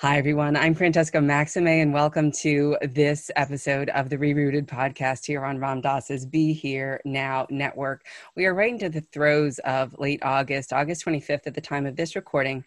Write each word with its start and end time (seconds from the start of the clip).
Hi, 0.00 0.18
everyone. 0.18 0.56
I'm 0.56 0.74
Francesca 0.74 1.22
Maxime, 1.22 1.66
and 1.66 1.90
welcome 1.90 2.30
to 2.32 2.76
this 2.82 3.30
episode 3.34 3.88
of 3.88 4.10
the 4.10 4.18
Rerooted 4.18 4.66
podcast 4.66 5.24
here 5.24 5.42
on 5.42 5.58
Ram 5.58 5.80
Dass's 5.80 6.26
Be 6.26 6.52
Here 6.52 7.00
Now 7.06 7.46
Network. 7.48 8.04
We 8.34 8.44
are 8.44 8.52
right 8.52 8.70
into 8.70 8.90
the 8.90 9.00
throes 9.00 9.58
of 9.60 9.98
late 9.98 10.22
August, 10.22 10.74
August 10.74 11.02
25th 11.06 11.46
at 11.46 11.54
the 11.54 11.62
time 11.62 11.86
of 11.86 11.96
this 11.96 12.14
recording 12.14 12.62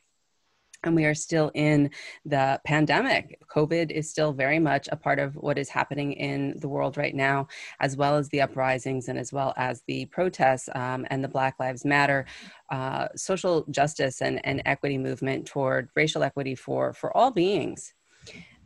and 0.83 0.95
we 0.95 1.05
are 1.05 1.13
still 1.13 1.51
in 1.53 1.89
the 2.25 2.59
pandemic. 2.65 3.39
COVID 3.53 3.91
is 3.91 4.09
still 4.09 4.31
very 4.31 4.59
much 4.59 4.87
a 4.91 4.95
part 4.95 5.19
of 5.19 5.35
what 5.35 5.57
is 5.57 5.69
happening 5.69 6.13
in 6.13 6.57
the 6.59 6.69
world 6.69 6.97
right 6.97 7.15
now, 7.15 7.47
as 7.79 7.97
well 7.97 8.15
as 8.15 8.29
the 8.29 8.41
uprisings 8.41 9.09
and 9.09 9.19
as 9.19 9.33
well 9.33 9.53
as 9.57 9.83
the 9.87 10.05
protests 10.05 10.69
um, 10.75 11.05
and 11.09 11.23
the 11.23 11.27
Black 11.27 11.59
Lives 11.59 11.83
Matter 11.83 12.25
uh, 12.69 13.07
social 13.15 13.65
justice 13.69 14.21
and, 14.21 14.39
and 14.45 14.61
equity 14.65 14.97
movement 14.97 15.45
toward 15.45 15.89
racial 15.95 16.23
equity 16.23 16.55
for, 16.55 16.93
for 16.93 17.15
all 17.15 17.31
beings. 17.31 17.93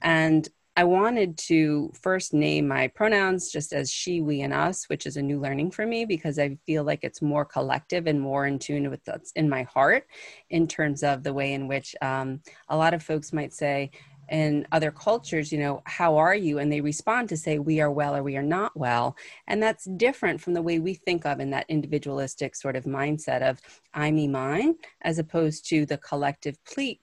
And 0.02 0.48
I 0.76 0.86
wanted 0.86 1.38
to 1.50 1.92
first 2.02 2.34
name 2.34 2.68
my 2.68 2.88
pronouns 2.88 3.52
just 3.52 3.74
as 3.74 3.92
she, 3.92 4.22
we, 4.22 4.42
and 4.42 4.54
us, 4.54 4.90
which 4.90 5.06
is 5.06 5.18
a 5.18 5.22
new 5.22 5.40
learning 5.40 5.70
for 5.70 5.86
me 5.86 6.04
because 6.06 6.40
I 6.40 6.58
feel 6.66 6.84
like 6.84 7.04
it's 7.04 7.22
more 7.22 7.46
collective 7.46 8.08
and 8.08 8.20
more 8.20 8.48
in 8.48 8.58
tune 8.58 8.90
with 8.90 9.02
what's 9.06 9.32
in 9.34 9.48
my 9.48 9.64
heart 9.64 10.08
in 10.50 10.68
terms 10.68 11.04
of 11.04 11.22
the 11.22 11.34
way 11.34 11.54
in 11.54 11.68
which 11.68 11.96
um, 12.02 12.42
a 12.70 12.78
lot 12.78 12.96
of 12.96 13.04
folks 13.04 13.32
might 13.32 13.54
say, 13.54 13.92
in 14.30 14.66
other 14.72 14.90
cultures, 14.90 15.52
you 15.52 15.60
know, 15.60 15.84
how 15.86 16.18
are 16.18 16.34
you? 16.34 16.58
And 16.58 16.72
they 16.72 16.82
respond 16.82 17.30
to 17.30 17.38
say, 17.38 17.60
we 17.60 17.82
are 17.82 17.92
well 17.92 18.16
or 18.16 18.24
we 18.24 18.38
are 18.38 18.42
not 18.42 18.76
well. 18.76 19.16
And 19.48 19.62
that's 19.62 19.86
different 19.98 20.42
from 20.42 20.54
the 20.54 20.62
way 20.62 20.80
we 20.80 20.96
think 20.96 21.26
of 21.26 21.40
in 21.40 21.52
that 21.52 21.66
individualistic 21.70 22.56
sort 22.56 22.76
of 22.76 22.86
mindset 22.86 23.42
of 23.42 23.62
I, 23.94 24.10
me, 24.12 24.28
mine, 24.28 24.76
as 25.02 25.20
opposed 25.20 25.68
to 25.70 25.86
the 25.86 25.98
collective 25.98 26.58
ple- 26.64 26.96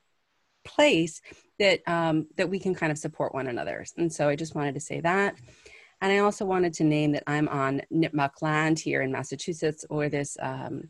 place 0.65 1.21
that 1.61 1.81
um, 1.87 2.27
that 2.37 2.51
we 2.51 2.59
can 2.59 2.75
kind 2.75 2.91
of 2.91 2.99
support 2.99 3.33
one 3.33 3.47
another. 3.47 3.85
And 3.97 4.13
so 4.13 4.29
I 4.29 4.35
just 4.35 4.57
wanted 4.57 4.75
to 4.75 4.81
say 4.81 5.01
that. 5.03 5.37
And 6.01 6.11
I 6.11 6.19
also 6.19 6.45
wanted 6.47 6.73
to 6.75 6.85
name 6.85 7.13
that 7.13 7.25
I'm 7.27 7.47
on 7.49 7.83
Nipmuc 7.93 8.41
land 8.41 8.79
here 8.79 9.03
in 9.03 9.13
Massachusetts, 9.13 9.85
where 9.89 10.09
this 10.09 10.37
um, 10.41 10.89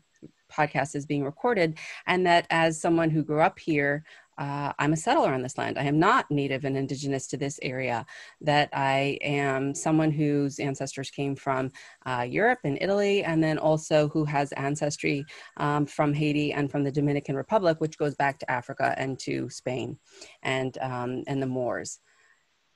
podcast 0.49 0.95
is 0.95 1.05
being 1.05 1.25
recorded, 1.25 1.77
and 2.07 2.25
that 2.25 2.47
as 2.49 2.79
someone 2.79 3.09
who 3.09 3.21
grew 3.23 3.41
up 3.41 3.59
here, 3.59 4.03
uh, 4.37 4.73
I'm 4.79 4.93
a 4.93 4.97
settler 4.97 5.33
on 5.33 5.41
this 5.41 5.57
land. 5.57 5.77
I 5.77 5.83
am 5.83 5.99
not 5.99 6.29
native 6.31 6.65
and 6.65 6.77
indigenous 6.77 7.27
to 7.27 7.37
this 7.37 7.59
area. 7.61 8.05
That 8.41 8.69
I 8.73 9.17
am 9.21 9.75
someone 9.75 10.11
whose 10.11 10.59
ancestors 10.59 11.09
came 11.09 11.35
from 11.35 11.71
uh, 12.05 12.25
Europe 12.27 12.59
and 12.63 12.77
Italy, 12.81 13.23
and 13.23 13.43
then 13.43 13.57
also 13.57 14.09
who 14.09 14.25
has 14.25 14.51
ancestry 14.53 15.25
um, 15.57 15.85
from 15.85 16.13
Haiti 16.13 16.53
and 16.53 16.71
from 16.71 16.83
the 16.83 16.91
Dominican 16.91 17.35
Republic, 17.35 17.79
which 17.79 17.97
goes 17.97 18.15
back 18.15 18.39
to 18.39 18.51
Africa 18.51 18.95
and 18.97 19.19
to 19.19 19.49
Spain 19.49 19.97
and, 20.43 20.77
um, 20.79 21.23
and 21.27 21.41
the 21.41 21.47
Moors. 21.47 21.99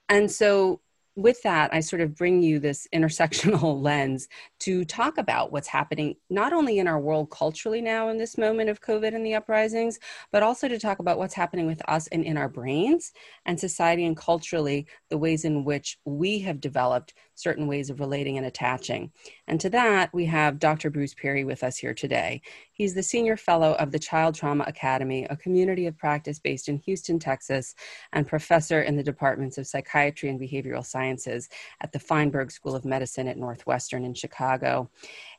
And 0.09 0.30
so 0.30 0.81
with 1.16 1.41
that, 1.44 1.73
I 1.73 1.80
sort 1.80 2.02
of 2.02 2.16
bring 2.16 2.41
you 2.41 2.59
this 2.59 2.88
intersectional 2.94 3.81
lens 3.81 4.27
to 4.59 4.85
talk 4.85 5.17
about 5.17 5.52
what's 5.52 5.67
happening 5.67 6.16
not 6.30 6.53
only 6.53 6.80
in 6.80 6.88
our 6.88 6.99
world 6.99 7.31
culturally 7.31 7.81
now 7.81 8.09
in 8.09 8.17
this 8.17 8.38
moment 8.38 8.69
of 8.69 8.81
COVID 8.81 9.16
and 9.16 9.25
the 9.25 9.36
uprisings, 9.36 9.99
but 10.31 10.43
also 10.43 10.67
to 10.67 10.80
talk 10.80 10.99
about 10.99 11.17
what's 11.17 11.33
happening 11.33 11.66
with 11.67 11.81
us 11.88 12.08
and 12.08 12.23
in 12.23 12.38
our 12.38 12.49
brains 12.49 13.13
and 13.45 13.59
society 13.59 14.05
and 14.05 14.17
culturally, 14.17 14.88
the 15.09 15.17
ways 15.17 15.45
in 15.45 15.63
which 15.63 15.97
we 16.05 16.39
have 16.39 16.59
developed 16.59 17.13
certain 17.36 17.67
ways 17.67 17.89
of 17.89 18.00
relating 18.00 18.38
and 18.38 18.47
attaching. 18.47 19.11
And 19.47 19.59
to 19.61 19.69
that, 19.69 20.14
we 20.14 20.25
have 20.25 20.59
Dr. 20.59 20.89
Bruce 20.89 21.14
Perry 21.14 21.44
with 21.44 21.64
us 21.64 21.77
here 21.77 21.94
today. 21.94 22.42
He's 22.73 22.94
the 22.94 23.03
Senior 23.03 23.38
Fellow 23.38 23.73
of 23.73 23.92
the 23.92 24.00
Child 24.00 24.36
Trauma 24.36 24.64
Academy, 24.67 25.25
a 25.30 25.38
community 25.38 25.86
of 25.86 25.97
practice 25.97 26.39
based 26.39 26.67
in 26.67 26.77
Houston, 26.80 27.19
Texas, 27.19 27.75
and 28.14 28.27
professor 28.27 28.81
in 28.81 28.95
the 28.95 29.03
departments 29.03 29.58
of 29.58 29.67
psychiatry 29.67 30.30
and 30.30 30.39
behavioral 30.39 30.86
sciences 30.86 31.50
at 31.81 31.92
the 31.92 32.00
Feinberg 32.00 32.52
School 32.52 32.75
of 32.75 32.86
Medicine 32.86 33.27
at 33.27 33.38
Northwestern 33.38 34.05
in 34.05 34.14
Chicago. 34.14 34.89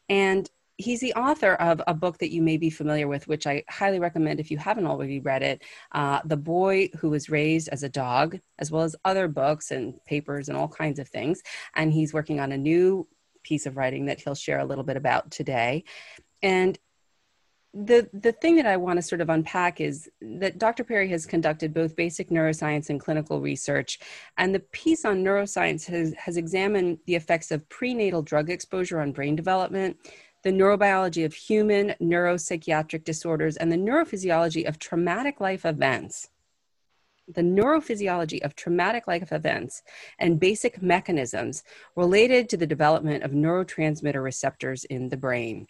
And 0.08 0.48
he's 0.78 1.00
the 1.00 1.14
author 1.14 1.54
of 1.54 1.80
a 1.86 1.94
book 1.94 2.18
that 2.18 2.32
you 2.32 2.42
may 2.42 2.56
be 2.56 2.70
familiar 2.70 3.08
with, 3.08 3.26
which 3.28 3.46
I 3.46 3.64
highly 3.68 3.98
recommend 3.98 4.40
if 4.40 4.50
you 4.50 4.58
haven't 4.58 4.86
already 4.86 5.20
read 5.20 5.42
it 5.42 5.62
uh, 5.92 6.20
The 6.24 6.36
Boy 6.36 6.90
Who 6.98 7.10
Was 7.10 7.30
Raised 7.30 7.68
as 7.68 7.82
a 7.82 7.88
Dog, 7.88 8.38
as 8.58 8.70
well 8.70 8.82
as 8.82 8.96
other 9.04 9.28
books 9.28 9.70
and 9.70 9.94
papers 10.04 10.48
and 10.48 10.56
all 10.56 10.68
kinds 10.68 10.98
of 10.98 11.08
things. 11.08 11.42
And 11.74 11.92
he's 11.92 12.12
working 12.12 12.40
on 12.40 12.52
a 12.52 12.58
new 12.58 13.08
piece 13.42 13.66
of 13.66 13.76
writing 13.76 14.06
that 14.06 14.20
he'll 14.20 14.34
share 14.34 14.58
a 14.58 14.64
little 14.64 14.84
bit 14.84 14.96
about 14.96 15.30
today. 15.30 15.84
And 16.42 16.78
the 17.84 18.08
the 18.14 18.32
thing 18.32 18.56
that 18.56 18.66
I 18.66 18.78
want 18.78 18.96
to 18.96 19.02
sort 19.02 19.20
of 19.20 19.28
unpack 19.28 19.82
is 19.82 20.08
that 20.22 20.56
Dr. 20.58 20.82
Perry 20.82 21.08
has 21.10 21.26
conducted 21.26 21.74
both 21.74 21.94
basic 21.94 22.30
neuroscience 22.30 22.88
and 22.88 22.98
clinical 22.98 23.40
research, 23.40 23.98
and 24.38 24.54
the 24.54 24.60
piece 24.60 25.04
on 25.04 25.22
neuroscience 25.22 25.84
has, 25.86 26.14
has 26.14 26.38
examined 26.38 26.98
the 27.06 27.16
effects 27.16 27.50
of 27.50 27.68
prenatal 27.68 28.22
drug 28.22 28.48
exposure 28.48 29.00
on 29.00 29.12
brain 29.12 29.36
development, 29.36 29.98
the 30.46 30.52
neurobiology 30.52 31.24
of 31.24 31.34
human 31.34 31.92
neuropsychiatric 32.00 33.02
disorders, 33.02 33.56
and 33.56 33.72
the 33.72 33.76
neurophysiology 33.76 34.64
of 34.64 34.78
traumatic 34.78 35.40
life 35.40 35.64
events. 35.64 36.28
The 37.26 37.42
neurophysiology 37.42 38.44
of 38.44 38.54
traumatic 38.54 39.08
life 39.08 39.32
events 39.32 39.82
and 40.20 40.38
basic 40.38 40.80
mechanisms 40.80 41.64
related 41.96 42.48
to 42.50 42.56
the 42.56 42.64
development 42.64 43.24
of 43.24 43.32
neurotransmitter 43.32 44.22
receptors 44.22 44.84
in 44.84 45.08
the 45.08 45.16
brain 45.16 45.66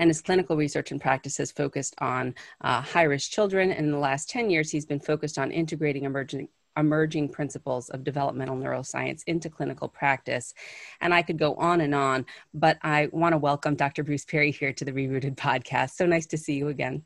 and 0.00 0.10
his 0.10 0.22
clinical 0.22 0.56
research 0.56 0.90
and 0.90 1.00
practice 1.00 1.36
has 1.36 1.52
focused 1.52 1.94
on 1.98 2.34
uh, 2.62 2.80
high 2.80 3.02
risk 3.02 3.30
children. 3.30 3.70
And 3.70 3.86
in 3.86 3.92
the 3.92 3.98
last 3.98 4.28
10 4.28 4.50
years, 4.50 4.72
he's 4.72 4.86
been 4.86 4.98
focused 4.98 5.38
on 5.38 5.52
integrating 5.52 6.02
emerging 6.04 6.48
emerging 6.76 7.28
principles 7.28 7.88
of 7.90 8.04
developmental 8.04 8.56
neuroscience 8.56 9.22
into 9.26 9.48
clinical 9.50 9.88
practice. 9.88 10.54
And 11.00 11.14
I 11.14 11.22
could 11.22 11.38
go 11.38 11.54
on 11.54 11.80
and 11.80 11.94
on, 11.94 12.26
but 12.54 12.78
I 12.82 13.08
want 13.12 13.32
to 13.32 13.38
welcome 13.38 13.74
Dr. 13.74 14.04
Bruce 14.04 14.24
Perry 14.24 14.50
here 14.50 14.72
to 14.72 14.84
the 14.84 14.92
Rerooted 14.92 15.36
podcast. 15.36 15.90
So 15.90 16.06
nice 16.06 16.26
to 16.26 16.38
see 16.38 16.54
you 16.54 16.68
again. 16.68 17.04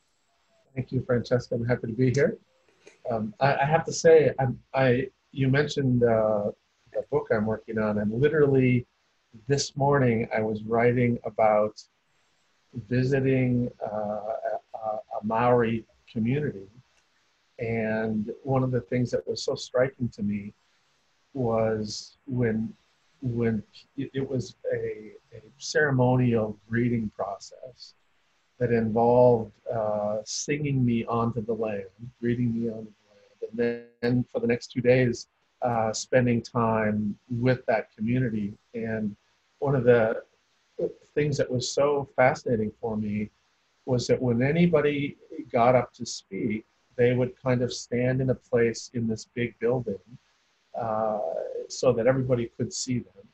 Thank 0.74 0.92
you, 0.92 1.02
Francesca. 1.02 1.54
I'm 1.54 1.66
happy 1.66 1.88
to 1.88 1.92
be 1.92 2.12
here. 2.12 2.38
Um, 3.10 3.34
I, 3.40 3.56
I, 3.56 3.64
have 3.64 3.84
to 3.86 3.92
say, 3.92 4.32
I'm, 4.38 4.58
i 4.74 5.08
you 5.32 5.48
mentioned 5.48 6.02
uh, 6.02 6.50
the 6.92 7.02
book 7.10 7.28
I'm 7.32 7.46
working 7.46 7.78
on, 7.78 7.98
and 7.98 8.12
literally 8.12 8.86
this 9.46 9.76
morning 9.76 10.28
I 10.36 10.40
was 10.40 10.62
writing 10.64 11.18
about 11.24 11.82
visiting 12.88 13.68
uh, 13.84 14.20
a, 14.74 14.78
a 14.78 15.24
Maori 15.24 15.84
community 16.10 16.68
and 17.60 18.32
one 18.42 18.62
of 18.62 18.70
the 18.70 18.80
things 18.80 19.10
that 19.10 19.26
was 19.28 19.42
so 19.42 19.54
striking 19.54 20.08
to 20.08 20.22
me 20.22 20.52
was 21.34 22.16
when 22.26 22.72
when 23.22 23.62
it 23.98 24.26
was 24.26 24.56
a, 24.72 25.12
a 25.36 25.42
ceremonial 25.58 26.58
greeting 26.66 27.10
process 27.14 27.94
that 28.58 28.72
involved 28.72 29.52
uh, 29.72 30.18
singing 30.24 30.82
me 30.82 31.04
onto 31.04 31.44
the 31.44 31.52
land, 31.52 31.84
greeting 32.18 32.54
me 32.54 32.70
onto 32.70 32.90
the 32.90 33.62
land, 33.62 33.84
and 33.92 33.92
then 34.02 34.24
for 34.32 34.40
the 34.40 34.46
next 34.46 34.68
two 34.68 34.80
days, 34.80 35.28
uh, 35.60 35.92
spending 35.92 36.40
time 36.40 37.14
with 37.28 37.64
that 37.66 37.94
community. 37.94 38.54
And 38.72 39.14
one 39.58 39.74
of 39.74 39.84
the 39.84 40.22
things 41.14 41.36
that 41.36 41.50
was 41.50 41.70
so 41.70 42.08
fascinating 42.16 42.72
for 42.80 42.96
me 42.96 43.28
was 43.84 44.06
that 44.06 44.20
when 44.20 44.42
anybody 44.42 45.18
got 45.52 45.74
up 45.74 45.92
to 45.94 46.06
speak, 46.06 46.64
they 47.00 47.14
would 47.14 47.32
kind 47.42 47.62
of 47.62 47.72
stand 47.72 48.20
in 48.20 48.28
a 48.28 48.34
place 48.34 48.90
in 48.92 49.08
this 49.08 49.24
big 49.34 49.58
building 49.58 50.04
uh, 50.78 51.18
so 51.66 51.94
that 51.94 52.06
everybody 52.06 52.50
could 52.58 52.70
see 52.70 52.98
them. 52.98 53.24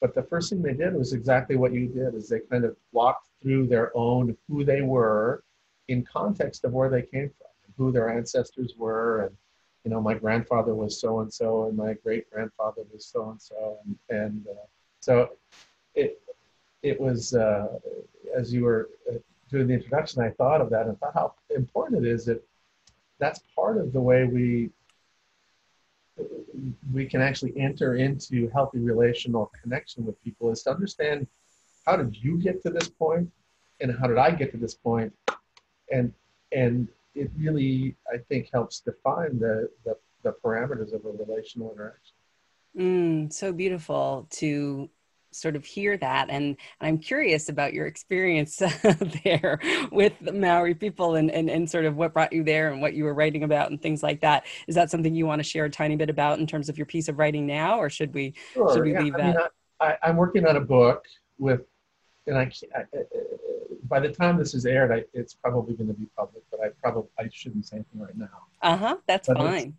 But 0.00 0.16
the 0.16 0.24
first 0.24 0.50
thing 0.50 0.60
they 0.60 0.74
did 0.74 0.94
was 0.94 1.12
exactly 1.12 1.54
what 1.54 1.72
you 1.72 1.86
did, 1.86 2.16
is 2.16 2.28
they 2.28 2.40
kind 2.40 2.64
of 2.64 2.74
walked 2.90 3.28
through 3.40 3.68
their 3.68 3.96
own 3.96 4.36
who 4.48 4.64
they 4.64 4.82
were 4.82 5.44
in 5.86 6.04
context 6.04 6.64
of 6.64 6.72
where 6.72 6.90
they 6.90 7.02
came 7.02 7.30
from, 7.38 7.52
who 7.78 7.92
their 7.92 8.08
ancestors 8.10 8.74
were, 8.76 9.26
and 9.26 9.36
you 9.84 9.92
know, 9.92 10.00
my 10.00 10.14
grandfather 10.14 10.74
was 10.74 11.00
so 11.00 11.20
and 11.20 11.32
so, 11.32 11.66
and 11.66 11.76
my 11.76 11.92
great 11.92 12.28
grandfather 12.32 12.82
was 12.92 13.06
so 13.06 13.30
and 13.30 13.40
so, 13.40 13.78
and 14.08 14.44
uh, 14.50 14.66
so 14.98 15.30
it 15.94 16.20
it 16.82 17.00
was 17.00 17.32
uh, 17.32 17.68
as 18.36 18.52
you 18.52 18.64
were 18.64 18.88
uh, 19.08 19.18
doing 19.52 19.68
the 19.68 19.74
introduction, 19.74 20.20
I 20.20 20.30
thought 20.30 20.60
of 20.60 20.68
that 20.70 20.88
and 20.88 20.98
thought 20.98 21.14
how 21.14 21.34
important 21.54 22.04
it 22.04 22.10
is 22.10 22.24
that 22.24 22.42
that's 23.24 23.40
part 23.56 23.78
of 23.78 23.92
the 23.92 24.00
way 24.00 24.24
we 24.24 24.70
we 26.92 27.06
can 27.06 27.20
actually 27.20 27.52
enter 27.58 27.96
into 27.96 28.48
healthy 28.50 28.78
relational 28.78 29.50
connection 29.60 30.04
with 30.04 30.22
people 30.22 30.50
is 30.52 30.62
to 30.62 30.70
understand 30.70 31.26
how 31.86 31.96
did 31.96 32.14
you 32.14 32.38
get 32.38 32.62
to 32.62 32.70
this 32.70 32.88
point 32.88 33.28
and 33.80 33.96
how 33.98 34.06
did 34.06 34.18
I 34.18 34.30
get 34.30 34.52
to 34.52 34.58
this 34.58 34.74
point 34.74 35.12
and 35.90 36.12
and 36.52 36.88
it 37.14 37.30
really 37.36 37.96
I 38.12 38.18
think 38.28 38.50
helps 38.52 38.80
define 38.80 39.38
the 39.38 39.68
the, 39.84 39.96
the 40.22 40.32
parameters 40.44 40.92
of 40.92 41.04
a 41.04 41.12
relational 41.24 41.72
interaction. 41.72 42.14
Mm, 42.76 43.32
so 43.32 43.52
beautiful 43.52 44.26
to 44.30 44.90
sort 45.34 45.56
of 45.56 45.64
hear 45.64 45.96
that. 45.98 46.30
And, 46.30 46.56
I'm 46.80 46.98
curious 46.98 47.48
about 47.48 47.72
your 47.72 47.86
experience 47.86 48.56
there 49.24 49.58
with 49.90 50.12
the 50.20 50.32
Maori 50.32 50.74
people 50.74 51.14
and, 51.14 51.30
and, 51.30 51.48
and 51.48 51.68
sort 51.68 51.84
of 51.86 51.96
what 51.96 52.12
brought 52.12 52.32
you 52.32 52.44
there 52.44 52.72
and 52.72 52.80
what 52.80 52.94
you 52.94 53.04
were 53.04 53.14
writing 53.14 53.42
about 53.42 53.70
and 53.70 53.80
things 53.80 54.02
like 54.02 54.20
that. 54.20 54.44
Is 54.66 54.74
that 54.74 54.90
something 54.90 55.14
you 55.14 55.26
want 55.26 55.38
to 55.38 55.44
share 55.44 55.64
a 55.64 55.70
tiny 55.70 55.96
bit 55.96 56.10
about 56.10 56.38
in 56.38 56.46
terms 56.46 56.68
of 56.68 56.76
your 56.76 56.86
piece 56.86 57.08
of 57.08 57.18
writing 57.18 57.46
now, 57.46 57.78
or 57.78 57.88
should 57.88 58.12
we, 58.12 58.34
sure, 58.52 58.74
should 58.74 58.84
we 58.84 58.92
yeah. 58.92 59.00
leave 59.00 59.14
I 59.14 59.18
that? 59.18 59.36
Mean, 59.36 59.46
I, 59.80 59.96
I'm 60.02 60.16
working 60.16 60.46
on 60.46 60.56
a 60.56 60.60
book 60.60 61.06
with, 61.38 61.62
and 62.26 62.36
I, 62.36 62.50
I, 62.76 62.84
by 63.84 64.00
the 64.00 64.10
time 64.10 64.36
this 64.36 64.54
is 64.54 64.66
aired, 64.66 64.92
I, 64.92 65.04
it's 65.12 65.34
probably 65.34 65.74
going 65.74 65.88
to 65.88 65.94
be 65.94 66.06
public, 66.16 66.42
but 66.50 66.60
I 66.60 66.68
probably 66.82 67.08
I 67.18 67.28
shouldn't 67.32 67.66
say 67.66 67.76
anything 67.76 68.00
right 68.00 68.16
now. 68.16 68.28
Uh 68.62 68.76
huh. 68.76 68.96
That's 69.06 69.28
but 69.28 69.38
fine. 69.38 69.76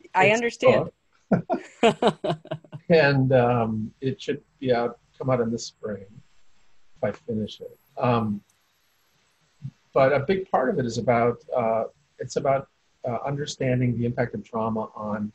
It's, 0.00 0.10
I 0.14 0.26
it's 0.26 0.36
understand. 0.36 0.90
and 2.88 3.32
um, 3.32 3.92
it 4.00 4.20
should 4.20 4.42
be 4.60 4.72
out, 4.72 4.98
come 5.18 5.30
out 5.30 5.40
in 5.40 5.50
the 5.50 5.58
spring 5.58 6.04
if 6.96 7.04
I 7.04 7.12
finish 7.12 7.60
it. 7.60 7.78
Um, 7.98 8.40
but 9.92 10.12
a 10.12 10.20
big 10.20 10.50
part 10.50 10.70
of 10.70 10.78
it 10.78 10.86
is 10.86 10.98
about 10.98 11.38
uh, 11.56 11.84
it's 12.18 12.36
about 12.36 12.68
uh, 13.08 13.18
understanding 13.24 13.96
the 13.96 14.04
impact 14.04 14.34
of 14.34 14.44
trauma 14.44 14.88
on 14.94 15.32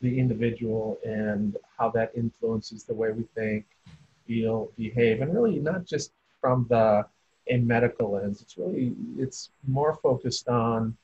the 0.00 0.18
individual 0.18 0.98
and 1.04 1.56
how 1.76 1.90
that 1.90 2.10
influences 2.16 2.84
the 2.84 2.94
way 2.94 3.10
we 3.10 3.24
think, 3.34 3.66
feel, 4.26 4.72
behave, 4.76 5.20
and 5.20 5.34
really 5.34 5.58
not 5.58 5.84
just 5.84 6.12
from 6.40 6.66
the 6.70 7.04
a 7.48 7.58
medical 7.58 8.12
lens. 8.12 8.40
It's 8.40 8.56
really 8.56 8.94
it's 9.18 9.50
more 9.66 9.98
focused 10.02 10.48
on 10.48 10.96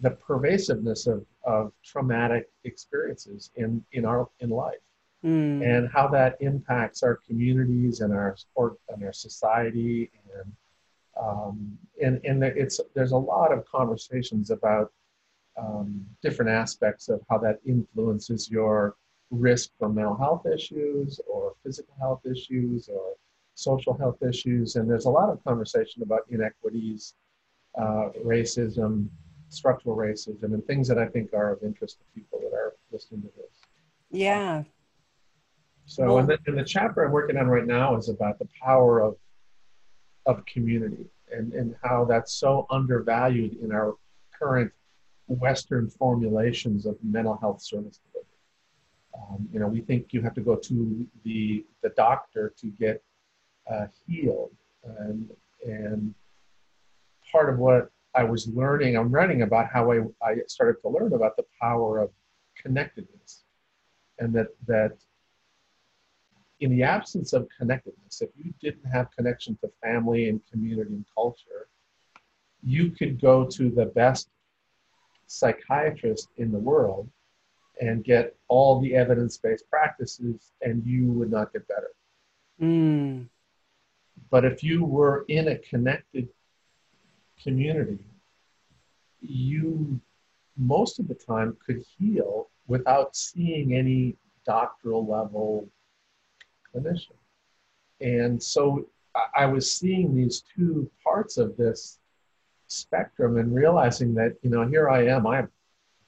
the 0.00 0.10
pervasiveness 0.10 1.06
of, 1.06 1.26
of 1.44 1.72
traumatic 1.84 2.48
experiences 2.64 3.50
in, 3.56 3.84
in 3.92 4.06
our 4.06 4.28
in 4.40 4.48
life 4.48 4.78
mm. 5.24 5.62
and 5.64 5.88
how 5.92 6.08
that 6.08 6.36
impacts 6.40 7.02
our 7.02 7.16
communities 7.26 8.00
and 8.00 8.12
our 8.12 8.36
sport 8.36 8.74
and 8.88 9.04
our 9.04 9.12
society 9.12 10.10
and 10.34 10.52
um, 11.20 11.78
and 12.02 12.20
and 12.24 12.42
it's 12.42 12.80
there's 12.94 13.12
a 13.12 13.16
lot 13.16 13.52
of 13.52 13.64
conversations 13.66 14.50
about 14.50 14.92
um, 15.58 16.06
different 16.22 16.50
aspects 16.50 17.08
of 17.08 17.20
how 17.28 17.38
that 17.38 17.58
influences 17.66 18.50
your 18.50 18.96
risk 19.30 19.70
for 19.78 19.88
mental 19.88 20.16
health 20.16 20.46
issues 20.46 21.20
or 21.28 21.54
physical 21.62 21.94
health 22.00 22.20
issues 22.24 22.88
or 22.88 23.14
social 23.54 23.96
health 23.96 24.22
issues 24.22 24.76
and 24.76 24.88
there's 24.88 25.04
a 25.04 25.10
lot 25.10 25.28
of 25.28 25.42
conversation 25.44 26.02
about 26.02 26.20
inequities 26.30 27.14
uh, 27.78 28.08
racism 28.24 29.08
structural 29.48 29.96
racism 29.96 30.54
and 30.54 30.64
things 30.66 30.88
that 30.88 30.98
i 30.98 31.06
think 31.06 31.32
are 31.32 31.52
of 31.52 31.62
interest 31.62 31.98
to 31.98 32.04
people 32.20 32.40
that 32.40 32.56
are 32.56 32.74
listening 32.90 33.20
to 33.20 33.28
this 33.36 33.60
yeah 34.10 34.62
so, 35.90 36.18
and, 36.18 36.28
the, 36.28 36.38
and 36.46 36.56
the 36.56 36.62
chapter 36.62 37.04
I'm 37.04 37.10
working 37.10 37.36
on 37.36 37.48
right 37.48 37.66
now 37.66 37.96
is 37.96 38.08
about 38.08 38.38
the 38.38 38.46
power 38.62 39.00
of 39.00 39.16
of 40.24 40.44
community 40.46 41.06
and, 41.32 41.52
and 41.52 41.74
how 41.82 42.04
that's 42.04 42.32
so 42.32 42.64
undervalued 42.70 43.56
in 43.60 43.72
our 43.72 43.96
current 44.38 44.70
Western 45.26 45.90
formulations 45.90 46.86
of 46.86 46.96
mental 47.02 47.36
health 47.36 47.60
service 47.60 47.98
delivery. 48.12 48.28
Um, 49.16 49.48
you 49.52 49.58
know, 49.58 49.66
we 49.66 49.80
think 49.80 50.12
you 50.12 50.22
have 50.22 50.34
to 50.34 50.40
go 50.40 50.54
to 50.54 51.06
the 51.24 51.66
the 51.82 51.88
doctor 51.90 52.54
to 52.58 52.66
get 52.68 53.02
uh, 53.68 53.86
healed, 54.06 54.54
and 54.84 55.28
and 55.66 56.14
part 57.32 57.52
of 57.52 57.58
what 57.58 57.90
I 58.14 58.22
was 58.22 58.46
learning, 58.46 58.96
I'm 58.96 59.10
writing 59.10 59.42
about 59.42 59.66
how 59.72 59.90
I, 59.90 60.02
I 60.22 60.36
started 60.46 60.80
to 60.82 60.88
learn 60.88 61.14
about 61.14 61.36
the 61.36 61.46
power 61.60 61.98
of 61.98 62.10
connectedness, 62.56 63.42
and 64.20 64.32
that 64.34 64.48
that 64.68 64.92
in 66.60 66.70
the 66.70 66.82
absence 66.82 67.32
of 67.32 67.48
connectedness, 67.58 68.20
if 68.20 68.30
you 68.36 68.52
didn't 68.60 68.84
have 68.84 69.08
connection 69.16 69.56
to 69.62 69.70
family 69.82 70.28
and 70.28 70.40
community 70.50 70.92
and 70.92 71.04
culture, 71.14 71.68
you 72.62 72.90
could 72.90 73.20
go 73.20 73.46
to 73.46 73.70
the 73.70 73.86
best 73.86 74.28
psychiatrist 75.26 76.28
in 76.36 76.52
the 76.52 76.58
world 76.58 77.08
and 77.80 78.04
get 78.04 78.36
all 78.48 78.80
the 78.80 78.94
evidence-based 78.94 79.64
practices 79.70 80.52
and 80.60 80.84
you 80.84 81.06
would 81.06 81.30
not 81.30 81.52
get 81.52 81.66
better. 81.66 81.90
Mm. 82.60 83.28
But 84.30 84.44
if 84.44 84.62
you 84.62 84.84
were 84.84 85.24
in 85.28 85.48
a 85.48 85.56
connected 85.56 86.28
community, 87.42 88.04
you 89.22 89.98
most 90.58 90.98
of 90.98 91.08
the 91.08 91.14
time 91.14 91.56
could 91.64 91.82
heal 91.98 92.50
without 92.66 93.16
seeing 93.16 93.74
any 93.74 94.16
doctoral 94.44 95.06
level 95.06 95.66
clinician. 96.74 97.16
And 98.00 98.42
so 98.42 98.86
I 99.36 99.46
was 99.46 99.70
seeing 99.70 100.14
these 100.14 100.42
two 100.56 100.90
parts 101.02 101.36
of 101.36 101.56
this 101.56 101.98
spectrum 102.66 103.38
and 103.38 103.54
realizing 103.54 104.14
that, 104.14 104.36
you 104.42 104.50
know, 104.50 104.66
here 104.66 104.88
I 104.88 105.06
am, 105.06 105.26
I 105.26 105.36
have 105.36 105.48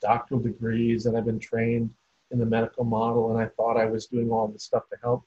doctoral 0.00 0.40
degrees 0.40 1.06
and 1.06 1.16
I've 1.16 1.26
been 1.26 1.40
trained 1.40 1.90
in 2.30 2.38
the 2.38 2.46
medical 2.46 2.84
model, 2.84 3.30
and 3.30 3.40
I 3.40 3.46
thought 3.56 3.76
I 3.76 3.84
was 3.84 4.06
doing 4.06 4.30
all 4.30 4.48
this 4.48 4.64
stuff 4.64 4.88
to 4.88 4.96
help 5.02 5.24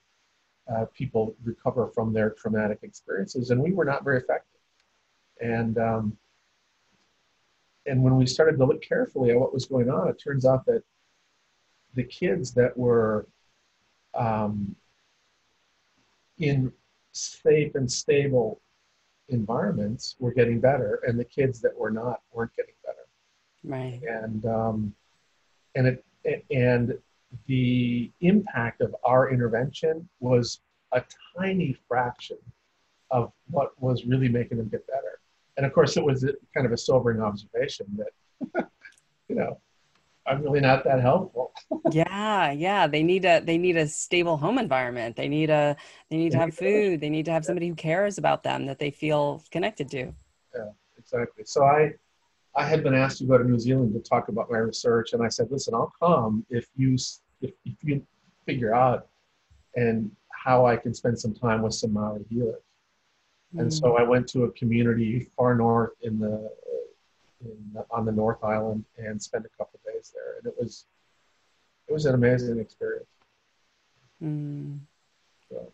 uh, 0.67 0.85
people 0.97 1.35
recover 1.43 1.87
from 1.87 2.11
their 2.11 2.31
traumatic 2.31 2.79
experiences, 2.81 3.51
and 3.51 3.61
we 3.61 3.71
were 3.71 3.85
not 3.85 4.03
very 4.03 4.17
effective. 4.17 4.59
And 5.39 5.77
um, 5.77 6.17
and 7.85 8.03
when 8.03 8.15
we 8.15 8.25
started 8.25 8.57
to 8.57 8.65
look 8.65 8.81
carefully 8.81 9.29
at 9.29 9.39
what 9.39 9.53
was 9.53 9.65
going 9.65 9.89
on, 9.89 10.07
it 10.07 10.19
turns 10.19 10.45
out 10.45 10.65
that 10.65 10.81
the 11.93 12.03
kids 12.03 12.51
that 12.53 12.75
were 12.75 13.27
um, 14.15 14.75
in 16.39 16.71
safe 17.11 17.75
and 17.75 17.91
stable 17.91 18.61
environments 19.29 20.15
were 20.19 20.33
getting 20.33 20.59
better, 20.59 21.01
and 21.07 21.19
the 21.19 21.25
kids 21.25 21.61
that 21.61 21.75
were 21.77 21.91
not 21.91 22.21
weren't 22.31 22.55
getting 22.55 22.75
better. 22.83 22.97
Right. 23.63 24.01
And 24.07 24.45
um, 24.45 24.93
and 25.75 25.87
it 25.87 26.05
and 26.51 26.97
the 27.47 28.11
impact 28.21 28.81
of 28.81 28.95
our 29.03 29.31
intervention 29.31 30.07
was 30.19 30.61
a 30.91 31.03
tiny 31.37 31.75
fraction 31.87 32.37
of 33.11 33.31
what 33.49 33.79
was 33.81 34.05
really 34.05 34.29
making 34.29 34.57
them 34.57 34.69
get 34.69 34.85
better. 34.87 35.19
And 35.57 35.65
of 35.65 35.73
course, 35.73 35.97
it 35.97 36.03
was 36.03 36.25
kind 36.53 36.65
of 36.65 36.71
a 36.71 36.77
sobering 36.77 37.21
observation 37.21 37.85
that, 37.97 38.69
you 39.29 39.35
know, 39.35 39.59
I'm 40.27 40.41
really 40.41 40.59
not 40.59 40.83
that 40.85 41.01
helpful. 41.01 41.53
yeah, 41.91 42.51
yeah. 42.51 42.87
They 42.87 43.03
need 43.03 43.25
a 43.25 43.41
they 43.41 43.57
need 43.57 43.77
a 43.77 43.87
stable 43.87 44.37
home 44.37 44.57
environment. 44.57 45.15
They 45.15 45.27
need 45.27 45.49
a 45.49 45.75
they 46.09 46.17
need 46.17 46.31
to 46.31 46.37
have 46.37 46.55
food. 46.55 46.99
They 46.99 47.09
need 47.09 47.25
to 47.25 47.31
have 47.31 47.45
somebody 47.45 47.67
who 47.67 47.75
cares 47.75 48.17
about 48.17 48.43
them 48.43 48.65
that 48.65 48.79
they 48.79 48.89
feel 48.89 49.43
connected 49.51 49.89
to. 49.91 50.13
Yeah, 50.55 50.69
exactly. 50.97 51.43
So 51.45 51.63
I 51.63 51.93
I 52.55 52.65
had 52.65 52.83
been 52.83 52.95
asked 52.95 53.19
to 53.19 53.25
go 53.25 53.37
to 53.37 53.43
New 53.43 53.59
Zealand 53.59 53.93
to 53.93 53.99
talk 53.99 54.29
about 54.29 54.49
my 54.49 54.57
research, 54.57 55.13
and 55.13 55.21
I 55.21 55.27
said, 55.27 55.47
listen, 55.51 55.73
I'll 55.73 55.93
come 56.01 56.45
if 56.49 56.67
you 56.75 56.95
if, 57.41 57.51
if 57.65 57.75
you 57.83 58.05
figure 58.45 58.73
out 58.73 59.07
and 59.75 60.09
how 60.29 60.65
I 60.65 60.75
can 60.77 60.93
spend 60.93 61.19
some 61.19 61.33
time 61.33 61.61
with 61.61 61.73
some 61.73 61.93
Maori 61.93 62.23
healers. 62.29 62.61
Mm. 63.55 63.61
And 63.61 63.73
so 63.73 63.93
mm. 63.93 63.99
I 63.99 64.03
went 64.03 64.27
to 64.29 64.43
a 64.43 64.51
community 64.51 65.27
far 65.35 65.55
north 65.55 65.91
in 66.01 66.19
the 66.19 66.49
in, 67.43 67.77
on 67.91 68.05
the 68.05 68.11
North 68.11 68.43
Island 68.43 68.85
and 68.97 69.21
spend 69.21 69.45
a 69.45 69.49
couple 69.57 69.79
days 69.85 70.11
there, 70.13 70.37
and 70.37 70.47
it 70.47 70.53
was 70.59 70.85
it 71.87 71.93
was 71.93 72.05
an 72.05 72.15
amazing 72.15 72.59
experience. 72.59 73.07
Mm. 74.23 74.79
So. 75.49 75.71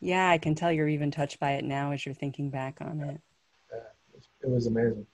Yeah, 0.00 0.30
I 0.30 0.38
can 0.38 0.54
tell 0.54 0.72
you're 0.72 0.88
even 0.88 1.10
touched 1.10 1.38
by 1.38 1.52
it 1.52 1.64
now 1.64 1.92
as 1.92 2.04
you're 2.04 2.14
thinking 2.14 2.50
back 2.50 2.78
on 2.80 2.98
yeah. 2.98 3.06
it. 3.06 3.20
Yeah, 3.70 3.78
it 3.78 4.14
was, 4.14 4.28
it 4.42 4.50
was 4.50 4.66
amazing. 4.66 5.06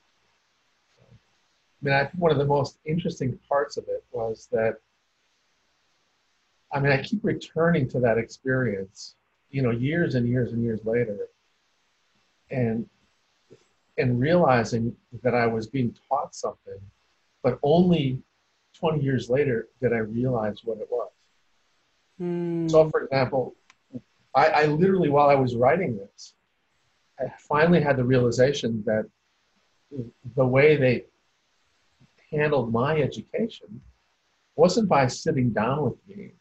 So, 0.97 1.03
I 1.11 1.85
mean, 1.85 1.95
I 1.95 2.05
think 2.05 2.23
one 2.23 2.31
of 2.33 2.39
the 2.39 2.47
most 2.47 2.79
interesting 2.85 3.39
parts 3.49 3.77
of 3.77 3.85
it 3.89 4.05
was 4.13 4.49
that. 4.53 4.77
I 6.71 6.81
mean, 6.81 6.93
I 6.93 7.03
keep 7.03 7.25
returning 7.25 7.89
to 7.89 8.01
that 8.01 8.19
experience, 8.19 9.15
you 9.51 9.63
know, 9.63 9.71
years 9.71 10.17
and 10.17 10.29
years 10.29 10.53
and 10.53 10.63
years 10.63 10.81
later, 10.85 11.29
and 12.51 12.87
and 13.99 14.21
realizing 14.21 14.95
that 15.23 15.35
I 15.35 15.47
was 15.47 15.67
being 15.67 15.95
taught 16.09 16.35
something, 16.35 16.81
but 17.43 17.59
only 17.63 18.21
20 18.75 19.03
years 19.03 19.29
later 19.29 19.69
did 19.81 19.93
I 19.93 19.99
realize 19.99 20.61
what 20.65 20.79
it 20.79 20.89
was. 20.91 21.11
Mm. 22.21 22.71
So, 22.71 22.89
for 22.91 23.05
example, 23.05 23.55
I, 24.35 24.47
I 24.47 24.65
literally, 24.67 25.09
while 25.09 25.29
I 25.29 25.35
was 25.35 25.57
writing 25.57 25.97
this, 25.97 26.35
I 27.19 27.25
finally 27.39 27.81
had 27.81 27.97
the 27.97 28.05
realization 28.05 28.83
that 28.87 29.07
the 30.37 30.47
way 30.47 30.77
they 30.77 31.05
handled 32.31 32.73
my 32.73 33.01
education 33.01 33.81
wasn't 34.57 34.89
by 34.89 35.07
sitting 35.07 35.51
down 35.51 35.85
with 35.85 35.97
me 36.09 36.33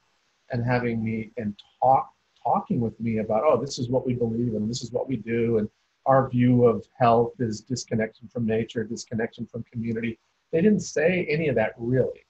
and 0.52 0.64
having 0.64 1.04
me 1.04 1.32
and 1.38 1.60
talk 1.82 2.12
talking 2.44 2.80
with 2.80 2.98
me 3.00 3.18
about 3.18 3.44
oh 3.46 3.60
this 3.60 3.78
is 3.78 3.90
what 3.90 4.06
we 4.06 4.14
believe 4.14 4.54
and 4.54 4.70
this 4.70 4.82
is 4.82 4.92
what 4.92 5.08
we 5.08 5.18
do 5.18 5.58
and 5.58 5.70
our 6.08 6.30
view 6.30 6.66
of 6.66 6.88
health 6.98 7.34
is 7.40 7.62
disconnection 7.62 8.28
from 8.28 8.46
nature, 8.46 8.84
disconnection 8.84 9.46
from 9.46 9.64
community. 9.72 10.18
They 10.52 10.62
didn't 10.62 10.80
say 10.80 11.28
any 11.30 11.50
of 11.50 11.56
that 11.56 11.74
really. 11.78 12.26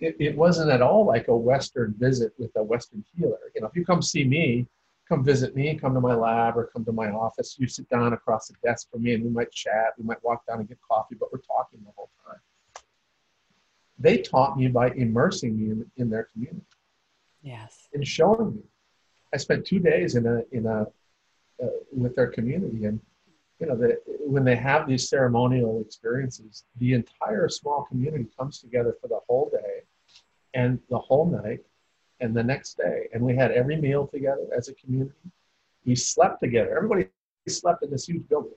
it, 0.00 0.16
it 0.18 0.36
wasn't 0.36 0.70
at 0.70 0.82
all 0.82 1.04
like 1.04 1.28
a 1.28 1.36
Western 1.36 1.94
visit 1.98 2.32
with 2.38 2.50
a 2.56 2.62
Western 2.62 3.04
healer. 3.14 3.38
You 3.54 3.60
know, 3.60 3.66
if 3.68 3.76
you 3.76 3.84
come 3.84 4.02
see 4.02 4.24
me, 4.24 4.66
come 5.08 5.22
visit 5.24 5.54
me, 5.54 5.74
come 5.74 5.94
to 5.94 6.00
my 6.00 6.14
lab 6.14 6.56
or 6.56 6.66
come 6.72 6.84
to 6.84 6.92
my 6.92 7.10
office, 7.10 7.56
you 7.58 7.66
sit 7.66 7.88
down 7.88 8.12
across 8.12 8.48
the 8.48 8.54
desk 8.64 8.90
from 8.90 9.02
me 9.02 9.14
and 9.14 9.24
we 9.24 9.30
might 9.30 9.50
chat, 9.52 9.92
we 9.98 10.04
might 10.04 10.22
walk 10.24 10.46
down 10.46 10.60
and 10.60 10.68
get 10.68 10.78
coffee, 10.88 11.16
but 11.18 11.32
we're 11.32 11.40
talking 11.40 11.80
the 11.84 11.92
whole 11.96 12.10
time. 12.26 12.38
They 13.98 14.18
taught 14.18 14.56
me 14.56 14.68
by 14.68 14.90
immersing 14.92 15.58
me 15.58 15.70
in, 15.72 15.90
in 15.96 16.10
their 16.10 16.28
community. 16.32 16.64
Yes. 17.42 17.88
And 17.92 18.06
showing 18.06 18.56
me. 18.56 18.62
I 19.32 19.36
spent 19.36 19.66
two 19.66 19.78
days 19.78 20.14
in 20.14 20.26
a, 20.26 20.42
in 20.52 20.66
a, 20.66 20.86
uh, 21.62 21.66
with 21.92 22.14
their 22.16 22.28
community 22.28 22.84
and 22.84 23.00
you 23.60 23.66
know, 23.66 23.76
the, 23.76 24.00
when 24.06 24.42
they 24.42 24.56
have 24.56 24.88
these 24.88 25.08
ceremonial 25.08 25.82
experiences, 25.82 26.64
the 26.78 26.94
entire 26.94 27.48
small 27.48 27.84
community 27.84 28.26
comes 28.38 28.58
together 28.58 28.96
for 29.00 29.08
the 29.08 29.20
whole 29.28 29.50
day 29.52 29.82
and 30.54 30.78
the 30.88 30.98
whole 30.98 31.26
night 31.26 31.60
and 32.20 32.34
the 32.34 32.42
next 32.42 32.78
day. 32.78 33.08
And 33.12 33.22
we 33.22 33.36
had 33.36 33.52
every 33.52 33.76
meal 33.76 34.06
together 34.06 34.46
as 34.56 34.68
a 34.68 34.74
community. 34.74 35.12
We 35.84 35.94
slept 35.94 36.40
together. 36.40 36.74
Everybody 36.74 37.08
slept 37.48 37.82
in 37.82 37.90
this 37.90 38.08
huge 38.08 38.26
building. 38.28 38.52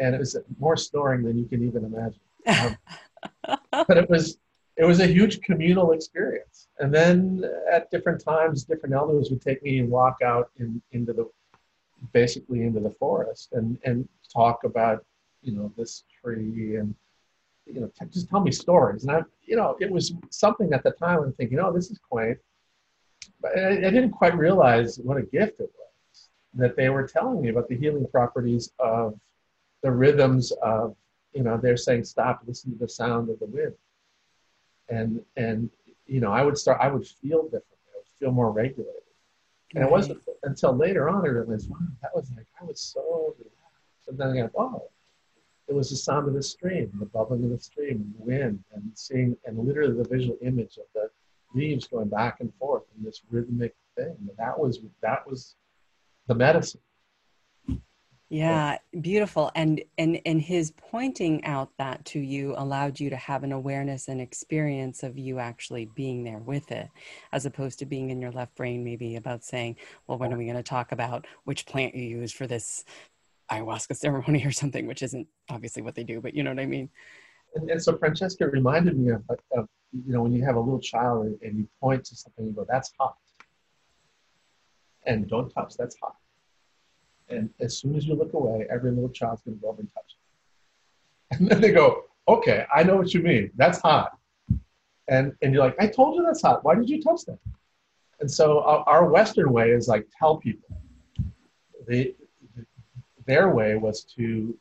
And 0.00 0.14
it 0.14 0.18
was 0.18 0.36
more 0.58 0.76
snoring 0.76 1.22
than 1.22 1.38
you 1.38 1.46
can 1.46 1.64
even 1.64 1.84
imagine. 1.84 2.20
Um, 2.46 3.58
but 3.86 3.96
it 3.96 4.10
was 4.10 4.38
it 4.76 4.84
was 4.84 5.00
a 5.00 5.06
huge 5.06 5.40
communal 5.40 5.90
experience. 5.90 6.68
And 6.78 6.94
then 6.94 7.44
at 7.72 7.90
different 7.90 8.22
times, 8.22 8.62
different 8.62 8.94
elders 8.94 9.28
would 9.28 9.42
take 9.42 9.60
me 9.64 9.80
and 9.80 9.90
walk 9.90 10.18
out 10.24 10.50
in, 10.60 10.80
into 10.92 11.12
the 11.12 11.28
basically 12.12 12.62
into 12.62 12.80
the 12.80 12.90
forest 12.90 13.52
and, 13.52 13.78
and 13.84 14.08
talk 14.32 14.64
about, 14.64 15.04
you 15.42 15.52
know, 15.52 15.72
this 15.76 16.04
tree 16.20 16.76
and, 16.76 16.94
you 17.66 17.80
know, 17.80 17.90
t- 17.98 18.06
just 18.10 18.28
tell 18.28 18.40
me 18.40 18.50
stories. 18.50 19.04
And 19.04 19.12
I, 19.12 19.22
you 19.44 19.56
know, 19.56 19.76
it 19.80 19.90
was 19.90 20.12
something 20.30 20.72
at 20.72 20.82
the 20.82 20.92
time 20.92 21.20
I'm 21.20 21.32
thinking, 21.34 21.58
oh, 21.58 21.72
this 21.72 21.90
is 21.90 21.98
quaint. 21.98 22.38
But 23.40 23.56
I, 23.58 23.70
I 23.70 23.90
didn't 23.90 24.10
quite 24.10 24.36
realize 24.36 24.98
what 24.98 25.16
a 25.16 25.22
gift 25.22 25.60
it 25.60 25.70
was 25.78 26.28
that 26.54 26.76
they 26.76 26.88
were 26.88 27.06
telling 27.06 27.40
me 27.40 27.48
about 27.48 27.68
the 27.68 27.76
healing 27.76 28.06
properties 28.10 28.70
of 28.78 29.18
the 29.82 29.90
rhythms 29.90 30.52
of, 30.62 30.96
you 31.32 31.42
know, 31.42 31.56
they're 31.56 31.76
saying, 31.76 32.04
stop, 32.04 32.40
listen 32.46 32.72
to 32.72 32.78
the 32.78 32.88
sound 32.88 33.28
of 33.28 33.38
the 33.38 33.46
wind. 33.46 33.74
And, 34.88 35.22
and, 35.36 35.70
you 36.06 36.20
know, 36.20 36.32
I 36.32 36.42
would 36.42 36.56
start, 36.56 36.78
I 36.80 36.88
would 36.88 37.06
feel 37.06 37.42
differently. 37.44 37.76
I 37.94 37.98
would 37.98 38.06
feel 38.18 38.32
more 38.32 38.50
regulated. 38.50 39.02
And 39.74 39.84
it 39.84 39.90
wasn't 39.90 40.22
until 40.48 40.74
later 40.74 41.08
on 41.08 41.24
I 41.24 41.28
realized, 41.28 41.70
wow, 41.70 41.78
that 42.02 42.14
was 42.14 42.30
like, 42.36 42.46
I 42.60 42.64
was 42.64 42.80
so 42.80 43.34
relaxed. 43.38 44.08
And 44.08 44.18
then 44.18 44.28
I 44.30 44.36
got, 44.42 44.50
oh, 44.56 44.88
it 45.68 45.74
was 45.74 45.90
the 45.90 45.96
sound 45.96 46.26
of 46.26 46.34
the 46.34 46.42
stream, 46.42 46.90
the 46.98 47.06
bubbling 47.06 47.44
of 47.44 47.50
the 47.50 47.58
stream, 47.58 48.14
the 48.18 48.24
wind, 48.24 48.64
and 48.74 48.90
seeing, 48.94 49.36
and 49.44 49.58
literally 49.58 49.94
the 49.94 50.08
visual 50.08 50.38
image 50.40 50.78
of 50.78 50.86
the 50.94 51.10
leaves 51.54 51.86
going 51.86 52.08
back 52.08 52.40
and 52.40 52.52
forth 52.54 52.84
in 52.96 53.04
this 53.04 53.20
rhythmic 53.30 53.74
thing. 53.96 54.16
That 54.38 54.58
was, 54.58 54.80
that 55.02 55.28
was 55.28 55.54
the 56.26 56.34
medicine. 56.34 56.80
Yeah, 58.30 58.76
beautiful. 59.00 59.50
And 59.54 59.82
and 59.96 60.20
and 60.26 60.40
his 60.42 60.70
pointing 60.72 61.42
out 61.46 61.70
that 61.78 62.04
to 62.06 62.20
you 62.20 62.54
allowed 62.58 63.00
you 63.00 63.08
to 63.08 63.16
have 63.16 63.42
an 63.42 63.52
awareness 63.52 64.08
and 64.08 64.20
experience 64.20 65.02
of 65.02 65.18
you 65.18 65.38
actually 65.38 65.86
being 65.86 66.24
there 66.24 66.38
with 66.38 66.70
it, 66.70 66.90
as 67.32 67.46
opposed 67.46 67.78
to 67.78 67.86
being 67.86 68.10
in 68.10 68.20
your 68.20 68.30
left 68.30 68.54
brain, 68.54 68.84
maybe 68.84 69.16
about 69.16 69.44
saying, 69.44 69.76
well, 70.06 70.18
when 70.18 70.32
are 70.32 70.36
we 70.36 70.44
going 70.44 70.56
to 70.58 70.62
talk 70.62 70.92
about 70.92 71.26
which 71.44 71.64
plant 71.64 71.94
you 71.94 72.02
use 72.02 72.30
for 72.30 72.46
this 72.46 72.84
ayahuasca 73.50 73.96
ceremony 73.96 74.44
or 74.44 74.52
something, 74.52 74.86
which 74.86 75.02
isn't 75.02 75.26
obviously 75.48 75.80
what 75.80 75.94
they 75.94 76.04
do, 76.04 76.20
but 76.20 76.34
you 76.34 76.42
know 76.42 76.50
what 76.50 76.60
I 76.60 76.66
mean? 76.66 76.90
And, 77.54 77.70
and 77.70 77.82
so 77.82 77.96
Francesca 77.96 78.46
reminded 78.46 78.98
me 78.98 79.10
of, 79.10 79.22
of, 79.56 79.66
you 79.92 80.12
know, 80.12 80.20
when 80.20 80.32
you 80.32 80.44
have 80.44 80.56
a 80.56 80.60
little 80.60 80.80
child 80.80 81.34
and 81.40 81.56
you 81.56 81.68
point 81.80 82.04
to 82.04 82.14
something, 82.14 82.44
you 82.44 82.52
go, 82.52 82.66
that's 82.68 82.92
hot. 83.00 83.16
And 85.06 85.26
don't 85.30 85.48
touch, 85.48 85.72
that's 85.78 85.96
hot 86.02 86.16
and 87.30 87.50
as 87.60 87.78
soon 87.78 87.96
as 87.96 88.06
you 88.06 88.14
look 88.14 88.32
away, 88.32 88.66
every 88.70 88.90
little 88.90 89.10
child's 89.10 89.42
going 89.42 89.56
to 89.56 89.62
go 89.62 89.68
over 89.68 89.80
and 89.80 89.90
touch 89.94 90.04
it. 90.10 90.14
And 91.38 91.48
then 91.48 91.60
they 91.60 91.72
go, 91.72 92.04
okay, 92.26 92.64
I 92.74 92.82
know 92.82 92.96
what 92.96 93.12
you 93.12 93.20
mean. 93.20 93.50
That's 93.56 93.80
hot. 93.80 94.16
And, 95.08 95.32
and 95.42 95.52
you're 95.52 95.64
like, 95.64 95.76
I 95.78 95.86
told 95.86 96.16
you 96.16 96.22
that's 96.22 96.42
hot. 96.42 96.64
Why 96.64 96.74
did 96.74 96.88
you 96.88 97.02
touch 97.02 97.24
that? 97.26 97.38
And 98.20 98.30
so 98.30 98.60
our, 98.62 98.84
our 98.88 99.10
Western 99.10 99.52
way 99.52 99.70
is 99.70 99.88
like, 99.88 100.06
tell 100.18 100.36
people. 100.36 100.68
The, 101.86 102.14
their 103.26 103.50
way 103.50 103.76
was 103.76 104.04
to 104.16 104.56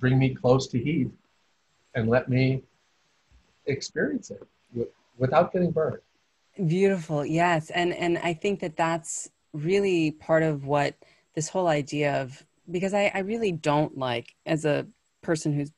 bring 0.00 0.18
me 0.18 0.34
close 0.34 0.68
to 0.68 0.78
heat 0.78 1.08
and 1.94 2.08
let 2.08 2.28
me 2.28 2.62
experience 3.66 4.30
it 4.30 4.42
without 5.18 5.52
getting 5.52 5.70
burned. 5.70 5.98
Beautiful. 6.66 7.24
Yes. 7.24 7.70
And, 7.70 7.94
and 7.94 8.18
I 8.18 8.34
think 8.34 8.60
that 8.60 8.76
that's 8.76 9.30
really 9.52 10.12
part 10.12 10.42
of 10.42 10.66
what 10.66 10.94
this 11.34 11.48
whole 11.48 11.68
idea 11.68 12.22
of 12.22 12.44
because 12.70 12.94
I, 12.94 13.10
I 13.14 13.20
really 13.20 13.52
don't 13.52 13.96
like 13.98 14.34
as 14.46 14.64
a 14.64 14.86
person 15.22 15.52
who's 15.52 15.72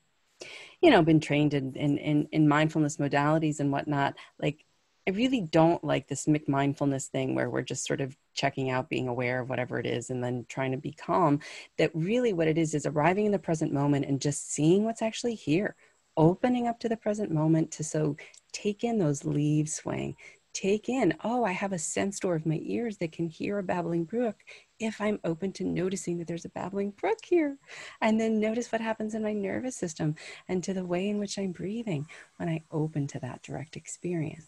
you 0.81 0.91
know 0.91 1.03
been 1.03 1.21
trained 1.21 1.55
in, 1.55 1.75
in 1.75 1.99
in 1.99 2.29
in 2.33 2.49
mindfulness 2.49 2.99
modalities 2.99 3.61
and 3.61 3.73
whatnot 3.73 4.15
like 4.41 4.65
i 5.07 5.11
really 5.11 5.41
don't 5.41 5.83
like 5.85 6.09
this 6.09 6.29
mindfulness 6.47 7.07
thing 7.07 7.35
where 7.35 7.49
we're 7.49 7.63
just 7.63 7.87
sort 7.87 8.01
of 8.01 8.17
checking 8.35 8.71
out 8.71 8.91
being 8.91 9.09
aware 9.09 9.41
of 9.41 9.49
whatever 9.49 9.79
it 9.79 9.87
is 9.87 10.11
and 10.11 10.23
then 10.23 10.45
trying 10.49 10.73
to 10.73 10.77
be 10.77 10.93
calm 10.93 11.41
that 11.79 11.91
really 11.95 12.33
what 12.33 12.49
it 12.49 12.59
is 12.59 12.75
is 12.75 12.87
arriving 12.87 13.27
in 13.27 13.33
the 13.33 13.39
present 13.39 13.73
moment 13.73 14.05
and 14.05 14.21
just 14.21 14.53
seeing 14.53 14.85
what's 14.85 15.03
actually 15.03 15.35
here 15.35 15.75
opening 16.17 16.69
up 16.69 16.79
to 16.79 16.89
the 16.89 16.97
present 16.97 17.31
moment 17.31 17.71
to 17.71 17.83
so 17.83 18.17
take 18.53 18.85
in 18.85 18.99
those 18.99 19.25
leaves 19.25 19.75
swaying 19.75 20.15
take 20.55 20.89
in, 20.89 21.13
oh, 21.25 21.45
I 21.45 21.53
have 21.53 21.73
a 21.73 21.79
sense 21.79 22.21
door 22.21 22.37
of 22.37 22.47
my 22.47 22.61
ears 22.63 22.97
that 22.99 23.13
can 23.13 23.29
hear 23.29 23.59
a 23.59 23.63
babbling 23.63 24.05
brook 24.05 24.37
if 24.79 25.01
I'm 25.01 25.21
open 25.25 25.53
to 25.53 25.65
noticing 25.65 26.17
that 26.19 26.29
there's 26.29 26.45
a 26.45 26.51
babbling 26.51 26.93
brook 26.93 27.19
here. 27.25 27.59
And 28.01 28.19
then 28.19 28.41
notice 28.41 28.71
what 28.73 28.81
happens 28.81 29.15
in 29.15 29.23
my 29.23 29.33
nervous 29.33 29.77
system 29.77 30.15
and 30.49 30.63
to 30.65 30.73
the 30.73 30.85
way 30.85 31.09
in 31.09 31.19
which 31.19 31.39
I'm 31.39 31.53
breathing 31.53 32.07
when 32.37 32.49
I 32.49 32.63
open 32.71 33.07
to 33.09 33.21
that 33.21 33.43
direct 33.43 33.77
experience. 33.77 34.47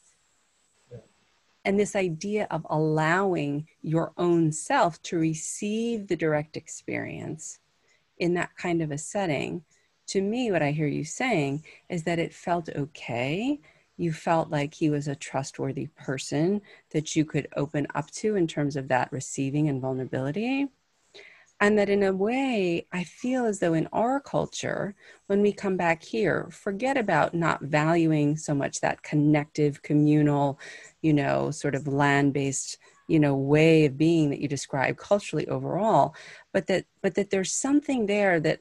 And 1.65 1.79
this 1.79 1.97
idea 1.97 2.47
of 2.53 2.65
allowing 2.71 3.67
your 3.83 4.13
own 4.17 4.53
self 4.53 5.03
to 5.03 5.19
receive 5.19 6.07
the 6.07 6.15
direct 6.15 6.57
experience 6.57 7.59
in 8.19 8.35
that 8.35 8.57
kind 8.57 8.81
of 8.81 8.93
a 8.93 8.99
setting, 8.99 9.65
to 10.07 10.23
me, 10.23 10.53
what 10.53 10.63
I 10.63 10.71
hear 10.71 10.87
you 10.87 11.05
saying 11.05 11.65
is 11.89 12.05
that 12.05 12.21
it 12.21 12.33
felt 12.33 12.69
okay 12.69 13.61
you 13.97 14.12
felt 14.12 14.50
like 14.50 14.75
he 14.75 14.91
was 14.91 15.09
a 15.09 15.17
trustworthy 15.17 15.87
person 15.88 16.61
that 16.91 17.17
you 17.17 17.25
could 17.25 17.49
open 17.57 17.87
up 17.95 18.11
to 18.11 18.37
in 18.37 18.47
terms 18.47 18.76
of 18.76 18.88
that 18.88 19.11
receiving 19.12 19.69
and 19.69 19.81
vulnerability. 19.81 20.69
And 21.59 21.79
that 21.79 21.88
in 21.88 22.03
a 22.03 22.12
way, 22.12 22.87
I 22.93 23.05
feel 23.05 23.47
as 23.47 23.61
though 23.61 23.73
in 23.73 23.88
our 23.91 24.21
culture, 24.21 24.95
when 25.26 25.41
we 25.41 25.53
come 25.53 25.79
back 25.79 26.03
here, 26.03 26.49
forget 26.50 26.99
about 26.99 27.33
not 27.33 27.62
valuing 27.62 28.37
so 28.37 28.55
much 28.55 28.81
that 28.83 29.03
connective, 29.03 29.83
communal, 29.83 30.61
you 31.00 31.15
know, 31.15 31.50
sort 31.50 31.75
of 31.75 31.88
land 31.88 32.35
based 32.35 32.76
you 33.09 33.21
know 33.21 33.37
way 33.37 33.85
of 33.85 33.97
being 33.97 34.31
that 34.31 34.41
you 34.41 34.49
describe 34.49 34.97
culturally 34.97 35.47
overall 35.49 36.15
but 36.53 36.67
that 36.67 36.85
but 37.03 37.15
that 37.15 37.31
there's 37.31 37.53
something 37.53 38.07
there 38.07 38.41
that 38.41 38.61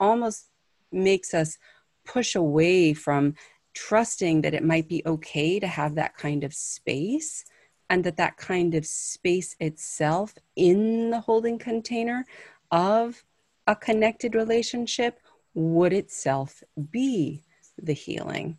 almost 0.00 0.48
makes 0.90 1.32
us 1.32 1.58
push 2.04 2.34
away 2.34 2.92
from 2.92 3.34
trusting 3.74 4.40
that 4.42 4.54
it 4.54 4.64
might 4.64 4.88
be 4.88 5.02
okay 5.04 5.58
to 5.58 5.66
have 5.66 5.94
that 5.94 6.16
kind 6.16 6.44
of 6.44 6.54
space 6.54 7.44
and 7.90 8.04
that 8.04 8.16
that 8.16 8.36
kind 8.36 8.74
of 8.74 8.86
space 8.86 9.56
itself 9.60 10.34
in 10.56 11.10
the 11.10 11.20
holding 11.20 11.58
container 11.58 12.24
of 12.70 13.24
a 13.66 13.76
connected 13.76 14.34
relationship 14.34 15.20
would 15.54 15.92
itself 15.92 16.62
be 16.90 17.42
the 17.80 17.92
healing. 17.92 18.58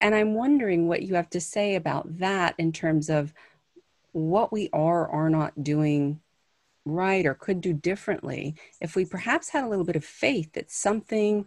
And 0.00 0.14
I'm 0.14 0.34
wondering 0.34 0.88
what 0.88 1.02
you 1.02 1.14
have 1.14 1.30
to 1.30 1.40
say 1.40 1.74
about 1.74 2.18
that 2.18 2.54
in 2.58 2.72
terms 2.72 3.08
of 3.08 3.32
what 4.12 4.52
we 4.52 4.68
are 4.72 5.06
or 5.06 5.26
are 5.26 5.30
not 5.30 5.62
doing 5.62 6.20
right 6.84 7.26
or 7.26 7.34
could 7.34 7.60
do 7.60 7.72
differently 7.72 8.54
if 8.80 8.94
we 8.94 9.04
perhaps 9.04 9.48
had 9.48 9.64
a 9.64 9.68
little 9.68 9.84
bit 9.84 9.96
of 9.96 10.04
faith 10.04 10.52
that 10.52 10.70
something 10.70 11.44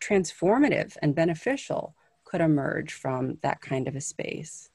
transformative 0.00 0.96
and 1.02 1.14
beneficial 1.14 1.94
could 2.24 2.40
emerge 2.40 2.92
from 2.92 3.38
that 3.42 3.60
kind 3.60 3.88
of 3.88 3.96
a 3.96 4.00
space? 4.00 4.70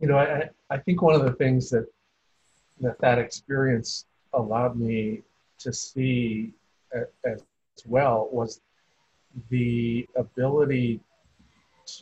You 0.00 0.08
know, 0.08 0.18
I, 0.18 0.48
I 0.70 0.78
think 0.78 1.02
one 1.02 1.14
of 1.14 1.24
the 1.24 1.32
things 1.32 1.70
that 1.70 1.86
that, 2.80 3.00
that 3.00 3.18
experience 3.18 4.06
allowed 4.34 4.78
me 4.78 5.22
to 5.58 5.72
see 5.72 6.54
as 7.24 7.42
well 7.86 8.28
was 8.32 8.60
the 9.50 10.06
ability 10.16 11.00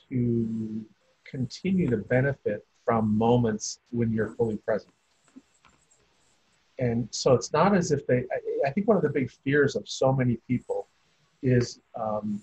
to 0.08 0.85
continue 1.25 1.88
to 1.88 1.96
benefit 1.96 2.64
from 2.85 3.16
moments 3.16 3.80
when 3.90 4.12
you're 4.12 4.28
fully 4.28 4.56
present. 4.58 4.92
And 6.78 7.08
so 7.11 7.32
it's 7.32 7.52
not 7.52 7.75
as 7.75 7.90
if 7.90 8.06
they, 8.06 8.18
I, 8.18 8.68
I 8.68 8.70
think 8.70 8.87
one 8.87 8.96
of 8.96 9.02
the 9.02 9.08
big 9.08 9.30
fears 9.30 9.76
of 9.76 9.88
so 9.88 10.12
many 10.12 10.38
people 10.46 10.85
is 11.46 11.80
um, 11.94 12.40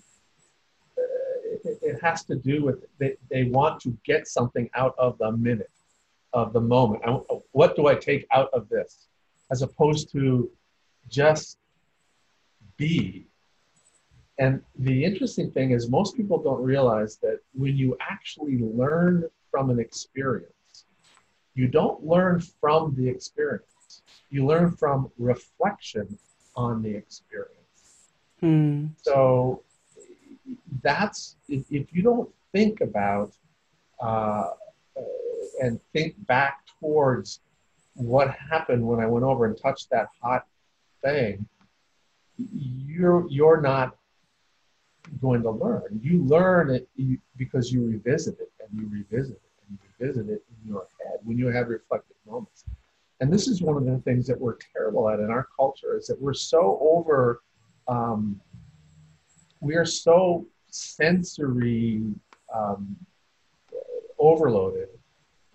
it, 0.96 1.78
it 1.82 2.02
has 2.02 2.24
to 2.24 2.36
do 2.36 2.64
with 2.64 2.84
they, 2.98 3.16
they 3.30 3.44
want 3.44 3.80
to 3.82 3.96
get 4.04 4.26
something 4.26 4.68
out 4.74 4.94
of 4.98 5.18
the 5.18 5.32
minute, 5.32 5.70
of 6.32 6.52
the 6.52 6.60
moment. 6.60 7.02
I, 7.06 7.10
what 7.52 7.76
do 7.76 7.86
I 7.86 7.94
take 7.94 8.26
out 8.32 8.50
of 8.52 8.68
this? 8.68 9.06
As 9.50 9.62
opposed 9.62 10.10
to 10.12 10.50
just 11.08 11.58
be. 12.76 13.26
And 14.38 14.62
the 14.76 15.04
interesting 15.04 15.50
thing 15.52 15.70
is, 15.70 15.88
most 15.88 16.16
people 16.16 16.42
don't 16.42 16.62
realize 16.62 17.18
that 17.18 17.38
when 17.52 17.76
you 17.76 17.96
actually 18.00 18.58
learn 18.58 19.24
from 19.50 19.70
an 19.70 19.78
experience, 19.78 20.50
you 21.54 21.68
don't 21.68 22.04
learn 22.04 22.40
from 22.60 22.94
the 22.96 23.08
experience, 23.08 24.02
you 24.30 24.44
learn 24.44 24.72
from 24.72 25.10
reflection 25.18 26.18
on 26.56 26.82
the 26.82 26.90
experience. 26.90 27.63
Hmm. 28.44 28.88
So 29.00 29.62
that's 30.82 31.36
if, 31.48 31.64
you 31.70 32.02
don't 32.02 32.28
think 32.52 32.82
about 32.82 33.32
uh, 33.98 34.50
and 35.62 35.80
think 35.94 36.14
back 36.26 36.66
towards 36.78 37.40
what 37.94 38.28
happened 38.32 38.86
when 38.86 39.00
I 39.00 39.06
went 39.06 39.24
over 39.24 39.46
and 39.46 39.56
touched 39.56 39.88
that 39.92 40.08
hot 40.20 40.44
thing, 41.02 41.48
you're 42.36 43.26
you're 43.30 43.62
not 43.62 43.96
going 45.22 45.42
to 45.42 45.50
learn. 45.50 45.98
You 46.02 46.22
learn 46.24 46.68
it 46.68 46.86
because 47.38 47.72
you 47.72 47.86
revisit 47.86 48.38
it 48.40 48.52
and 48.60 48.78
you 48.78 48.86
revisit 48.92 49.36
it 49.36 49.52
and 49.66 49.78
you 49.78 49.78
revisit 49.98 50.28
it 50.28 50.44
in 50.50 50.68
your 50.68 50.86
head 51.02 51.20
when 51.22 51.38
you 51.38 51.46
have 51.46 51.68
reflective 51.68 52.16
moments. 52.26 52.66
And 53.20 53.32
this 53.32 53.48
is 53.48 53.62
one 53.62 53.78
of 53.78 53.86
the 53.86 53.96
things 54.00 54.26
that 54.26 54.38
we're 54.38 54.58
terrible 54.74 55.08
at 55.08 55.20
in 55.20 55.30
our 55.30 55.48
culture 55.56 55.96
is 55.96 56.08
that 56.08 56.20
we're 56.20 56.34
so 56.34 56.78
over, 56.82 57.40
um, 57.88 58.40
we 59.60 59.74
are 59.76 59.84
so 59.86 60.46
sensory 60.70 62.02
um, 62.54 62.96
overloaded 64.18 64.88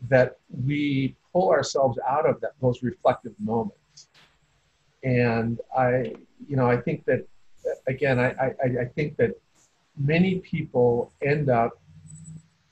that 0.08 0.38
we 0.50 1.16
pull 1.34 1.50
ourselves 1.50 2.00
out 2.08 2.26
of 2.26 2.40
that, 2.42 2.52
those 2.62 2.82
reflective 2.84 3.34
moments. 3.40 4.10
And 5.04 5.60
I, 5.78 6.14
you 6.48 6.56
know, 6.56 6.70
I 6.70 6.78
think 6.78 7.06
that, 7.06 7.28
again, 7.88 8.20
I, 8.20 8.30
I, 8.32 8.82
I 8.82 8.86
think 8.96 9.18
that 9.18 9.32
many 9.98 10.40
people 10.40 11.12
end 11.22 11.50
up 11.50 11.80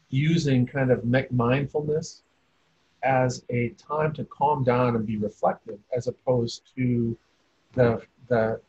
using 0.09 0.65
kind 0.65 0.91
of 0.91 1.03
mindfulness 1.31 2.23
as 3.03 3.43
a 3.49 3.69
time 3.69 4.13
to 4.13 4.23
calm 4.25 4.63
down 4.63 4.95
and 4.95 5.05
be 5.05 5.17
reflective 5.17 5.79
as 5.95 6.07
opposed 6.07 6.63
to 6.75 7.17
the 7.73 8.01
the 8.29 8.59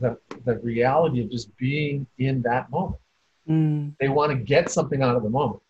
the, 0.00 0.18
the 0.44 0.58
reality 0.58 1.20
of 1.22 1.30
just 1.30 1.54
being 1.56 2.06
in 2.18 2.42
that 2.42 2.70
moment 2.70 3.00
mm. 3.48 3.92
they 4.00 4.08
want 4.08 4.30
to 4.30 4.36
get 4.36 4.70
something 4.70 5.02
out 5.02 5.16
of 5.16 5.22
the 5.22 5.30
moment 5.30 5.62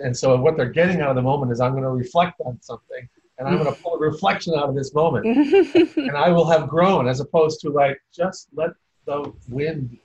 and 0.00 0.16
so 0.16 0.36
what 0.36 0.56
they're 0.56 0.70
getting 0.70 1.00
out 1.00 1.10
of 1.10 1.16
the 1.16 1.22
moment 1.22 1.50
is 1.50 1.60
i'm 1.60 1.72
going 1.72 1.82
to 1.82 1.90
reflect 1.90 2.40
on 2.44 2.58
something 2.60 3.08
and 3.38 3.48
i'm 3.48 3.58
going 3.58 3.72
to 3.72 3.82
pull 3.82 3.94
a 3.94 3.98
reflection 3.98 4.54
out 4.54 4.68
of 4.68 4.74
this 4.74 4.94
moment 4.94 5.24
and 5.96 6.16
i 6.16 6.28
will 6.28 6.48
have 6.48 6.68
grown 6.68 7.08
as 7.08 7.20
opposed 7.20 7.60
to 7.60 7.70
like 7.70 8.00
just 8.14 8.48
let 8.54 8.70
the 9.06 9.32
wind 9.48 9.96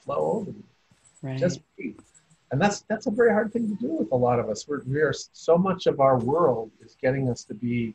flow 0.00 0.16
over 0.16 0.50
you 0.50 0.64
right. 1.22 1.38
just 1.38 1.60
breathe 1.76 1.98
and 2.50 2.60
that's 2.60 2.80
that's 2.82 3.06
a 3.06 3.10
very 3.10 3.30
hard 3.30 3.52
thing 3.52 3.68
to 3.68 3.74
do 3.74 3.92
with 3.92 4.10
a 4.12 4.16
lot 4.16 4.38
of 4.38 4.48
us. 4.48 4.66
We're, 4.66 4.82
we 4.84 5.00
are 5.00 5.12
so 5.12 5.56
much 5.56 5.86
of 5.86 6.00
our 6.00 6.18
world 6.18 6.70
is 6.84 6.96
getting 7.00 7.28
us 7.28 7.44
to 7.44 7.54
be 7.54 7.94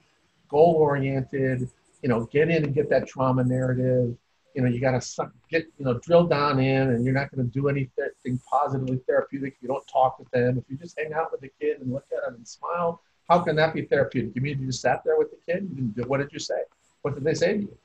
goal 0.49 0.75
oriented. 0.79 1.69
You 2.05 2.09
know, 2.09 2.25
get 2.25 2.51
in 2.51 2.63
and 2.63 2.71
get 2.71 2.87
that 2.91 3.07
trauma 3.07 3.43
narrative. 3.43 4.15
You 4.53 4.61
know, 4.61 4.69
you 4.69 4.79
got 4.79 5.01
to 5.01 5.31
get 5.49 5.65
you 5.79 5.85
know 5.85 5.97
drill 5.97 6.25
down 6.27 6.59
in, 6.59 6.91
and 6.91 7.03
you're 7.03 7.15
not 7.15 7.31
going 7.31 7.43
to 7.43 7.51
do 7.51 7.67
anything 7.67 8.39
positively 8.47 9.01
therapeutic 9.07 9.55
if 9.55 9.63
you 9.63 9.67
don't 9.67 9.87
talk 9.87 10.19
with 10.19 10.29
them. 10.29 10.59
If 10.59 10.65
you 10.69 10.77
just 10.77 10.99
hang 10.99 11.13
out 11.13 11.31
with 11.31 11.41
the 11.41 11.49
kid 11.59 11.81
and 11.81 11.91
look 11.91 12.05
at 12.15 12.23
them 12.23 12.35
and 12.35 12.47
smile, 12.47 13.01
how 13.27 13.39
can 13.39 13.55
that 13.55 13.73
be 13.73 13.85
therapeutic? 13.85 14.35
You 14.35 14.43
mean 14.43 14.59
you 14.59 14.67
just 14.67 14.81
sat 14.81 15.03
there 15.03 15.17
with 15.17 15.31
the 15.31 15.37
kid? 15.51 15.63
You 15.67 15.75
didn't 15.75 15.95
do, 15.95 16.03
what 16.03 16.19
did 16.19 16.31
you 16.31 16.37
say? 16.37 16.61
What 17.01 17.15
did 17.15 17.23
they 17.23 17.33
say 17.33 17.53
to 17.53 17.59
you? 17.61 17.77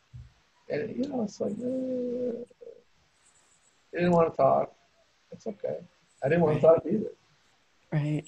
And 0.69 0.95
you 0.95 1.11
know, 1.11 1.23
it's 1.23 1.41
like 1.41 1.53
eh, 1.53 2.45
they 3.91 4.01
didn't 4.01 4.13
want 4.13 4.31
to 4.31 4.37
talk. 4.37 4.75
It's 5.33 5.47
okay. 5.47 5.79
I 6.23 6.29
didn't 6.29 6.43
want 6.43 6.57
right. 6.57 6.61
to 6.61 6.67
talk 6.67 6.83
either. 6.87 7.13
Right. 7.91 8.25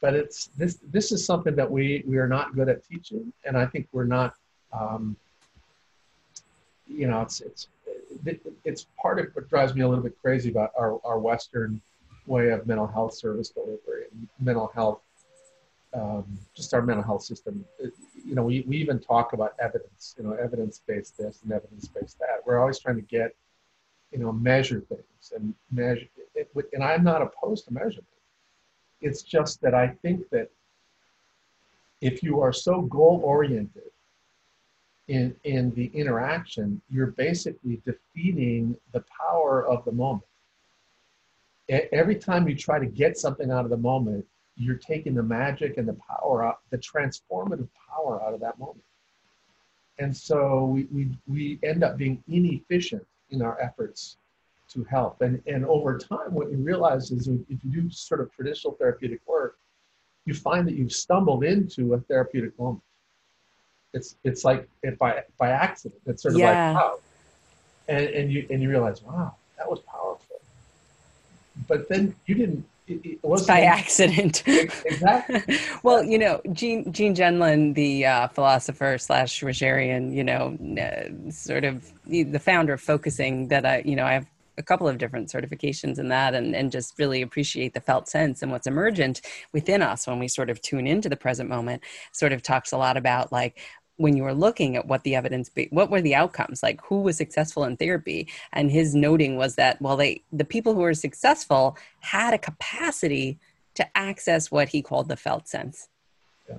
But 0.00 0.14
it's 0.14 0.46
this. 0.56 0.78
This 0.88 1.10
is 1.10 1.26
something 1.26 1.56
that 1.56 1.68
we 1.68 2.04
we 2.06 2.18
are 2.18 2.28
not 2.28 2.54
good 2.54 2.68
at 2.68 2.84
teaching, 2.84 3.32
and 3.44 3.58
I 3.58 3.66
think 3.66 3.88
we're 3.90 4.04
not. 4.04 4.34
Um, 4.72 5.16
you 6.86 7.06
know, 7.06 7.20
it's 7.20 7.40
it's 7.40 7.68
it's 8.64 8.86
part 9.00 9.18
of 9.18 9.26
what 9.34 9.48
drives 9.48 9.74
me 9.74 9.82
a 9.82 9.88
little 9.88 10.02
bit 10.02 10.16
crazy 10.20 10.50
about 10.50 10.72
our, 10.78 11.00
our 11.04 11.18
Western 11.18 11.80
way 12.26 12.50
of 12.50 12.66
mental 12.66 12.86
health 12.86 13.14
service 13.14 13.50
delivery 13.50 14.04
and 14.12 14.28
mental 14.40 14.70
health, 14.74 15.00
um, 15.94 16.24
just 16.54 16.72
our 16.74 16.82
mental 16.82 17.04
health 17.04 17.22
system. 17.22 17.64
It, 17.78 17.94
you 18.24 18.34
know, 18.34 18.42
we, 18.42 18.64
we 18.66 18.76
even 18.78 18.98
talk 18.98 19.32
about 19.32 19.54
evidence, 19.58 20.14
you 20.18 20.24
know, 20.24 20.32
evidence 20.32 20.82
based 20.86 21.16
this 21.16 21.40
and 21.42 21.52
evidence 21.52 21.88
based 21.88 22.18
that. 22.18 22.42
We're 22.44 22.58
always 22.58 22.78
trying 22.78 22.96
to 22.96 23.02
get 23.02 23.34
you 24.12 24.18
know, 24.18 24.32
measure 24.32 24.80
things 24.80 25.32
and 25.34 25.54
measure. 25.70 26.06
It, 26.34 26.50
and 26.72 26.82
I'm 26.82 27.04
not 27.04 27.22
opposed 27.22 27.66
to 27.66 27.74
measurement. 27.74 28.06
It's 29.00 29.22
just 29.22 29.60
that 29.60 29.74
I 29.74 29.88
think 29.88 30.28
that 30.30 30.50
if 32.00 32.22
you 32.22 32.40
are 32.40 32.52
so 32.52 32.82
goal 32.82 33.20
oriented 33.24 33.90
in 35.08 35.34
in 35.44 35.70
the 35.74 35.86
interaction, 35.94 36.80
you're 36.90 37.08
basically 37.08 37.80
defeating 37.84 38.76
the 38.92 39.04
power 39.20 39.66
of 39.66 39.84
the 39.84 39.92
moment. 39.92 40.24
Every 41.68 42.16
time 42.16 42.48
you 42.48 42.54
try 42.54 42.78
to 42.78 42.86
get 42.86 43.18
something 43.18 43.50
out 43.50 43.64
of 43.64 43.70
the 43.70 43.76
moment, 43.76 44.24
you're 44.56 44.76
taking 44.76 45.14
the 45.14 45.22
magic 45.22 45.76
and 45.76 45.86
the 45.86 45.96
power 46.08 46.44
out, 46.44 46.60
the 46.70 46.78
transformative 46.78 47.68
power 47.88 48.22
out 48.22 48.34
of 48.34 48.40
that 48.40 48.58
moment. 48.58 48.82
And 49.98 50.16
so 50.16 50.64
we, 50.64 50.86
we, 50.92 51.08
we 51.26 51.58
end 51.62 51.84
up 51.84 51.96
being 51.96 52.22
inefficient 52.28 53.06
in 53.30 53.42
our 53.42 53.60
efforts 53.60 54.16
to 54.72 54.84
help. 54.84 55.20
And, 55.22 55.42
and 55.46 55.64
over 55.66 55.98
time, 55.98 56.32
what 56.32 56.50
you 56.50 56.56
realize 56.58 57.10
is 57.10 57.28
if 57.28 57.58
you 57.64 57.70
do 57.70 57.90
sort 57.90 58.20
of 58.20 58.32
traditional 58.32 58.74
therapeutic 58.74 59.20
work, 59.26 59.58
you 60.24 60.34
find 60.34 60.66
that 60.68 60.74
you've 60.74 60.92
stumbled 60.92 61.44
into 61.44 61.94
a 61.94 62.00
therapeutic 62.00 62.58
moment. 62.58 62.82
It's, 63.98 64.16
it's 64.24 64.44
like 64.44 64.68
it 64.82 64.98
by, 64.98 65.22
by 65.38 65.50
accident. 65.50 66.00
It's 66.06 66.22
sort 66.22 66.34
of 66.34 66.40
yeah. 66.40 66.72
like, 66.72 66.82
wow. 66.82 66.98
And, 67.88 68.06
and, 68.06 68.32
you, 68.32 68.46
and 68.50 68.62
you 68.62 68.68
realize, 68.70 69.02
wow, 69.02 69.34
that 69.56 69.68
was 69.68 69.80
powerful. 69.80 70.40
But 71.66 71.88
then 71.88 72.14
you 72.26 72.34
didn't 72.34 72.64
it, 72.88 73.22
was 73.22 73.46
by 73.46 73.62
accident. 73.62 74.42
exactly. 74.46 75.58
well, 75.82 76.02
you 76.02 76.18
know, 76.18 76.40
Gene 76.52 76.90
Gene 76.92 77.14
Gendlin, 77.14 77.74
the 77.74 78.06
uh, 78.06 78.28
philosopher 78.28 78.98
slash 78.98 79.40
Rogerian, 79.40 80.14
you 80.14 80.24
know, 80.24 80.56
uh, 80.80 81.30
sort 81.30 81.64
of 81.64 81.92
the 82.06 82.38
founder 82.38 82.72
of 82.72 82.80
focusing. 82.80 83.48
That 83.48 83.66
I, 83.66 83.82
you 83.84 83.96
know, 83.96 84.06
I 84.06 84.14
have 84.14 84.26
a 84.56 84.62
couple 84.62 84.88
of 84.88 84.98
different 84.98 85.28
certifications 85.28 85.98
in 85.98 86.08
that, 86.08 86.34
and 86.34 86.54
and 86.54 86.72
just 86.72 86.98
really 86.98 87.22
appreciate 87.22 87.74
the 87.74 87.80
felt 87.80 88.08
sense 88.08 88.42
and 88.42 88.50
what's 88.50 88.66
emergent 88.66 89.20
within 89.52 89.82
us 89.82 90.06
when 90.06 90.18
we 90.18 90.28
sort 90.28 90.50
of 90.50 90.60
tune 90.62 90.86
into 90.86 91.08
the 91.08 91.16
present 91.16 91.48
moment. 91.48 91.82
Sort 92.12 92.32
of 92.32 92.42
talks 92.42 92.72
a 92.72 92.78
lot 92.78 92.96
about 92.96 93.32
like 93.32 93.58
when 93.98 94.16
you 94.16 94.22
were 94.22 94.34
looking 94.34 94.76
at 94.76 94.86
what 94.86 95.02
the 95.02 95.14
evidence 95.16 95.48
be, 95.48 95.66
what 95.70 95.90
were 95.90 96.00
the 96.00 96.14
outcomes? 96.14 96.62
Like 96.62 96.80
who 96.82 97.02
was 97.02 97.16
successful 97.16 97.64
in 97.64 97.76
therapy? 97.76 98.28
And 98.52 98.70
his 98.70 98.94
noting 98.94 99.36
was 99.36 99.56
that 99.56 99.82
well 99.82 99.96
they 99.96 100.22
the 100.32 100.44
people 100.44 100.72
who 100.72 100.80
were 100.80 100.94
successful 100.94 101.76
had 102.00 102.32
a 102.32 102.38
capacity 102.38 103.38
to 103.74 103.98
access 103.98 104.50
what 104.50 104.68
he 104.68 104.82
called 104.82 105.08
the 105.08 105.16
felt 105.16 105.46
sense. 105.46 105.88
Yeah. 106.48 106.58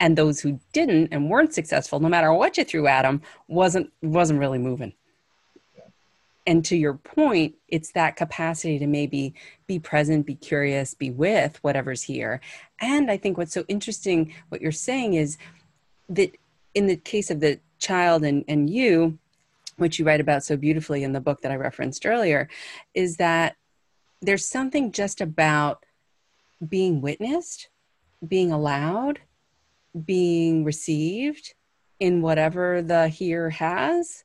and 0.00 0.18
those 0.18 0.40
who 0.40 0.60
didn't 0.72 1.08
and 1.12 1.30
weren't 1.30 1.54
successful 1.54 2.00
no 2.00 2.08
matter 2.08 2.32
what 2.32 2.58
you 2.58 2.64
threw 2.64 2.86
at 2.88 3.02
them 3.02 3.22
wasn't 3.46 3.92
wasn't 4.02 4.40
really 4.40 4.58
moving. 4.58 4.94
Yeah. 5.76 5.84
and 6.44 6.64
to 6.64 6.76
your 6.76 6.94
point 6.94 7.54
it's 7.68 7.92
that 7.92 8.16
capacity 8.16 8.80
to 8.80 8.88
maybe 8.88 9.32
be 9.68 9.78
present 9.78 10.26
be 10.26 10.34
curious 10.34 10.92
be 10.94 11.10
with 11.12 11.58
whatever's 11.62 12.02
here. 12.02 12.40
And 12.80 13.12
i 13.12 13.16
think 13.16 13.38
what's 13.38 13.54
so 13.54 13.64
interesting 13.68 14.34
what 14.48 14.60
you're 14.60 14.72
saying 14.72 15.14
is 15.14 15.38
that 16.08 16.36
in 16.74 16.86
the 16.86 16.96
case 16.96 17.30
of 17.30 17.40
the 17.40 17.60
child 17.78 18.24
and, 18.24 18.44
and 18.48 18.68
you, 18.70 19.18
which 19.76 19.98
you 19.98 20.04
write 20.04 20.20
about 20.20 20.44
so 20.44 20.56
beautifully 20.56 21.04
in 21.04 21.12
the 21.12 21.20
book 21.20 21.40
that 21.42 21.52
I 21.52 21.56
referenced 21.56 22.06
earlier, 22.06 22.48
is 22.94 23.16
that 23.16 23.56
there's 24.20 24.44
something 24.44 24.92
just 24.92 25.20
about 25.20 25.84
being 26.66 27.00
witnessed, 27.00 27.68
being 28.26 28.50
allowed, 28.50 29.20
being 30.04 30.64
received 30.64 31.54
in 32.00 32.22
whatever 32.22 32.82
the 32.82 33.08
here 33.08 33.50
has 33.50 34.24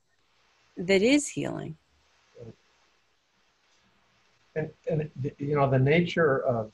that 0.78 1.02
is 1.02 1.28
healing. 1.28 1.78
And, 4.56 4.70
and 4.90 5.10
you 5.38 5.56
know, 5.56 5.70
the 5.70 5.80
nature 5.80 6.40
of 6.44 6.72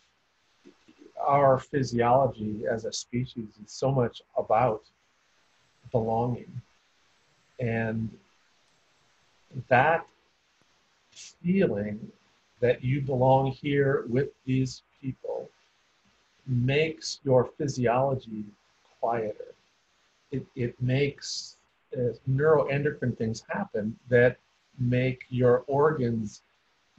our 1.26 1.60
physiology 1.60 2.64
as 2.70 2.86
a 2.86 2.92
species 2.92 3.50
is 3.64 3.72
so 3.72 3.92
much 3.92 4.22
about 4.38 4.84
belonging. 5.92 6.62
And 7.60 8.10
that 9.68 10.06
feeling 11.12 12.12
that 12.60 12.84
you 12.84 13.02
belong 13.02 13.52
here 13.52 14.06
with 14.08 14.30
these 14.46 14.84
people 15.02 15.50
makes 16.46 17.20
your 17.24 17.46
physiology 17.58 18.46
quieter. 19.00 19.56
It, 20.32 20.46
it 20.56 20.82
makes 20.82 21.58
uh, 21.98 22.14
neuroendocrine 22.30 23.18
things 23.18 23.44
happen 23.50 23.98
that 24.10 24.38
make 24.78 25.24
your 25.30 25.64
organs 25.68 26.42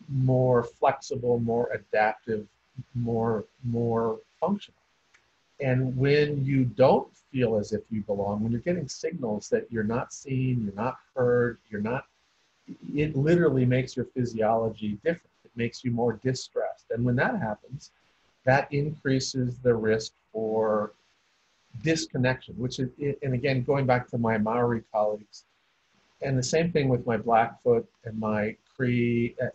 more 0.08 0.64
flexible, 0.64 1.38
more 1.38 1.70
adaptive, 1.72 2.46
more 2.94 3.44
more 3.64 4.18
functional. 4.40 4.79
And 5.60 5.96
when 5.96 6.44
you 6.44 6.64
don't 6.64 7.08
feel 7.32 7.56
as 7.56 7.72
if 7.72 7.82
you 7.90 8.02
belong, 8.02 8.42
when 8.42 8.52
you're 8.52 8.60
getting 8.60 8.88
signals 8.88 9.48
that 9.50 9.70
you're 9.70 9.84
not 9.84 10.12
seen, 10.12 10.62
you're 10.64 10.74
not 10.74 10.98
heard, 11.14 11.58
you're 11.70 11.80
not, 11.80 12.06
it 12.94 13.16
literally 13.16 13.64
makes 13.64 13.96
your 13.96 14.06
physiology 14.06 14.98
different. 15.04 15.30
It 15.44 15.50
makes 15.56 15.84
you 15.84 15.90
more 15.90 16.14
distressed. 16.24 16.86
And 16.90 17.04
when 17.04 17.16
that 17.16 17.38
happens, 17.38 17.90
that 18.44 18.72
increases 18.72 19.58
the 19.58 19.74
risk 19.74 20.12
for 20.32 20.92
disconnection, 21.82 22.54
which 22.56 22.78
is, 22.78 22.88
and 23.22 23.34
again, 23.34 23.62
going 23.62 23.86
back 23.86 24.08
to 24.08 24.18
my 24.18 24.38
Maori 24.38 24.82
colleagues, 24.92 25.44
and 26.22 26.36
the 26.36 26.42
same 26.42 26.70
thing 26.70 26.88
with 26.88 27.06
my 27.06 27.16
Blackfoot 27.16 27.88
and 28.04 28.18
my 28.18 28.56
Cree 28.76 29.34
uh, 29.40 29.46
uh, 29.46 29.48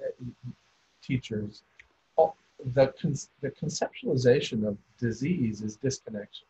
teachers, 1.02 1.62
the, 2.74 2.94
con- 3.00 3.16
the 3.42 3.52
conceptualization 3.52 4.68
of 4.68 4.78
disease 5.00 5.62
is 5.62 5.76
disconnection. 5.76 6.46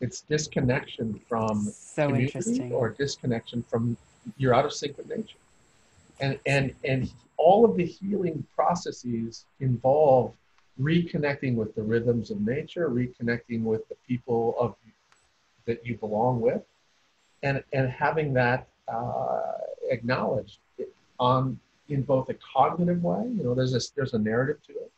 It's 0.00 0.20
disconnection 0.22 1.20
from 1.28 1.64
so 1.64 2.14
interesting. 2.14 2.72
or 2.72 2.90
disconnection 2.90 3.64
from 3.64 3.96
you're 4.36 4.54
out 4.54 4.64
of 4.64 4.72
sync 4.72 4.96
with 4.96 5.08
nature. 5.08 5.38
And, 6.20 6.38
and, 6.46 6.74
and 6.84 7.10
all 7.36 7.64
of 7.64 7.76
the 7.76 7.84
healing 7.84 8.44
processes 8.54 9.44
involve 9.60 10.34
reconnecting 10.80 11.54
with 11.54 11.74
the 11.74 11.82
rhythms 11.82 12.30
of 12.30 12.40
nature, 12.40 12.88
reconnecting 12.88 13.62
with 13.62 13.88
the 13.88 13.96
people 14.06 14.54
of 14.60 14.76
that 15.66 15.84
you 15.84 15.96
belong 15.96 16.40
with, 16.40 16.62
and, 17.42 17.62
and 17.72 17.90
having 17.90 18.32
that 18.32 18.68
uh, 18.88 19.52
acknowledged 19.90 20.58
on 21.20 21.58
in 21.88 22.02
both 22.02 22.28
a 22.28 22.34
cognitive 22.34 23.02
way. 23.02 23.22
You 23.36 23.42
know, 23.44 23.54
there's 23.54 23.74
a, 23.74 23.80
there's 23.96 24.14
a 24.14 24.18
narrative 24.18 24.58
to 24.66 24.72
it. 24.72 24.92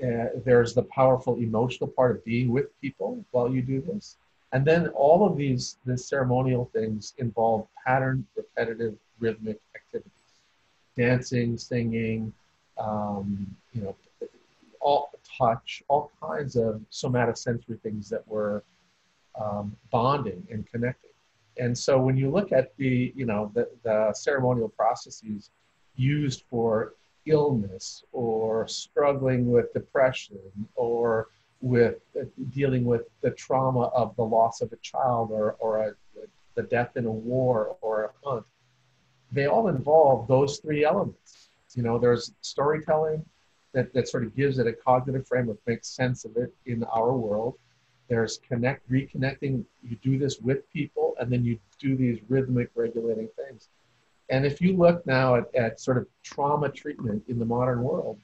Uh, 0.00 0.40
there's 0.44 0.74
the 0.74 0.84
powerful 0.84 1.36
emotional 1.38 1.88
part 1.88 2.12
of 2.14 2.24
being 2.24 2.50
with 2.50 2.80
people 2.80 3.24
while 3.32 3.52
you 3.52 3.62
do 3.62 3.80
this. 3.80 4.16
And 4.52 4.64
then 4.64 4.88
all 4.88 5.26
of 5.26 5.36
these 5.36 5.76
the 5.84 5.98
ceremonial 5.98 6.70
things 6.72 7.14
involve 7.18 7.66
pattern, 7.84 8.26
repetitive, 8.36 8.94
rhythmic 9.18 9.60
activities, 9.74 10.12
dancing, 10.96 11.58
singing, 11.58 12.32
um, 12.78 13.46
you 13.72 13.82
know, 13.82 13.96
all 14.80 15.10
touch, 15.38 15.82
all 15.88 16.10
kinds 16.22 16.56
of 16.56 16.80
somatosensory 16.90 17.80
things 17.82 18.08
that 18.08 18.26
were 18.28 18.62
um, 19.38 19.76
bonding 19.90 20.46
and 20.50 20.66
connecting. 20.70 21.10
And 21.58 21.76
so 21.76 21.98
when 21.98 22.16
you 22.16 22.30
look 22.30 22.52
at 22.52 22.76
the, 22.76 23.12
you 23.16 23.26
know, 23.26 23.50
the, 23.54 23.68
the 23.82 24.12
ceremonial 24.14 24.68
processes 24.68 25.50
used 25.98 26.44
for 26.48 26.94
illness 27.26 28.04
or 28.12 28.66
struggling 28.68 29.50
with 29.50 29.72
depression 29.74 30.38
or 30.74 31.28
with 31.60 31.96
dealing 32.50 32.84
with 32.84 33.02
the 33.20 33.30
trauma 33.32 33.86
of 33.88 34.14
the 34.16 34.22
loss 34.24 34.60
of 34.60 34.72
a 34.72 34.76
child 34.76 35.30
or, 35.30 35.56
or 35.58 35.88
a, 35.88 35.92
the 36.54 36.62
death 36.62 36.96
in 36.96 37.04
a 37.04 37.10
war 37.10 37.76
or 37.80 38.04
a 38.04 38.28
hunt, 38.28 38.46
they 39.32 39.46
all 39.46 39.68
involve 39.68 40.26
those 40.28 40.58
three 40.58 40.84
elements. 40.84 41.50
You 41.74 41.82
know, 41.82 41.98
there's 41.98 42.32
storytelling 42.40 43.24
that, 43.72 43.92
that 43.92 44.08
sort 44.08 44.24
of 44.24 44.34
gives 44.34 44.58
it 44.58 44.66
a 44.66 44.72
cognitive 44.72 45.26
framework, 45.26 45.58
makes 45.66 45.88
sense 45.88 46.24
of 46.24 46.36
it 46.36 46.54
in 46.66 46.84
our 46.84 47.12
world. 47.12 47.58
There's 48.08 48.38
connect, 48.38 48.90
reconnecting. 48.90 49.64
You 49.82 49.96
do 50.02 50.18
this 50.18 50.38
with 50.38 50.70
people, 50.72 51.14
and 51.20 51.30
then 51.30 51.44
you 51.44 51.58
do 51.78 51.94
these 51.94 52.18
rhythmic 52.28 52.70
regulating 52.74 53.28
things. 53.36 53.68
And 54.30 54.44
if 54.44 54.60
you 54.60 54.76
look 54.76 55.06
now 55.06 55.36
at, 55.36 55.54
at 55.54 55.80
sort 55.80 55.96
of 55.96 56.06
trauma 56.22 56.68
treatment 56.68 57.24
in 57.28 57.38
the 57.38 57.44
modern 57.44 57.82
world, 57.82 58.18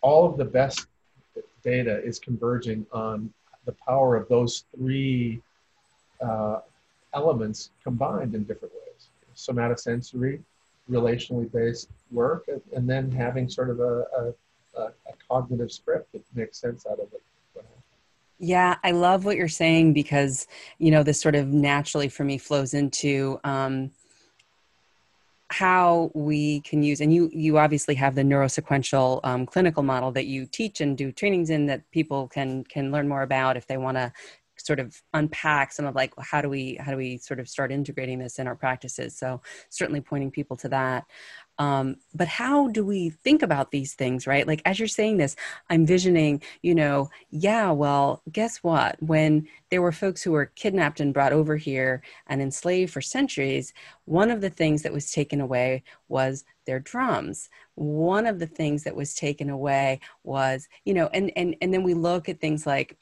all 0.00 0.26
of 0.26 0.36
the 0.36 0.44
best 0.44 0.86
data 1.64 2.02
is 2.04 2.18
converging 2.18 2.86
on 2.92 3.32
the 3.64 3.72
power 3.72 4.14
of 4.16 4.28
those 4.28 4.64
three 4.76 5.40
uh, 6.20 6.60
elements 7.12 7.70
combined 7.82 8.34
in 8.34 8.44
different 8.44 8.72
ways 8.74 9.08
somatosensory, 9.34 10.40
relationally 10.90 11.50
based 11.52 11.90
work, 12.10 12.48
and, 12.74 12.88
then 12.88 13.10
having 13.10 13.50
sort 13.50 13.68
of 13.68 13.80
a, 13.80 14.04
a, 14.16 14.80
a, 14.80 14.92
cognitive 15.28 15.70
script 15.70 16.10
that 16.12 16.22
makes 16.34 16.56
sense 16.56 16.86
out 16.86 16.98
of 16.98 17.12
it. 17.12 17.22
Yeah, 18.38 18.76
I 18.84 18.92
love 18.92 19.24
what 19.24 19.36
you're 19.36 19.48
saying 19.48 19.92
because, 19.92 20.46
you 20.78 20.90
know, 20.90 21.02
this 21.02 21.20
sort 21.20 21.34
of 21.34 21.48
naturally 21.48 22.08
for 22.08 22.22
me 22.22 22.38
flows 22.38 22.74
into 22.74 23.40
um, 23.44 23.90
how 25.50 26.10
we 26.14 26.60
can 26.62 26.82
use 26.82 27.00
and 27.00 27.14
you 27.14 27.30
you 27.32 27.56
obviously 27.56 27.94
have 27.94 28.16
the 28.16 28.22
neurosequential 28.22 29.20
um, 29.22 29.46
clinical 29.46 29.82
model 29.82 30.10
that 30.10 30.26
you 30.26 30.44
teach 30.44 30.80
and 30.80 30.98
do 30.98 31.12
trainings 31.12 31.50
in 31.50 31.66
that 31.66 31.88
people 31.92 32.26
can 32.26 32.64
can 32.64 32.90
learn 32.90 33.06
more 33.06 33.22
about 33.22 33.56
if 33.56 33.66
they 33.66 33.76
want 33.76 33.96
to 33.96 34.12
sort 34.58 34.80
of 34.80 35.00
unpack 35.14 35.72
some 35.72 35.86
of 35.86 35.94
like 35.94 36.12
how 36.18 36.40
do 36.40 36.48
we 36.48 36.76
how 36.80 36.90
do 36.90 36.96
we 36.96 37.18
sort 37.18 37.38
of 37.40 37.48
start 37.48 37.70
integrating 37.70 38.18
this 38.18 38.38
in 38.38 38.46
our 38.46 38.56
practices? 38.56 39.16
So 39.16 39.40
certainly 39.68 40.00
pointing 40.00 40.30
people 40.30 40.56
to 40.58 40.68
that 40.70 41.04
um, 41.58 41.96
but 42.14 42.28
how 42.28 42.68
do 42.68 42.84
we 42.84 43.10
think 43.10 43.42
about 43.42 43.70
these 43.70 43.94
things 43.94 44.26
right? 44.26 44.46
Like 44.46 44.62
as 44.64 44.78
you're 44.78 44.88
saying 44.88 45.16
this 45.16 45.36
i'm 45.70 45.86
visioning 45.86 46.42
you 46.62 46.74
know 46.74 47.10
yeah 47.30 47.70
well 47.70 48.22
guess 48.32 48.58
what? 48.58 48.96
When 49.02 49.46
there 49.70 49.82
were 49.82 49.92
folks 49.92 50.22
who 50.22 50.32
were 50.32 50.46
kidnapped 50.46 51.00
and 51.00 51.14
brought 51.14 51.32
over 51.32 51.56
here 51.56 52.02
and 52.26 52.40
enslaved 52.42 52.92
for 52.92 53.00
centuries 53.00 53.72
one 54.04 54.30
of 54.30 54.40
the 54.40 54.50
things 54.50 54.82
that 54.82 54.92
was 54.92 55.10
taken 55.10 55.40
away 55.40 55.82
was 56.08 56.44
their 56.66 56.80
drums. 56.80 57.48
One 57.74 58.26
of 58.26 58.38
the 58.38 58.46
things 58.46 58.84
that 58.84 58.96
was 58.96 59.14
taken 59.14 59.50
away 59.50 60.00
was 60.24 60.68
you 60.84 60.94
know 60.94 61.08
and 61.12 61.30
and 61.36 61.56
and 61.60 61.72
then 61.72 61.82
we 61.82 61.94
look 61.94 62.28
at 62.28 62.40
things 62.40 62.66
like 62.66 62.96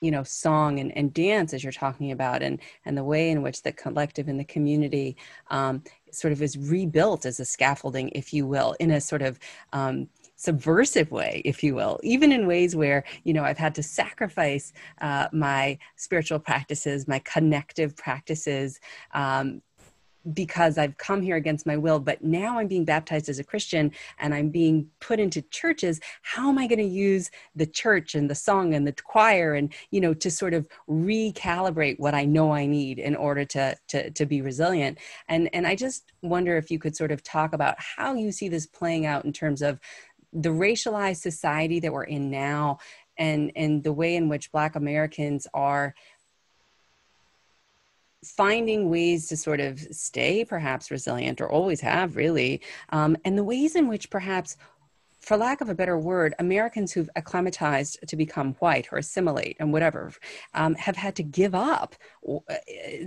you 0.00 0.10
know 0.10 0.22
song 0.22 0.78
and, 0.78 0.96
and 0.96 1.12
dance 1.12 1.54
as 1.54 1.62
you're 1.62 1.72
talking 1.72 2.12
about 2.12 2.42
and 2.42 2.60
and 2.84 2.96
the 2.96 3.04
way 3.04 3.30
in 3.30 3.42
which 3.42 3.62
the 3.62 3.72
collective 3.72 4.28
and 4.28 4.38
the 4.38 4.44
community 4.44 5.16
um, 5.50 5.82
sort 6.10 6.32
of 6.32 6.42
is 6.42 6.56
rebuilt 6.56 7.26
as 7.26 7.40
a 7.40 7.44
scaffolding 7.44 8.08
if 8.10 8.32
you 8.32 8.46
will 8.46 8.74
in 8.80 8.90
a 8.90 9.00
sort 9.00 9.22
of 9.22 9.38
um, 9.72 10.08
subversive 10.36 11.10
way, 11.10 11.40
if 11.44 11.64
you 11.64 11.74
will, 11.74 11.98
even 12.02 12.30
in 12.30 12.46
ways 12.46 12.76
where, 12.76 13.04
you 13.24 13.32
know, 13.32 13.42
I've 13.42 13.58
had 13.58 13.74
to 13.76 13.82
sacrifice 13.82 14.72
uh, 15.00 15.28
my 15.32 15.78
spiritual 15.96 16.38
practices, 16.38 17.08
my 17.08 17.18
connective 17.20 17.96
practices, 17.96 18.78
um, 19.14 19.62
because 20.32 20.78
I've 20.78 20.96
come 20.98 21.22
here 21.22 21.36
against 21.36 21.66
my 21.66 21.76
will, 21.76 21.98
but 21.98 22.22
now 22.22 22.58
I'm 22.58 22.66
being 22.66 22.84
baptized 22.84 23.28
as 23.28 23.38
a 23.38 23.44
Christian 23.44 23.92
and 24.18 24.34
I'm 24.34 24.50
being 24.50 24.88
put 25.00 25.20
into 25.20 25.42
churches. 25.42 26.00
How 26.22 26.48
am 26.48 26.58
I 26.58 26.66
going 26.66 26.78
to 26.78 26.84
use 26.84 27.30
the 27.54 27.66
church 27.66 28.14
and 28.14 28.28
the 28.28 28.34
song 28.34 28.74
and 28.74 28.86
the 28.86 28.92
choir 28.92 29.54
and, 29.54 29.72
you 29.90 30.00
know, 30.00 30.14
to 30.14 30.30
sort 30.30 30.54
of 30.54 30.68
recalibrate 30.88 31.98
what 31.98 32.14
I 32.14 32.24
know 32.24 32.52
I 32.52 32.66
need 32.66 32.98
in 32.98 33.14
order 33.14 33.44
to, 33.46 33.76
to, 33.88 34.10
to 34.10 34.26
be 34.26 34.42
resilient? 34.42 34.98
And, 35.28 35.48
and 35.52 35.66
I 35.66 35.76
just 35.76 36.12
wonder 36.22 36.56
if 36.56 36.70
you 36.70 36.78
could 36.78 36.96
sort 36.96 37.12
of 37.12 37.22
talk 37.22 37.52
about 37.52 37.76
how 37.78 38.14
you 38.14 38.32
see 38.32 38.48
this 38.48 38.66
playing 38.66 39.06
out 39.06 39.24
in 39.24 39.32
terms 39.32 39.62
of 39.62 39.78
the 40.32 40.50
racialized 40.50 41.20
society 41.20 41.80
that 41.80 41.92
we're 41.92 42.04
in 42.04 42.30
now 42.30 42.78
and, 43.18 43.50
and 43.56 43.82
the 43.82 43.92
way 43.92 44.16
in 44.16 44.28
which 44.28 44.52
Black 44.52 44.76
Americans 44.76 45.46
are 45.54 45.94
finding 48.30 48.90
ways 48.90 49.28
to 49.28 49.36
sort 49.36 49.60
of 49.60 49.78
stay 49.78 50.44
perhaps 50.44 50.90
resilient 50.90 51.40
or 51.40 51.50
always 51.50 51.80
have 51.80 52.16
really 52.16 52.60
um, 52.90 53.16
and 53.24 53.36
the 53.36 53.44
ways 53.44 53.76
in 53.76 53.88
which 53.88 54.10
perhaps 54.10 54.56
for 55.20 55.36
lack 55.36 55.60
of 55.60 55.68
a 55.68 55.74
better 55.74 55.98
word 55.98 56.34
americans 56.38 56.92
who've 56.92 57.10
acclimatized 57.16 57.98
to 58.06 58.16
become 58.16 58.54
white 58.54 58.88
or 58.92 58.98
assimilate 58.98 59.56
and 59.60 59.72
whatever 59.72 60.12
um, 60.54 60.74
have 60.74 60.96
had 60.96 61.14
to 61.14 61.22
give 61.22 61.54
up 61.54 61.94
uh, 62.28 62.54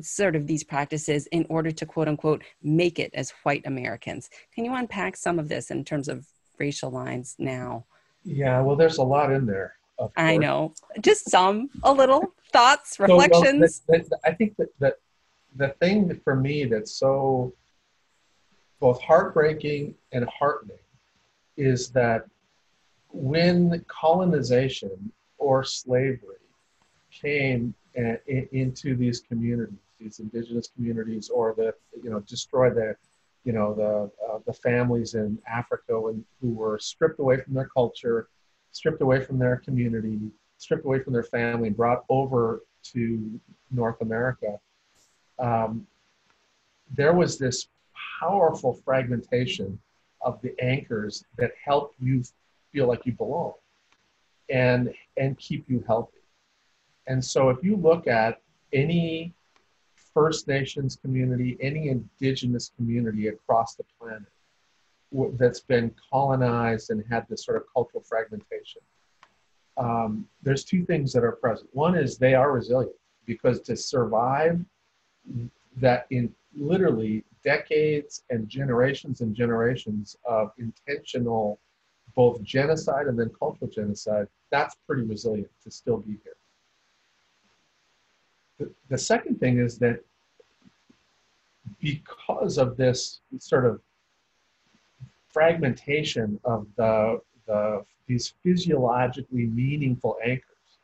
sort 0.01 0.35
of 0.35 0.47
these 0.47 0.63
practices 0.63 1.27
in 1.27 1.45
order 1.49 1.71
to 1.71 1.85
quote 1.85 2.07
unquote 2.07 2.43
make 2.61 2.99
it 2.99 3.11
as 3.13 3.31
white 3.43 3.65
americans. 3.65 4.29
Can 4.53 4.65
you 4.65 4.73
unpack 4.73 5.15
some 5.15 5.39
of 5.39 5.49
this 5.49 5.71
in 5.71 5.83
terms 5.83 6.07
of 6.07 6.27
racial 6.57 6.91
lines 6.91 7.35
now? 7.39 7.85
Yeah 8.23 8.61
well 8.61 8.75
there's 8.75 8.97
a 8.97 9.03
lot 9.03 9.31
in 9.31 9.45
there 9.45 9.75
I 10.15 10.37
know, 10.37 10.73
just 11.01 11.29
some, 11.29 11.69
a 11.83 11.91
little. 11.91 12.33
Thoughts, 12.51 12.99
reflections. 12.99 13.75
So, 13.75 13.83
well, 13.87 13.99
that, 13.99 14.09
that, 14.09 14.19
I 14.25 14.31
think 14.33 14.57
that, 14.57 14.69
that 14.79 14.95
the 15.59 15.69
thing 15.79 16.19
for 16.23 16.35
me 16.35 16.65
that's 16.65 16.91
so 16.93 17.53
both 18.79 18.99
heartbreaking 19.01 19.93
and 20.13 20.25
heartening 20.25 20.85
is 21.57 21.89
that 21.89 22.25
when 23.09 23.83
colonization 23.87 25.11
or 25.37 25.63
slavery 25.63 26.37
came 27.11 27.73
into 28.25 28.95
these 28.95 29.19
communities, 29.19 29.77
these 29.99 30.19
indigenous 30.19 30.69
communities, 30.75 31.29
or 31.29 31.53
the 31.57 31.73
you 32.01 32.09
know 32.09 32.21
destroy 32.21 32.69
the 32.69 32.95
you 33.43 33.53
know, 33.53 33.73
the, 33.73 34.11
uh, 34.31 34.39
the 34.45 34.53
families 34.53 35.13
in 35.13 35.39
Africa 35.47 35.99
when, 35.99 36.23
who 36.41 36.51
were 36.51 36.77
stripped 36.79 37.19
away 37.19 37.37
from 37.41 37.53
their 37.53 37.69
culture, 37.69 38.27
stripped 38.71 39.01
away 39.01 39.23
from 39.23 39.39
their 39.39 39.57
community, 39.57 40.19
stripped 40.57 40.85
away 40.85 41.01
from 41.01 41.13
their 41.13 41.23
family, 41.23 41.69
brought 41.69 42.03
over 42.09 42.63
to 42.83 43.39
North 43.71 44.01
America. 44.01 44.59
Um, 45.39 45.87
there 46.95 47.13
was 47.13 47.37
this 47.37 47.67
powerful 48.19 48.73
fragmentation 48.85 49.79
of 50.21 50.41
the 50.41 50.53
anchors 50.61 51.23
that 51.37 51.51
help 51.63 51.93
you 51.99 52.23
feel 52.71 52.87
like 52.87 53.05
you 53.05 53.13
belong 53.13 53.53
and 54.49 54.93
and 55.17 55.37
keep 55.37 55.69
you 55.69 55.83
healthy. 55.87 56.17
And 57.07 57.23
so 57.23 57.49
if 57.49 57.63
you 57.63 57.75
look 57.75 58.07
at 58.07 58.41
any 58.73 59.33
First 60.13 60.47
Nations 60.47 60.95
community, 60.95 61.57
any 61.61 61.89
indigenous 61.89 62.71
community 62.75 63.27
across 63.27 63.75
the 63.75 63.83
planet 63.99 64.27
that's 65.37 65.61
been 65.61 65.93
colonized 66.11 66.89
and 66.91 67.03
had 67.09 67.27
this 67.29 67.45
sort 67.45 67.57
of 67.57 67.63
cultural 67.73 68.03
fragmentation, 68.03 68.81
um, 69.77 70.27
there's 70.43 70.63
two 70.63 70.83
things 70.85 71.13
that 71.13 71.23
are 71.23 71.31
present. 71.33 71.69
One 71.73 71.95
is 71.95 72.17
they 72.17 72.33
are 72.33 72.51
resilient 72.51 72.95
because 73.25 73.61
to 73.61 73.75
survive 73.75 74.59
that 75.77 76.07
in 76.09 76.33
literally 76.55 77.23
decades 77.43 78.23
and 78.29 78.49
generations 78.49 79.21
and 79.21 79.35
generations 79.35 80.17
of 80.25 80.51
intentional 80.57 81.59
both 82.15 82.41
genocide 82.43 83.07
and 83.07 83.17
then 83.17 83.31
cultural 83.39 83.69
genocide, 83.69 84.27
that's 84.49 84.75
pretty 84.85 85.03
resilient 85.03 85.49
to 85.63 85.71
still 85.71 85.97
be 85.97 86.17
here. 86.23 86.35
The, 88.57 88.71
the 88.89 88.97
second 88.97 89.39
thing 89.39 89.59
is 89.59 89.77
that 89.79 90.03
because 91.79 92.57
of 92.57 92.75
this 92.75 93.21
sort 93.37 93.65
of 93.65 93.79
fragmentation 95.29 96.39
of 96.43 96.67
the, 96.75 97.21
the 97.47 97.85
these 98.07 98.33
physiologically 98.43 99.45
meaningful 99.45 100.17
anchors 100.25 100.79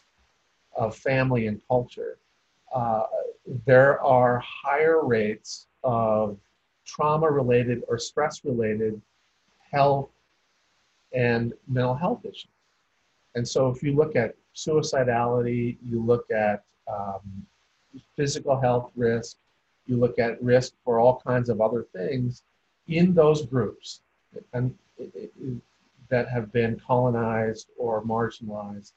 of 0.78 0.96
family 0.96 1.48
and 1.48 1.60
culture, 1.68 2.20
uh, 2.74 3.04
there 3.66 4.02
are 4.02 4.40
higher 4.40 5.06
rates 5.06 5.68
of 5.84 6.38
trauma 6.86 7.30
related 7.30 7.84
or 7.88 7.98
stress 7.98 8.44
related 8.44 9.02
health 9.72 10.10
and 11.14 11.54
mental 11.68 11.96
health 11.96 12.26
issues. 12.26 12.48
And 13.36 13.48
so, 13.48 13.70
if 13.70 13.84
you 13.84 13.94
look 13.94 14.16
at 14.16 14.36
suicidality, 14.56 15.78
you 15.84 16.02
look 16.02 16.30
at 16.32 16.64
um, 16.88 17.46
physical 18.16 18.60
health 18.60 18.92
risk, 18.96 19.38
you 19.86 19.98
look 19.98 20.20
at 20.20 20.42
risk 20.42 20.74
for 20.84 21.00
all 21.00 21.22
kinds 21.26 21.50
of 21.50 21.62
other 21.62 21.86
things 21.94 22.44
in 22.88 23.14
those 23.14 23.46
groups 23.46 24.02
and 24.54 24.74
that 26.10 26.30
have 26.30 26.52
been 26.52 26.80
colonized 26.86 27.70
or 27.78 28.04
marginalized. 28.04 28.94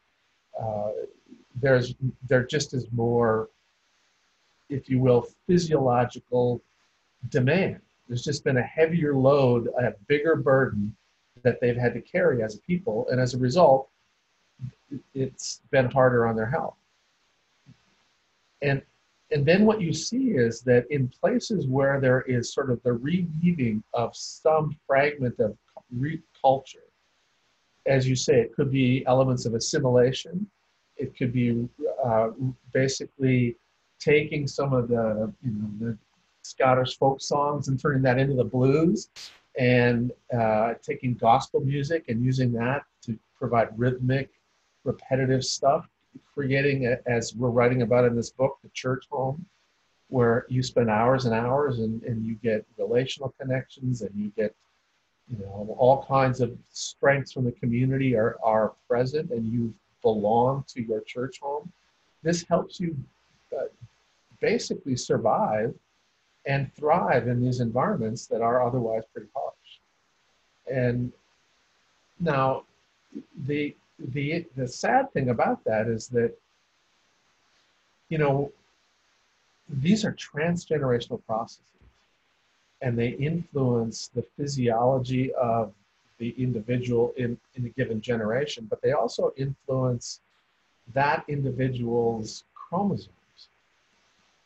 Uh, 0.60 0.90
there's 1.60 1.94
there 2.28 2.44
just 2.44 2.74
is 2.74 2.86
more, 2.92 3.48
if 4.68 4.88
you 4.88 4.98
will, 5.00 5.26
physiological 5.46 6.62
demand. 7.30 7.80
There's 8.08 8.24
just 8.24 8.44
been 8.44 8.56
a 8.56 8.62
heavier 8.62 9.14
load, 9.14 9.68
a 9.78 9.94
bigger 10.06 10.36
burden 10.36 10.96
that 11.42 11.60
they've 11.60 11.76
had 11.76 11.94
to 11.94 12.00
carry 12.00 12.42
as 12.42 12.56
a 12.56 12.60
people, 12.60 13.06
and 13.10 13.20
as 13.20 13.34
a 13.34 13.38
result, 13.38 13.88
it's 15.14 15.60
been 15.70 15.90
harder 15.90 16.26
on 16.26 16.36
their 16.36 16.50
health. 16.50 16.76
And 18.62 18.82
and 19.30 19.44
then 19.44 19.66
what 19.66 19.82
you 19.82 19.92
see 19.92 20.30
is 20.30 20.62
that 20.62 20.86
in 20.90 21.08
places 21.08 21.66
where 21.66 22.00
there 22.00 22.22
is 22.22 22.54
sort 22.54 22.70
of 22.70 22.82
the 22.82 22.90
reweaving 22.90 23.82
of 23.92 24.16
some 24.16 24.74
fragment 24.86 25.38
of 25.38 25.54
re- 25.94 26.22
culture, 26.40 26.88
as 27.84 28.08
you 28.08 28.16
say, 28.16 28.40
it 28.40 28.54
could 28.56 28.70
be 28.70 29.04
elements 29.06 29.44
of 29.44 29.52
assimilation. 29.52 30.48
It 30.96 31.14
could 31.14 31.34
be 31.34 31.68
uh, 32.02 32.30
basically 32.72 33.56
taking 33.98 34.46
some 34.46 34.72
of 34.72 34.88
the, 34.88 35.32
you 35.42 35.52
know, 35.52 35.70
the 35.80 35.98
Scottish 36.42 36.98
folk 36.98 37.20
songs 37.20 37.68
and 37.68 37.78
turning 37.80 38.02
that 38.02 38.18
into 38.18 38.34
the 38.34 38.44
blues, 38.44 39.10
and 39.58 40.12
uh, 40.32 40.74
taking 40.82 41.14
gospel 41.14 41.60
music 41.60 42.04
and 42.08 42.24
using 42.24 42.52
that 42.52 42.84
to 43.02 43.18
provide 43.36 43.68
rhythmic, 43.76 44.30
repetitive 44.84 45.44
stuff 45.44 45.88
creating, 46.32 46.86
a, 46.86 46.98
as 47.06 47.34
we're 47.34 47.50
writing 47.50 47.82
about 47.82 48.04
in 48.04 48.14
this 48.14 48.30
book, 48.30 48.58
the 48.62 48.68
church 48.70 49.06
home, 49.10 49.44
where 50.08 50.46
you 50.48 50.62
spend 50.62 50.88
hours 50.88 51.24
and 51.24 51.34
hours 51.34 51.80
and, 51.80 52.02
and 52.04 52.24
you 52.24 52.34
get 52.36 52.64
relational 52.78 53.34
connections 53.40 54.02
and 54.02 54.14
you 54.14 54.32
get, 54.36 54.54
you 55.28 55.36
know, 55.38 55.76
all 55.78 56.04
kinds 56.04 56.40
of 56.40 56.56
strengths 56.72 57.32
from 57.32 57.44
the 57.44 57.52
community 57.52 58.14
are, 58.16 58.36
are 58.42 58.72
present 58.88 59.30
and 59.30 59.52
you 59.52 59.74
belong 60.00 60.64
to 60.68 60.80
your 60.80 61.00
church 61.00 61.40
home. 61.40 61.70
This 62.22 62.44
helps 62.48 62.80
you 62.80 62.96
uh, 63.56 63.64
basically 64.40 64.96
survive 64.96 65.74
and 66.46 66.72
thrive 66.74 67.28
in 67.28 67.42
these 67.42 67.60
environments 67.60 68.26
that 68.26 68.40
are 68.40 68.66
otherwise 68.66 69.02
pretty 69.12 69.28
harsh. 69.34 69.54
And 70.70 71.12
now, 72.20 72.64
the 73.46 73.74
the 73.98 74.46
the 74.56 74.66
sad 74.68 75.12
thing 75.12 75.30
about 75.30 75.62
that 75.64 75.88
is 75.88 76.08
that 76.08 76.32
you 78.08 78.18
know 78.18 78.52
these 79.68 80.04
are 80.04 80.12
transgenerational 80.14 81.20
processes 81.26 81.64
and 82.80 82.96
they 82.96 83.08
influence 83.08 84.08
the 84.14 84.22
physiology 84.36 85.32
of 85.34 85.72
the 86.18 86.30
individual 86.38 87.12
in, 87.16 87.38
in 87.54 87.66
a 87.66 87.68
given 87.70 88.00
generation 88.00 88.66
but 88.70 88.80
they 88.82 88.92
also 88.92 89.32
influence 89.36 90.20
that 90.94 91.24
individual's 91.28 92.44
chromosomes 92.54 93.08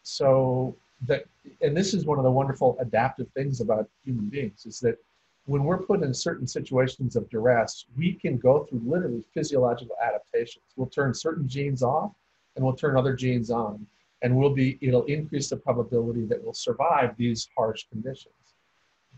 so 0.02 0.74
that 1.06 1.24
and 1.60 1.76
this 1.76 1.94
is 1.94 2.04
one 2.04 2.18
of 2.18 2.24
the 2.24 2.30
wonderful 2.30 2.76
adaptive 2.80 3.28
things 3.34 3.60
about 3.60 3.88
human 4.04 4.26
beings 4.26 4.66
is 4.66 4.78
that 4.80 4.98
when 5.46 5.64
we're 5.64 5.78
put 5.78 6.02
in 6.02 6.14
certain 6.14 6.46
situations 6.46 7.16
of 7.16 7.28
duress, 7.28 7.86
we 7.96 8.12
can 8.14 8.38
go 8.38 8.64
through 8.64 8.82
literally 8.84 9.24
physiological 9.34 9.96
adaptations. 10.02 10.64
We'll 10.76 10.88
turn 10.88 11.14
certain 11.14 11.48
genes 11.48 11.82
off 11.82 12.12
and 12.54 12.64
we'll 12.64 12.76
turn 12.76 12.96
other 12.96 13.14
genes 13.14 13.50
on. 13.50 13.86
And 14.22 14.36
we'll 14.36 14.54
be, 14.54 14.78
it'll 14.80 15.04
increase 15.06 15.48
the 15.50 15.56
probability 15.56 16.26
that 16.26 16.42
we'll 16.42 16.54
survive 16.54 17.16
these 17.16 17.48
harsh 17.56 17.86
conditions. 17.90 18.34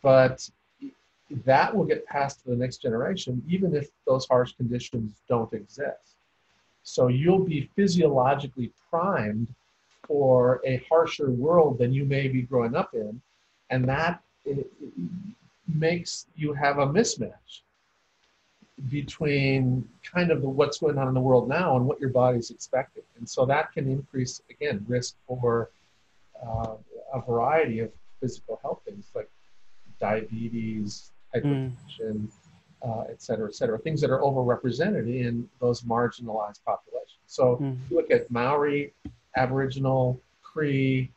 But 0.01 0.49
that 1.45 1.75
will 1.75 1.85
get 1.85 2.07
passed 2.07 2.43
to 2.43 2.51
the 2.51 2.57
next 2.57 2.81
generation, 2.81 3.43
even 3.47 3.75
if 3.75 3.89
those 4.07 4.27
harsh 4.27 4.53
conditions 4.53 5.21
don't 5.29 5.53
exist. 5.53 6.17
So 6.85 7.09
you'll 7.09 7.45
be 7.45 7.69
physiologically 7.77 8.73
primed 8.89 9.49
for 10.07 10.61
a 10.65 10.85
harsher 10.89 11.31
world 11.31 11.79
than 11.79 11.93
you 11.93 12.05
may 12.05 12.29
be 12.29 12.43
growing 12.43 12.75
up 12.75 12.95
in. 12.95 13.21
And 13.71 13.89
that 13.89 14.23
makes 15.67 16.27
you 16.37 16.53
have 16.53 16.79
a 16.79 16.87
mismatch 16.87 17.63
between 18.89 19.89
kind 20.03 20.31
of 20.31 20.43
the, 20.43 20.49
what's 20.49 20.79
going 20.79 20.99
on 20.99 21.09
in 21.09 21.15
the 21.15 21.21
world 21.21 21.49
now 21.49 21.77
and 21.77 21.87
what 21.87 22.01
your 22.01 22.11
body's 22.11 22.51
expecting. 22.51 23.05
And 23.19 23.29
so 23.29 23.47
that 23.47 23.73
can 23.73 23.89
increase, 23.91 24.43
again, 24.51 24.85
risk 24.89 25.15
for 25.27 25.71
uh, 26.45 26.75
a 27.13 27.21
variety 27.21 27.79
of 27.81 27.91
physical 28.21 28.59
health 28.63 28.81
things 28.85 29.07
like 29.15 29.31
diabetes, 30.01 31.13
hypertension, 31.35 31.75
mm. 32.01 32.29
uh, 32.83 33.05
et 33.09 33.23
cetera, 33.23 33.47
et 33.47 33.55
cetera, 33.55 33.79
things 33.79 34.01
that 34.01 34.11
are 34.11 34.21
overrepresented 34.21 35.07
in 35.09 35.49
those 35.61 35.83
marginalized 35.83 36.61
populations. 36.67 37.23
So 37.27 37.57
mm. 37.57 37.79
you 37.89 37.97
look 37.97 38.11
at 38.11 38.31
Maori, 38.31 38.93
Aboriginal, 39.37 40.21
Cree, 40.43 41.11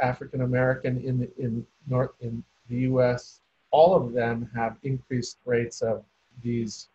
African 0.00 0.42
American 0.42 0.98
in, 0.98 1.28
in, 1.38 1.66
North, 1.88 2.10
in 2.20 2.42
the 2.68 2.80
US, 2.92 3.40
all 3.70 3.94
of 3.94 4.12
them 4.12 4.48
have 4.54 4.76
increased 4.82 5.38
rates 5.44 5.82
of 5.82 6.04
these 6.42 6.88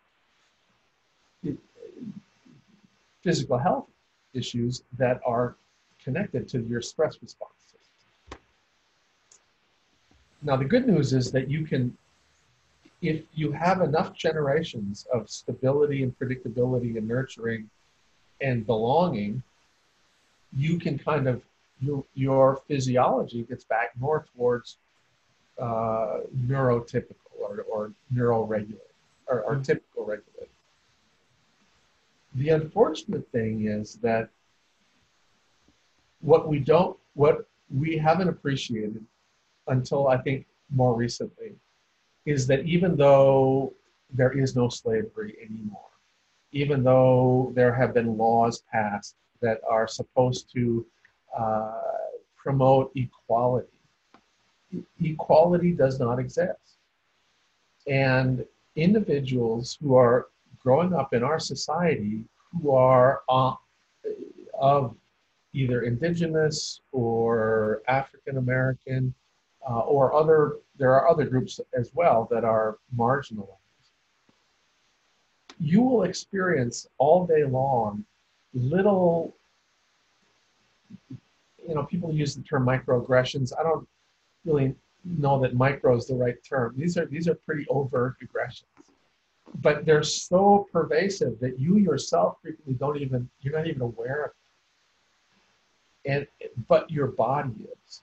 physical 3.22 3.58
health 3.58 3.86
issues 4.34 4.82
that 4.98 5.20
are 5.26 5.56
connected 6.02 6.48
to 6.48 6.60
your 6.62 6.80
stress 6.80 7.18
response. 7.22 7.52
Now, 10.42 10.56
the 10.56 10.64
good 10.64 10.88
news 10.88 11.12
is 11.12 11.30
that 11.32 11.48
you 11.48 11.64
can, 11.64 11.96
if 13.00 13.22
you 13.32 13.52
have 13.52 13.80
enough 13.80 14.12
generations 14.14 15.06
of 15.12 15.30
stability 15.30 16.02
and 16.02 16.18
predictability 16.18 16.96
and 16.96 17.06
nurturing 17.06 17.70
and 18.40 18.66
belonging, 18.66 19.42
you 20.56 20.78
can 20.78 20.98
kind 20.98 21.28
of, 21.28 21.42
your, 21.80 22.04
your 22.14 22.62
physiology 22.68 23.42
gets 23.42 23.64
back 23.64 23.90
more 23.98 24.26
towards 24.34 24.76
uh, 25.58 26.20
neurotypical 26.46 27.14
or, 27.40 27.64
or 27.70 27.92
neuroregulated 28.14 28.78
or, 29.26 29.40
or 29.42 29.56
typical 29.56 30.04
regulated. 30.04 30.48
The 32.34 32.50
unfortunate 32.50 33.30
thing 33.30 33.66
is 33.66 33.96
that 33.96 34.28
what 36.20 36.48
we 36.48 36.60
don't, 36.60 36.96
what 37.14 37.46
we 37.74 37.98
haven't 37.98 38.28
appreciated 38.28 39.04
until 39.68 40.08
I 40.08 40.18
think 40.18 40.46
more 40.70 40.94
recently 40.94 41.52
is 42.24 42.46
that 42.46 42.64
even 42.64 42.96
though 42.96 43.72
there 44.12 44.32
is 44.32 44.54
no 44.54 44.68
slavery 44.68 45.36
anymore, 45.42 45.80
even 46.52 46.82
though 46.82 47.52
there 47.54 47.74
have 47.74 47.94
been 47.94 48.16
laws 48.16 48.62
passed 48.70 49.16
that 49.42 49.60
are 49.68 49.86
supposed 49.86 50.50
to 50.54 50.86
uh, 51.36 51.80
promote 52.36 52.90
equality, 52.94 53.68
equality 55.00 55.72
does 55.72 56.00
not 56.00 56.18
exist. 56.18 56.78
And 57.86 58.44
individuals 58.76 59.76
who 59.80 59.94
are 59.96 60.28
growing 60.62 60.94
up 60.94 61.12
in 61.12 61.22
our 61.22 61.38
society 61.38 62.24
who 62.52 62.70
are 62.72 63.22
uh, 63.28 63.54
of 64.58 64.94
either 65.52 65.82
indigenous 65.82 66.80
or 66.92 67.82
African 67.88 68.38
American 68.38 69.12
uh, 69.68 69.80
or 69.80 70.14
other, 70.14 70.56
there 70.78 70.94
are 70.94 71.08
other 71.08 71.24
groups 71.24 71.60
as 71.74 71.90
well 71.94 72.28
that 72.30 72.44
are 72.44 72.78
marginalized. 72.96 73.48
You 75.58 75.82
will 75.82 76.02
experience 76.04 76.86
all 76.98 77.26
day 77.26 77.44
long 77.44 78.04
little, 78.54 79.34
you 81.66 81.74
know, 81.74 81.84
people 81.84 82.12
use 82.12 82.34
the 82.34 82.42
term 82.42 82.66
microaggressions. 82.66 83.52
I 83.58 83.62
don't 83.62 83.86
really 84.44 84.74
know 85.04 85.40
that 85.40 85.54
micro 85.54 85.96
is 85.96 86.06
the 86.06 86.14
right 86.14 86.36
term. 86.44 86.74
These 86.76 86.96
are 86.96 87.06
these 87.06 87.28
are 87.28 87.34
pretty 87.34 87.66
overt 87.68 88.16
aggressions, 88.22 88.70
but 89.60 89.84
they're 89.84 90.02
so 90.02 90.68
pervasive 90.72 91.38
that 91.40 91.58
you 91.58 91.78
yourself 91.78 92.38
frequently 92.42 92.74
don't 92.74 92.98
even 92.98 93.28
you're 93.40 93.56
not 93.56 93.66
even 93.66 93.82
aware 93.82 94.24
of 94.24 94.30
and 96.04 96.26
but 96.68 96.90
your 96.90 97.08
body 97.08 97.54
is. 97.86 98.02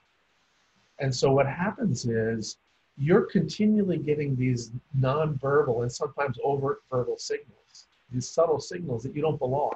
And 0.98 1.14
so 1.14 1.32
what 1.32 1.46
happens 1.46 2.06
is 2.06 2.56
you're 2.98 3.22
continually 3.22 3.98
getting 3.98 4.36
these 4.36 4.70
nonverbal 4.98 5.82
and 5.82 5.90
sometimes 5.90 6.38
overt 6.44 6.82
verbal 6.90 7.16
signals, 7.16 7.86
these 8.12 8.28
subtle 8.28 8.60
signals 8.60 9.02
that 9.04 9.14
you 9.14 9.22
don't 9.22 9.38
belong. 9.38 9.74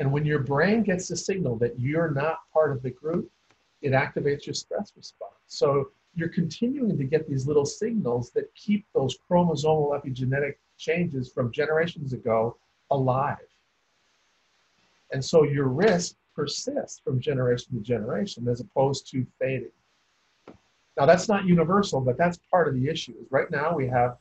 And 0.00 0.10
when 0.10 0.24
your 0.24 0.38
brain 0.38 0.82
gets 0.82 1.08
the 1.08 1.16
signal 1.16 1.56
that 1.56 1.78
you're 1.78 2.10
not 2.10 2.40
part 2.54 2.72
of 2.72 2.82
the 2.82 2.90
group, 2.90 3.30
it 3.82 3.92
activates 3.92 4.46
your 4.46 4.54
stress 4.54 4.92
response. 4.96 5.34
So 5.46 5.90
you're 6.14 6.30
continuing 6.30 6.96
to 6.96 7.04
get 7.04 7.28
these 7.28 7.46
little 7.46 7.66
signals 7.66 8.30
that 8.30 8.52
keep 8.54 8.86
those 8.94 9.18
chromosomal 9.30 9.92
epigenetic 10.00 10.54
changes 10.78 11.30
from 11.30 11.52
generations 11.52 12.14
ago 12.14 12.56
alive. 12.90 13.36
And 15.12 15.22
so 15.22 15.42
your 15.42 15.68
risk 15.68 16.16
persists 16.34 17.00
from 17.04 17.20
generation 17.20 17.74
to 17.74 17.80
generation 17.80 18.48
as 18.48 18.60
opposed 18.60 19.06
to 19.10 19.26
fading. 19.38 19.68
Now 20.96 21.04
that's 21.04 21.28
not 21.28 21.44
universal, 21.44 22.00
but 22.00 22.16
that's 22.16 22.38
part 22.50 22.68
of 22.68 22.74
the 22.74 22.88
issue. 22.88 23.12
Is 23.20 23.30
right 23.30 23.50
now 23.50 23.76
we 23.76 23.86
have, 23.88 24.16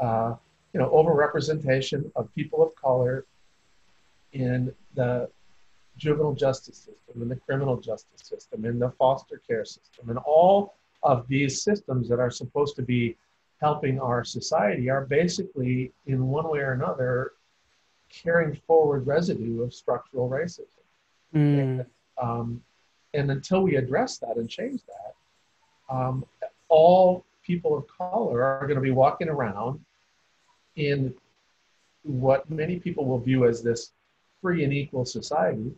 uh, 0.00 0.34
you 0.72 0.80
know, 0.80 0.88
overrepresentation 0.90 2.10
of 2.16 2.34
people 2.34 2.60
of 2.60 2.74
color 2.74 3.24
in 4.32 4.72
the 4.94 5.28
juvenile 5.96 6.34
justice 6.34 6.76
system, 6.76 7.22
in 7.22 7.28
the 7.28 7.36
criminal 7.36 7.76
justice 7.76 8.22
system, 8.22 8.64
in 8.64 8.78
the 8.78 8.90
foster 8.90 9.40
care 9.46 9.64
system, 9.64 10.08
and 10.08 10.18
all 10.18 10.74
of 11.02 11.26
these 11.28 11.62
systems 11.62 12.08
that 12.08 12.20
are 12.20 12.30
supposed 12.30 12.76
to 12.76 12.82
be 12.82 13.16
helping 13.60 14.00
our 14.00 14.24
society 14.24 14.90
are 14.90 15.04
basically, 15.04 15.92
in 16.06 16.26
one 16.28 16.48
way 16.48 16.60
or 16.60 16.72
another, 16.72 17.32
carrying 18.10 18.54
forward 18.66 19.06
residue 19.06 19.62
of 19.62 19.72
structural 19.72 20.28
racism. 20.28 20.82
Mm. 21.34 21.58
And, 21.58 21.86
um, 22.20 22.62
and 23.14 23.30
until 23.30 23.62
we 23.62 23.76
address 23.76 24.18
that 24.18 24.36
and 24.36 24.48
change 24.48 24.80
that, 24.86 25.94
um, 25.94 26.24
all 26.68 27.24
people 27.44 27.76
of 27.76 27.86
color 27.86 28.42
are 28.42 28.66
going 28.66 28.76
to 28.76 28.82
be 28.82 28.90
walking 28.90 29.28
around 29.28 29.80
in 30.76 31.14
what 32.02 32.48
many 32.50 32.78
people 32.78 33.04
will 33.04 33.18
view 33.18 33.46
as 33.46 33.62
this 33.62 33.92
free 34.42 34.64
and 34.64 34.72
equal 34.72 35.06
society, 35.06 35.72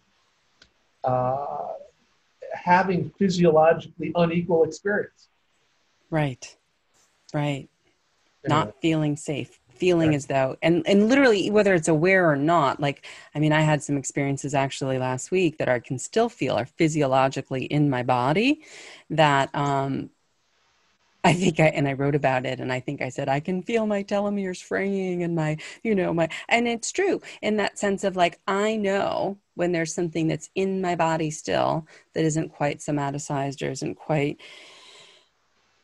uh, 1.04 1.74
having 2.52 3.12
physiologically 3.18 4.10
unequal 4.16 4.64
experience. 4.64 5.28
Right, 6.10 6.56
right. 7.32 7.68
Not 8.46 8.74
feeling 8.82 9.16
safe 9.16 9.60
feeling 9.74 10.10
right. 10.10 10.16
as 10.16 10.26
though 10.26 10.56
and 10.62 10.86
and 10.86 11.08
literally 11.08 11.50
whether 11.50 11.74
it's 11.74 11.88
aware 11.88 12.30
or 12.30 12.36
not 12.36 12.80
like 12.80 13.04
i 13.34 13.38
mean 13.38 13.52
i 13.52 13.60
had 13.60 13.82
some 13.82 13.96
experiences 13.96 14.54
actually 14.54 14.98
last 14.98 15.30
week 15.30 15.58
that 15.58 15.68
i 15.68 15.78
can 15.78 15.98
still 15.98 16.28
feel 16.28 16.54
are 16.54 16.66
physiologically 16.66 17.64
in 17.64 17.90
my 17.90 18.02
body 18.02 18.62
that 19.10 19.52
um 19.54 20.08
I 21.24 21.32
think 21.32 21.58
I 21.58 21.68
and 21.68 21.88
I 21.88 21.94
wrote 21.94 22.14
about 22.14 22.44
it 22.44 22.60
and 22.60 22.72
I 22.72 22.80
think 22.80 23.00
I 23.00 23.08
said 23.08 23.28
I 23.28 23.40
can 23.40 23.62
feel 23.62 23.86
my 23.86 24.02
telomeres 24.02 24.62
fraying 24.62 25.22
and 25.22 25.34
my 25.34 25.56
you 25.82 25.94
know 25.94 26.12
my 26.12 26.28
and 26.48 26.68
it's 26.68 26.92
true 26.92 27.20
in 27.42 27.56
that 27.56 27.78
sense 27.78 28.04
of 28.04 28.14
like 28.14 28.38
I 28.46 28.76
know 28.76 29.38
when 29.54 29.72
there's 29.72 29.94
something 29.94 30.28
that's 30.28 30.50
in 30.54 30.80
my 30.82 30.94
body 30.94 31.30
still 31.30 31.86
that 32.14 32.24
isn't 32.24 32.50
quite 32.50 32.78
somaticized 32.78 33.66
or 33.66 33.70
isn't 33.70 33.94
quite 33.94 34.40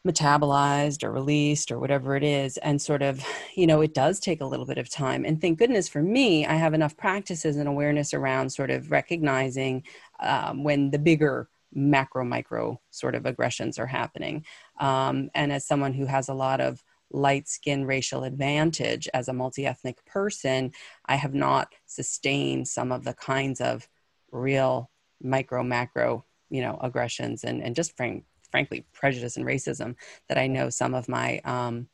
metabolized 0.07 1.05
or 1.05 1.11
released 1.13 1.71
or 1.71 1.79
whatever 1.79 2.17
it 2.17 2.23
is 2.23 2.57
and 2.59 2.81
sort 2.81 3.03
of 3.03 3.23
you 3.55 3.67
know 3.67 3.83
it 3.83 3.93
does 3.93 4.19
take 4.19 4.41
a 4.41 4.47
little 4.47 4.65
bit 4.65 4.79
of 4.79 4.89
time 4.89 5.27
and 5.27 5.41
thank 5.43 5.59
goodness 5.59 5.89
for 5.89 6.03
me 6.03 6.47
i 6.47 6.55
have 6.55 6.73
enough 6.73 6.97
practices 6.97 7.57
and 7.57 7.69
awareness 7.69 8.15
around 8.15 8.49
sort 8.51 8.71
of 8.71 8.91
recognizing 8.91 9.83
um, 10.21 10.65
when 10.65 10.91
the 10.91 10.99
bigger 10.99 11.51
macro 11.75 12.25
micro 12.25 12.81
sort 12.91 13.15
of 13.15 13.27
aggressions 13.27 13.79
are 13.79 13.87
happening 13.87 14.43
um, 14.81 15.31
and 15.35 15.53
as 15.53 15.67
someone 15.67 15.95
who 15.95 16.07
has 16.07 16.29
a 16.29 16.35
lot 16.35 16.61
of 16.61 16.83
light 17.13 17.49
skin 17.49 17.85
racial 17.85 18.25
advantage 18.25 19.09
as 19.15 19.29
a 19.29 19.33
multi-ethnic 19.33 20.05
person 20.07 20.71
i 21.07 21.17
have 21.17 21.35
not 21.35 21.73
sustained 21.87 22.69
some 22.69 22.93
of 22.93 23.05
the 23.05 23.15
kinds 23.15 23.61
of 23.61 23.89
real 24.31 24.91
micro 25.21 25.63
macro 25.63 26.25
you 26.51 26.61
know 26.61 26.79
aggressions 26.83 27.43
and, 27.45 27.63
and 27.63 27.75
just 27.75 27.97
frank 27.97 28.25
frankly 28.51 28.85
prejudice 28.93 29.37
and 29.37 29.47
racism 29.47 29.95
that 30.29 30.39
I 30.39 30.47
know 30.47 30.71
some 30.71 30.95
of 30.95 31.09
my 31.09 31.41
um, 31.45 31.89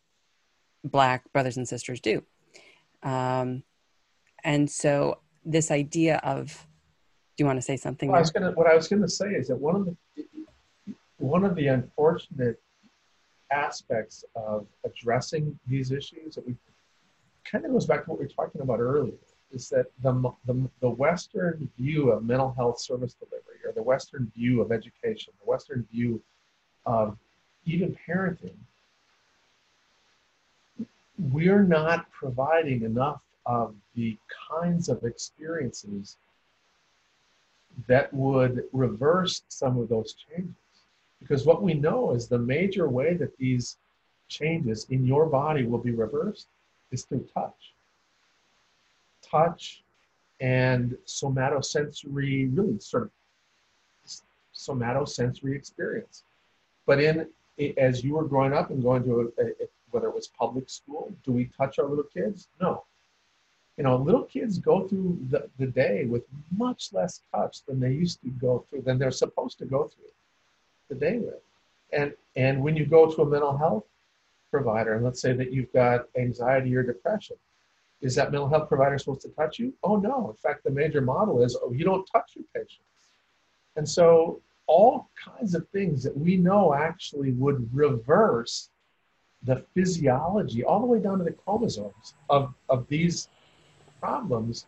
black 0.84 1.30
brothers 1.32 1.56
and 1.56 1.68
sisters 1.68 2.00
do. 2.00 2.22
Um, 3.02 3.62
and 4.42 4.70
so 4.70 5.20
this 5.44 5.70
idea 5.70 6.16
of, 6.24 6.66
do 7.36 7.42
you 7.42 7.46
want 7.46 7.58
to 7.58 7.62
say 7.62 7.76
something? 7.76 8.08
Well, 8.08 8.16
I 8.16 8.20
was 8.20 8.30
gonna, 8.30 8.52
what 8.52 8.66
I 8.66 8.74
was 8.74 8.88
going 8.88 9.02
to 9.02 9.08
say 9.08 9.26
is 9.26 9.48
that 9.48 9.56
one 9.56 9.76
of 9.76 9.84
the 9.84 9.96
one 11.18 11.44
of 11.44 11.54
the 11.56 11.68
unfortunate 11.68 12.60
aspects 13.50 14.24
of 14.34 14.66
addressing 14.84 15.58
these 15.66 15.92
issues 15.92 16.34
that 16.34 16.46
we 16.46 16.54
kind 17.44 17.64
of 17.64 17.72
goes 17.72 17.86
back 17.86 18.04
to 18.04 18.10
what 18.10 18.18
we 18.18 18.24
were 18.24 18.30
talking 18.30 18.60
about 18.60 18.80
earlier 18.80 19.14
is 19.52 19.68
that 19.68 19.86
the, 20.02 20.32
the, 20.46 20.68
the 20.80 20.90
Western 20.90 21.70
view 21.78 22.10
of 22.10 22.24
mental 22.24 22.52
health 22.52 22.80
service 22.80 23.14
delivery 23.14 23.58
or 23.64 23.72
the 23.72 23.82
Western 23.82 24.30
view 24.34 24.60
of 24.60 24.72
education, 24.72 25.32
the 25.44 25.48
Western 25.48 25.86
view 25.92 26.20
of 26.84 27.16
even 27.64 27.96
parenting, 28.08 28.56
we're 31.18 31.62
not 31.62 32.10
providing 32.10 32.82
enough 32.82 33.20
of 33.46 33.74
the 33.94 34.16
kinds 34.50 34.88
of 34.88 35.04
experiences 35.04 36.16
that 37.86 38.12
would 38.12 38.64
reverse 38.72 39.42
some 39.48 39.78
of 39.78 39.88
those 39.88 40.14
changes. 40.14 40.54
Because 41.20 41.46
what 41.46 41.62
we 41.62 41.74
know 41.74 42.12
is 42.12 42.28
the 42.28 42.38
major 42.38 42.88
way 42.88 43.14
that 43.14 43.36
these 43.38 43.78
changes 44.28 44.86
in 44.90 45.06
your 45.06 45.26
body 45.26 45.64
will 45.64 45.78
be 45.78 45.92
reversed 45.92 46.48
is 46.90 47.04
through 47.04 47.26
touch. 47.32 47.72
Touch 49.22 49.82
and 50.40 50.96
somatosensory, 51.06 52.56
really 52.56 52.78
sort 52.78 53.04
of 53.04 53.10
somatosensory 54.54 55.56
experience. 55.56 56.22
But 56.86 57.00
in 57.00 57.26
as 57.78 58.04
you 58.04 58.14
were 58.14 58.24
growing 58.24 58.52
up 58.52 58.70
and 58.70 58.82
going 58.82 59.02
to 59.04 59.32
a, 59.38 59.42
a, 59.42 59.52
whether 59.90 60.08
it 60.08 60.14
was 60.14 60.28
public 60.28 60.68
school, 60.68 61.14
do 61.24 61.32
we 61.32 61.46
touch 61.56 61.78
our 61.78 61.86
little 61.86 62.04
kids? 62.04 62.48
No. 62.60 62.84
You 63.78 63.84
know, 63.84 63.96
little 63.96 64.24
kids 64.24 64.58
go 64.58 64.86
through 64.86 65.18
the, 65.30 65.48
the 65.58 65.66
day 65.66 66.04
with 66.04 66.24
much 66.54 66.92
less 66.92 67.22
touch 67.34 67.62
than 67.64 67.80
they 67.80 67.92
used 67.92 68.20
to 68.22 68.28
go 68.28 68.64
through, 68.68 68.82
than 68.82 68.98
they're 68.98 69.10
supposed 69.10 69.58
to 69.58 69.64
go 69.64 69.84
through 69.84 70.10
the 70.88 70.94
day 70.94 71.18
with. 71.18 71.42
And 71.92 72.12
and 72.34 72.62
when 72.62 72.76
you 72.76 72.84
go 72.86 73.10
to 73.10 73.22
a 73.22 73.26
mental 73.26 73.56
health 73.56 73.84
provider, 74.50 74.94
and 74.94 75.04
let's 75.04 75.20
say 75.20 75.32
that 75.32 75.52
you've 75.52 75.72
got 75.72 76.06
anxiety 76.16 76.74
or 76.76 76.82
depression, 76.82 77.36
is 78.00 78.14
that 78.16 78.32
mental 78.32 78.48
health 78.48 78.68
provider 78.68 78.98
supposed 78.98 79.22
to 79.22 79.28
touch 79.30 79.58
you? 79.58 79.72
Oh 79.82 79.96
no. 79.96 80.30
In 80.30 80.36
fact, 80.36 80.64
the 80.64 80.70
major 80.70 81.00
model 81.00 81.42
is 81.42 81.56
oh, 81.62 81.72
you 81.72 81.84
don't 81.84 82.06
touch 82.06 82.32
your 82.34 82.44
patients. 82.54 82.80
And 83.76 83.88
so 83.88 84.40
all 84.66 85.08
kinds 85.16 85.54
of 85.54 85.68
things 85.68 86.02
that 86.02 86.16
we 86.16 86.36
know 86.36 86.74
actually 86.74 87.32
would 87.32 87.68
reverse 87.72 88.70
the 89.44 89.64
physiology 89.74 90.64
all 90.64 90.80
the 90.80 90.86
way 90.86 90.98
down 90.98 91.18
to 91.18 91.24
the 91.24 91.32
chromosomes 91.32 92.14
of, 92.28 92.52
of 92.68 92.86
these 92.88 93.28
problems 94.00 94.66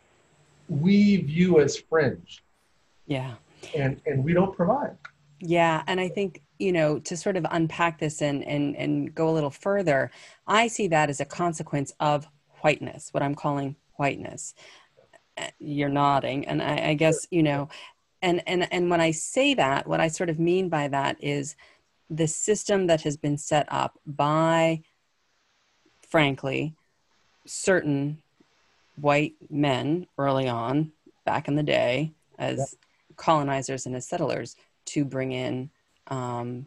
we 0.69 1.17
view 1.17 1.61
as 1.61 1.77
fringe 1.77 2.43
yeah 3.07 3.35
and 3.75 4.01
and 4.07 4.23
we 4.23 4.33
don't 4.33 4.55
provide 4.55 4.97
yeah 5.41 5.83
and 5.87 6.01
i 6.01 6.09
think 6.09 6.43
you 6.59 6.73
know, 6.73 6.99
to 6.99 7.17
sort 7.17 7.37
of 7.37 7.47
unpack 7.51 7.99
this 7.99 8.21
and 8.21 8.45
and 8.45 8.77
and 8.77 9.15
go 9.15 9.29
a 9.29 9.33
little 9.33 9.51
further, 9.51 10.11
I 10.47 10.67
see 10.67 10.89
that 10.89 11.11
as 11.11 11.21
a 11.21 11.25
consequence 11.25 11.93
of 12.01 12.27
whiteness, 12.61 13.09
what 13.13 13.23
I'm 13.23 13.35
calling 13.35 13.77
whiteness. 13.95 14.55
Uh, 15.37 15.47
you're 15.61 15.89
nodding, 15.89 16.47
and 16.47 16.63
I, 16.63 16.91
I 16.91 16.95
guess 16.95 17.27
you 17.31 17.43
know, 17.43 17.69
and 18.23 18.43
and 18.47 18.71
and 18.73 18.91
when 18.91 19.01
I 19.01 19.13
say 19.13 19.55
that, 19.55 19.87
what 19.87 20.01
I 20.01 20.09
sort 20.09 20.31
of 20.31 20.39
mean 20.39 20.69
by 20.69 20.89
that 20.89 21.17
is 21.23 21.55
the 22.11 22.27
system 22.27 22.87
that 22.89 23.03
has 23.03 23.17
been 23.17 23.37
set 23.37 23.67
up 23.71 23.99
by, 24.07 24.83
frankly, 26.09 26.75
certain 27.47 28.21
white 28.97 29.35
men 29.49 30.07
early 30.17 30.49
on 30.49 30.91
back 31.25 31.47
in 31.47 31.55
the 31.55 31.63
day 31.63 32.13
as 32.39 32.77
colonizers 33.17 33.85
and 33.87 33.95
as 33.95 34.07
settlers 34.07 34.57
to 34.89 35.05
bring 35.05 35.33
in 35.33 35.71
um, 36.09 36.67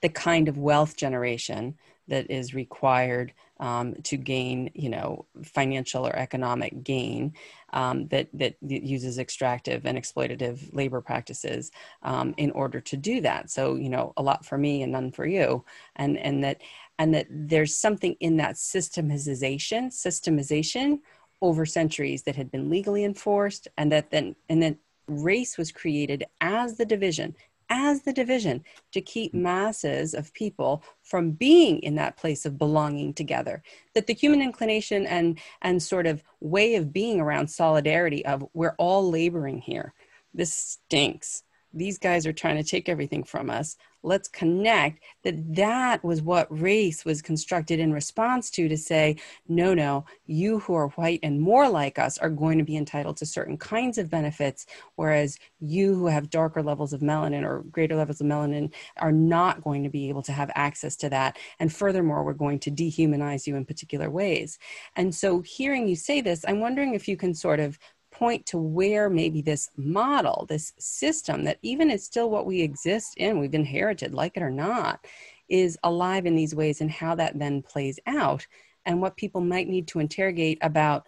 the 0.00 0.08
kind 0.08 0.48
of 0.48 0.58
wealth 0.58 0.96
generation 0.96 1.76
that 2.08 2.30
is 2.30 2.54
required 2.54 3.32
um, 3.60 3.94
to 4.02 4.16
gain, 4.16 4.70
you 4.74 4.88
know, 4.88 5.24
financial 5.44 6.06
or 6.06 6.14
economic 6.16 6.82
gain 6.82 7.32
um, 7.72 8.08
that 8.08 8.28
that 8.34 8.56
uses 8.60 9.18
extractive 9.18 9.86
and 9.86 9.96
exploitative 9.96 10.74
labor 10.74 11.00
practices 11.00 11.70
um, 12.02 12.34
in 12.36 12.50
order 12.50 12.80
to 12.80 12.96
do 12.96 13.20
that. 13.20 13.50
So, 13.50 13.76
you 13.76 13.88
know, 13.88 14.12
a 14.16 14.22
lot 14.22 14.44
for 14.44 14.58
me 14.58 14.82
and 14.82 14.92
none 14.92 15.12
for 15.12 15.26
you, 15.26 15.64
and 15.94 16.18
and 16.18 16.42
that 16.42 16.60
and 16.98 17.14
that 17.14 17.26
there's 17.30 17.76
something 17.76 18.16
in 18.20 18.36
that 18.38 18.56
systemization, 18.56 19.92
systemization 19.92 21.00
over 21.40 21.64
centuries 21.64 22.24
that 22.24 22.36
had 22.36 22.50
been 22.50 22.68
legally 22.68 23.04
enforced, 23.04 23.68
and 23.78 23.92
that 23.92 24.10
then 24.10 24.34
and 24.48 24.60
then 24.60 24.78
race 25.12 25.58
was 25.58 25.72
created 25.72 26.24
as 26.40 26.76
the 26.76 26.84
division 26.84 27.34
as 27.72 28.02
the 28.02 28.12
division 28.12 28.62
to 28.92 29.00
keep 29.00 29.32
hmm. 29.32 29.42
masses 29.42 30.12
of 30.14 30.32
people 30.34 30.84
from 31.02 31.30
being 31.30 31.78
in 31.78 31.94
that 31.94 32.18
place 32.18 32.44
of 32.44 32.58
belonging 32.58 33.14
together. 33.14 33.62
That 33.94 34.06
the 34.06 34.14
human 34.14 34.42
inclination 34.42 35.06
and 35.06 35.38
and 35.62 35.82
sort 35.82 36.06
of 36.06 36.22
way 36.40 36.74
of 36.74 36.92
being 36.92 37.18
around 37.18 37.48
solidarity 37.48 38.24
of 38.26 38.44
we're 38.52 38.76
all 38.78 39.10
laboring 39.10 39.58
here. 39.58 39.94
This 40.34 40.54
stinks 40.54 41.44
these 41.74 41.98
guys 41.98 42.26
are 42.26 42.32
trying 42.32 42.56
to 42.56 42.68
take 42.68 42.88
everything 42.88 43.24
from 43.24 43.50
us. 43.50 43.76
Let's 44.04 44.28
connect. 44.28 45.02
That 45.22 45.54
that 45.54 46.02
was 46.02 46.22
what 46.22 46.48
race 46.50 47.04
was 47.04 47.22
constructed 47.22 47.78
in 47.78 47.92
response 47.92 48.50
to 48.50 48.68
to 48.68 48.76
say 48.76 49.16
no 49.48 49.74
no 49.74 50.04
you 50.26 50.58
who 50.58 50.74
are 50.74 50.88
white 50.88 51.20
and 51.22 51.40
more 51.40 51.68
like 51.68 51.98
us 51.98 52.18
are 52.18 52.30
going 52.30 52.58
to 52.58 52.64
be 52.64 52.76
entitled 52.76 53.16
to 53.18 53.26
certain 53.26 53.56
kinds 53.56 53.98
of 53.98 54.10
benefits 54.10 54.66
whereas 54.96 55.38
you 55.60 55.94
who 55.94 56.06
have 56.06 56.30
darker 56.30 56.62
levels 56.62 56.92
of 56.92 57.00
melanin 57.00 57.44
or 57.44 57.62
greater 57.70 57.94
levels 57.94 58.20
of 58.20 58.26
melanin 58.26 58.72
are 58.96 59.12
not 59.12 59.62
going 59.62 59.84
to 59.84 59.88
be 59.88 60.08
able 60.08 60.22
to 60.22 60.32
have 60.32 60.50
access 60.56 60.96
to 60.96 61.08
that. 61.08 61.38
And 61.60 61.72
furthermore 61.72 62.24
we're 62.24 62.32
going 62.32 62.58
to 62.60 62.70
dehumanize 62.70 63.46
you 63.46 63.54
in 63.54 63.64
particular 63.64 64.10
ways. 64.10 64.58
And 64.96 65.14
so 65.14 65.40
hearing 65.42 65.86
you 65.86 65.94
say 65.94 66.20
this 66.20 66.44
i'm 66.48 66.60
wondering 66.60 66.94
if 66.94 67.06
you 67.06 67.16
can 67.16 67.34
sort 67.34 67.60
of 67.60 67.78
point 68.22 68.46
to 68.46 68.56
where 68.56 69.10
maybe 69.10 69.42
this 69.42 69.68
model, 69.76 70.46
this 70.48 70.72
system 70.78 71.42
that 71.42 71.58
even 71.62 71.90
is 71.90 72.04
still 72.04 72.30
what 72.30 72.46
we 72.46 72.60
exist 72.60 73.14
in, 73.16 73.40
we've 73.40 73.52
inherited, 73.52 74.14
like 74.14 74.36
it 74.36 74.44
or 74.44 74.50
not, 74.50 75.04
is 75.48 75.76
alive 75.82 76.24
in 76.24 76.36
these 76.36 76.54
ways 76.54 76.80
and 76.80 76.88
how 76.88 77.16
that 77.16 77.36
then 77.36 77.60
plays 77.60 77.98
out 78.06 78.46
and 78.86 79.00
what 79.00 79.16
people 79.16 79.40
might 79.40 79.66
need 79.66 79.88
to 79.88 79.98
interrogate 79.98 80.56
about 80.62 81.04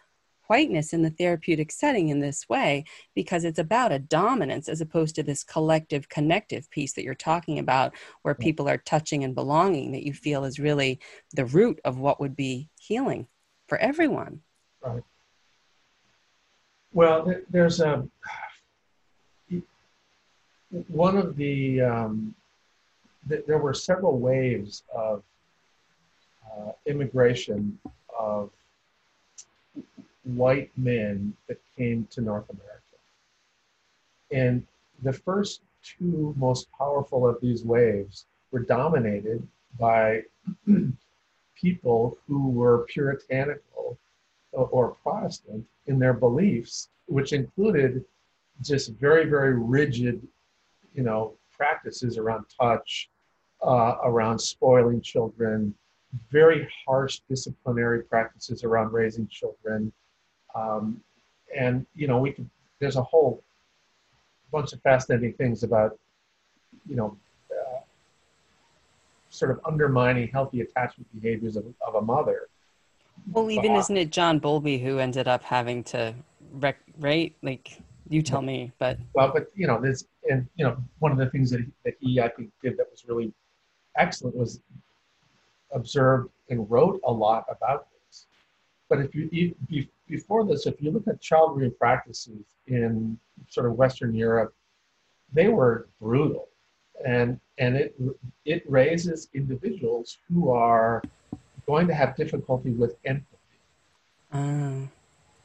whiteness 0.48 0.92
in 0.92 1.02
the 1.02 1.10
therapeutic 1.10 1.70
setting 1.70 2.08
in 2.08 2.18
this 2.18 2.48
way 2.48 2.82
because 3.14 3.44
it's 3.44 3.60
about 3.60 3.92
a 3.92 3.98
dominance 4.00 4.68
as 4.68 4.80
opposed 4.80 5.14
to 5.14 5.22
this 5.22 5.44
collective 5.44 6.08
connective 6.08 6.68
piece 6.72 6.94
that 6.94 7.04
you're 7.04 7.14
talking 7.14 7.60
about 7.60 7.94
where 8.22 8.34
people 8.34 8.68
are 8.68 8.78
touching 8.78 9.22
and 9.22 9.36
belonging 9.36 9.92
that 9.92 10.02
you 10.02 10.12
feel 10.12 10.42
is 10.42 10.58
really 10.58 10.98
the 11.32 11.46
root 11.46 11.80
of 11.84 11.96
what 11.96 12.18
would 12.18 12.34
be 12.34 12.68
healing 12.80 13.28
for 13.68 13.78
everyone. 13.78 14.40
Right 14.82 15.04
well, 16.95 17.34
there's 17.51 17.80
a 17.80 18.07
one 20.88 21.16
of 21.16 21.36
the 21.36 21.80
um, 21.80 22.34
th- 23.28 23.45
there 23.47 23.59
were 23.59 23.74
several 23.74 24.18
waves 24.18 24.84
of 24.95 25.22
uh, 26.47 26.70
immigration 26.86 27.78
of 28.18 28.51
white 30.22 30.70
men 30.76 31.34
that 31.49 31.59
came 31.76 32.07
to 32.11 32.20
North 32.20 32.49
America, 32.49 32.97
and 34.30 34.64
the 35.03 35.12
first 35.12 35.62
two 35.82 36.34
most 36.38 36.68
powerful 36.78 37.28
of 37.28 37.40
these 37.42 37.64
waves 37.64 38.26
were 38.53 38.61
dominated 38.61 39.47
by 39.78 40.22
people 41.61 42.16
who 42.26 42.51
were 42.51 42.86
puritanical 42.88 43.99
or 44.55 44.96
Protestant 45.02 45.64
in 45.86 45.98
their 45.98 46.12
beliefs, 46.12 46.88
which 47.07 47.32
included 47.32 48.05
just 48.62 48.92
very, 48.92 49.26
very 49.26 49.55
rigid, 49.55 50.26
you 50.94 51.02
know, 51.02 51.34
practices 51.57 52.18
around 52.18 52.46
touch, 52.61 53.11
uh, 53.62 53.96
around 54.05 54.38
spoiling 54.38 55.00
children, 55.00 55.74
very 56.30 56.68
harsh 56.86 57.20
disciplinary 57.28 58.02
practices 58.02 58.64
around 58.64 58.92
raising 58.92 59.26
children. 59.28 59.92
Um, 60.55 61.00
and, 61.57 61.84
you 61.94 62.07
know, 62.07 62.18
we 62.18 62.32
could, 62.32 62.48
there's 62.78 62.96
a 62.96 63.02
whole 63.02 63.42
bunch 64.52 64.72
of 64.72 64.80
fascinating 64.82 65.32
things 65.32 65.62
about, 65.64 65.98
you 66.88 66.96
know, 66.96 67.16
uh, 67.50 67.80
sort 69.30 69.50
of 69.50 69.61
undermining 69.66 70.28
healthy 70.28 70.61
attachment 70.61 71.09
behaviors 71.20 71.57
of, 71.57 71.64
of 71.86 71.96
a 71.96 72.00
mother 72.00 72.48
well, 73.31 73.51
even 73.51 73.72
but, 73.72 73.77
uh, 73.77 73.81
isn't 73.81 73.97
it 73.97 74.11
John 74.11 74.39
Bowlby 74.39 74.79
who 74.79 74.99
ended 74.99 75.29
up 75.29 75.43
having 75.43 75.85
to 75.85 76.14
rec- 76.53 76.81
right? 76.99 77.35
Like 77.43 77.79
you 78.09 78.22
tell 78.22 78.43
me, 78.43 78.72
but 78.79 78.99
well, 79.14 79.31
but 79.33 79.49
you 79.55 79.66
know, 79.66 79.81
there's 79.81 80.07
and 80.31 80.47
you 80.57 80.64
know, 80.64 80.77
one 80.99 81.12
of 81.12 81.18
the 81.18 81.29
things 81.31 81.51
that 81.51 81.61
he, 81.61 81.66
that 81.85 81.95
he 82.01 82.20
I 82.20 82.29
think 82.29 82.51
did 82.62 82.77
that 82.77 82.87
was 82.91 83.05
really 83.07 83.33
excellent 83.97 84.37
was 84.37 84.61
observed 85.72 86.31
and 86.51 86.70
wrote 86.70 87.01
a 87.05 87.12
lot 87.12 87.45
about 87.49 87.89
this. 88.07 88.27
But 88.89 89.01
if 89.01 89.14
you 89.14 89.55
before 90.07 90.45
this, 90.45 90.66
if 90.66 90.81
you 90.81 90.91
look 90.91 91.09
at 91.09 91.20
child 91.20 91.57
rearing 91.57 91.75
practices 91.79 92.45
in 92.66 93.18
sort 93.49 93.66
of 93.66 93.72
Western 93.72 94.14
Europe, 94.14 94.55
they 95.33 95.49
were 95.49 95.89
brutal, 96.01 96.49
and 97.07 97.41
and 97.59 97.77
it 97.77 97.97
it 98.45 98.62
raises 98.68 99.29
individuals 99.35 100.18
who 100.29 100.51
are 100.51 101.03
going 101.66 101.86
to 101.88 101.94
have 101.94 102.16
difficulty 102.16 102.70
with 102.70 102.96
empathy. 103.04 103.36
Mm. 104.32 104.88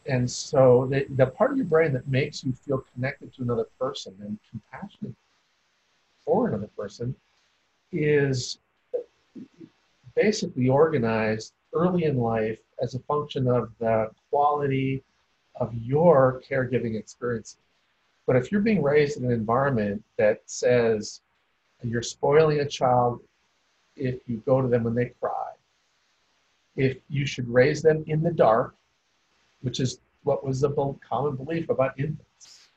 And 0.05 0.29
so 0.29 0.87
the, 0.89 1.05
the 1.15 1.27
part 1.27 1.51
of 1.51 1.57
your 1.57 1.65
brain 1.65 1.93
that 1.93 2.07
makes 2.07 2.43
you 2.43 2.53
feel 2.53 2.83
connected 2.93 3.33
to 3.35 3.43
another 3.43 3.67
person 3.79 4.15
and 4.21 4.37
compassionate 4.49 5.15
for 6.25 6.47
another 6.47 6.69
person 6.77 7.15
is 7.91 8.59
basically 10.15 10.69
organized 10.69 11.53
early 11.73 12.05
in 12.05 12.17
life 12.17 12.59
as 12.81 12.95
a 12.95 12.99
function 12.99 13.47
of 13.47 13.71
the 13.79 14.09
quality 14.29 15.03
of 15.55 15.73
your 15.75 16.41
caregiving 16.49 16.97
experiences. 16.97 17.57
But 18.25 18.35
if 18.35 18.51
you're 18.51 18.61
being 18.61 18.81
raised 18.81 19.17
in 19.17 19.25
an 19.25 19.31
environment 19.31 20.03
that 20.17 20.41
says 20.45 21.21
you're 21.83 22.01
spoiling 22.01 22.59
a 22.59 22.65
child 22.65 23.21
if 23.95 24.19
you 24.27 24.41
go 24.45 24.61
to 24.61 24.67
them 24.67 24.83
when 24.83 24.95
they 24.95 25.13
cry, 25.19 25.51
if 26.75 26.97
you 27.09 27.25
should 27.25 27.47
raise 27.47 27.81
them 27.81 28.03
in 28.07 28.21
the 28.21 28.31
dark, 28.31 28.75
which 29.61 29.79
is 29.79 29.99
what 30.23 30.45
was 30.45 30.61
the 30.61 30.69
common 31.07 31.35
belief 31.35 31.69
about 31.69 31.99
infants, 31.99 32.69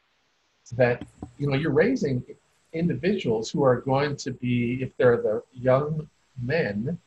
that 0.72 1.05
you 1.38 1.47
know 1.49 1.57
you're 1.57 1.72
raising 1.72 2.24
individuals 2.72 3.51
who 3.51 3.62
are 3.62 3.80
going 3.80 4.16
to 4.16 4.30
be, 4.32 4.82
if 4.82 4.97
they're 4.97 5.18
the 5.18 5.43
young 5.53 6.09
men, 6.40 6.99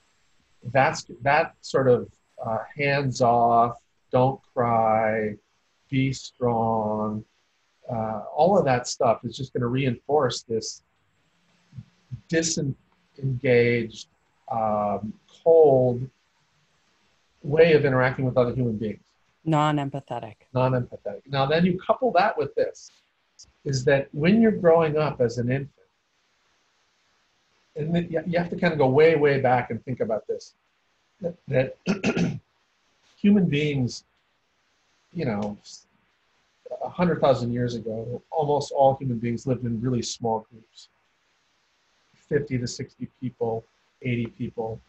that's 0.72 1.06
that 1.22 1.56
sort 1.62 1.88
of 1.88 2.10
uh, 2.44 2.60
hands 2.78 3.22
off, 3.22 3.78
don't 4.12 4.40
cry, 4.54 5.36
be 5.90 6.14
strong, 6.14 7.24
uh, 7.92 8.24
all 8.36 8.58
of 8.58 8.66
that 8.66 8.88
stuff 8.88 9.24
is 9.24 9.38
just 9.38 9.54
going 9.54 9.62
to 9.62 9.68
reinforce 9.68 10.42
this 10.44 10.82
disengaged, 12.28 14.08
um, 14.52 15.14
cold, 15.44 16.10
way 17.46 17.74
of 17.74 17.86
interacting 17.86 18.26
with 18.26 18.38
other 18.38 18.54
human 18.54 18.78
beings. 18.78 19.00
Non-empathetic. 19.44 20.36
Non-empathetic. 20.54 21.22
Now, 21.28 21.46
then 21.46 21.66
you 21.66 21.78
couple 21.80 22.12
that 22.14 22.38
with 22.38 22.54
this, 22.56 22.92
is 23.64 23.84
that 23.86 24.08
when 24.12 24.42
you're 24.42 24.52
growing 24.52 24.98
up 24.98 25.22
as 25.22 25.38
an 25.38 25.52
infant, 25.52 25.70
and 27.76 28.10
you 28.10 28.40
have 28.40 28.50
to 28.50 28.56
kind 28.56 28.72
of 28.74 28.80
go 28.80 28.88
way, 28.88 29.16
way 29.16 29.40
back 29.40 29.70
and 29.70 29.84
think 29.84 30.00
about 30.00 30.26
this, 30.28 30.54
that, 31.22 31.36
that 31.48 31.76
human 33.18 33.46
beings, 33.48 34.06
you 35.14 35.26
know, 35.26 35.58
100,000 36.80 37.54
years 37.54 37.76
ago, 37.76 38.22
almost 38.32 38.72
all 38.72 38.96
human 38.96 39.18
beings 39.18 39.46
lived 39.46 39.66
in 39.66 39.80
really 39.82 40.02
small 40.02 40.48
groups 40.52 40.90
50 42.28 42.58
to 42.58 42.68
60 42.68 43.08
people, 43.22 43.64
80 44.02 44.28
people. 44.28 44.82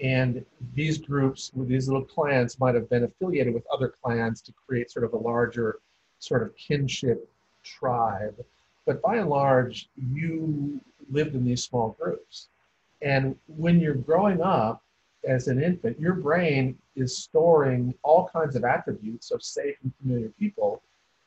And 0.00 0.44
these 0.74 0.98
groups, 0.98 1.50
these 1.54 1.88
little 1.88 2.04
clans, 2.04 2.58
might 2.58 2.74
have 2.74 2.88
been 2.88 3.04
affiliated 3.04 3.52
with 3.52 3.66
other 3.72 3.88
clans 3.88 4.40
to 4.42 4.52
create 4.66 4.90
sort 4.90 5.04
of 5.04 5.12
a 5.12 5.18
larger 5.18 5.78
sort 6.18 6.42
of 6.42 6.56
kinship 6.56 7.28
tribe. 7.62 8.34
But 8.86 9.02
by 9.02 9.16
and 9.16 9.28
large, 9.28 9.88
you 9.96 10.80
lived 11.10 11.34
in 11.34 11.44
these 11.44 11.62
small 11.62 11.96
groups. 12.00 12.48
And 13.02 13.36
when 13.46 13.78
you're 13.78 13.94
growing 13.94 14.40
up 14.40 14.82
as 15.28 15.48
an 15.48 15.62
infant, 15.62 16.00
your 16.00 16.14
brain 16.14 16.78
is 16.96 17.18
storing 17.18 17.94
all 18.02 18.30
kinds 18.32 18.56
of 18.56 18.64
attributes 18.64 19.30
of 19.30 19.42
safe 19.42 19.76
and 19.82 19.92
familiar 20.00 20.30
people 20.38 20.82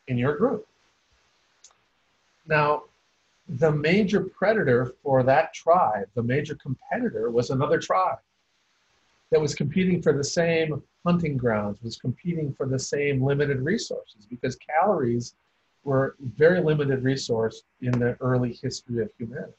in 0.08 0.18
your 0.18 0.36
group. 0.36 0.68
Now, 2.48 2.84
the 3.48 3.72
major 3.72 4.22
predator 4.22 4.94
for 5.04 5.22
that 5.24 5.54
tribe, 5.54 6.08
the 6.16 6.24
major 6.24 6.56
competitor, 6.56 7.30
was 7.30 7.50
another 7.50 7.78
tribe 7.78 8.18
that 9.34 9.42
was 9.42 9.56
competing 9.56 10.00
for 10.00 10.14
the 10.14 10.24
same 10.24 10.84
hunting 11.04 11.38
grounds, 11.38 11.82
was 11.82 11.98
competing 11.98 12.54
for 12.54 12.68
the 12.68 12.78
same 12.78 13.24
limited 13.24 13.60
resources 13.62 14.28
because 14.30 14.56
calories 14.58 15.34
were 15.84 16.16
very 16.36 16.62
limited 16.62 17.04
resource 17.04 17.64
in 17.82 17.92
the 17.94 18.16
early 18.22 18.54
history 18.62 19.02
of 19.02 19.10
humanity. 19.18 19.54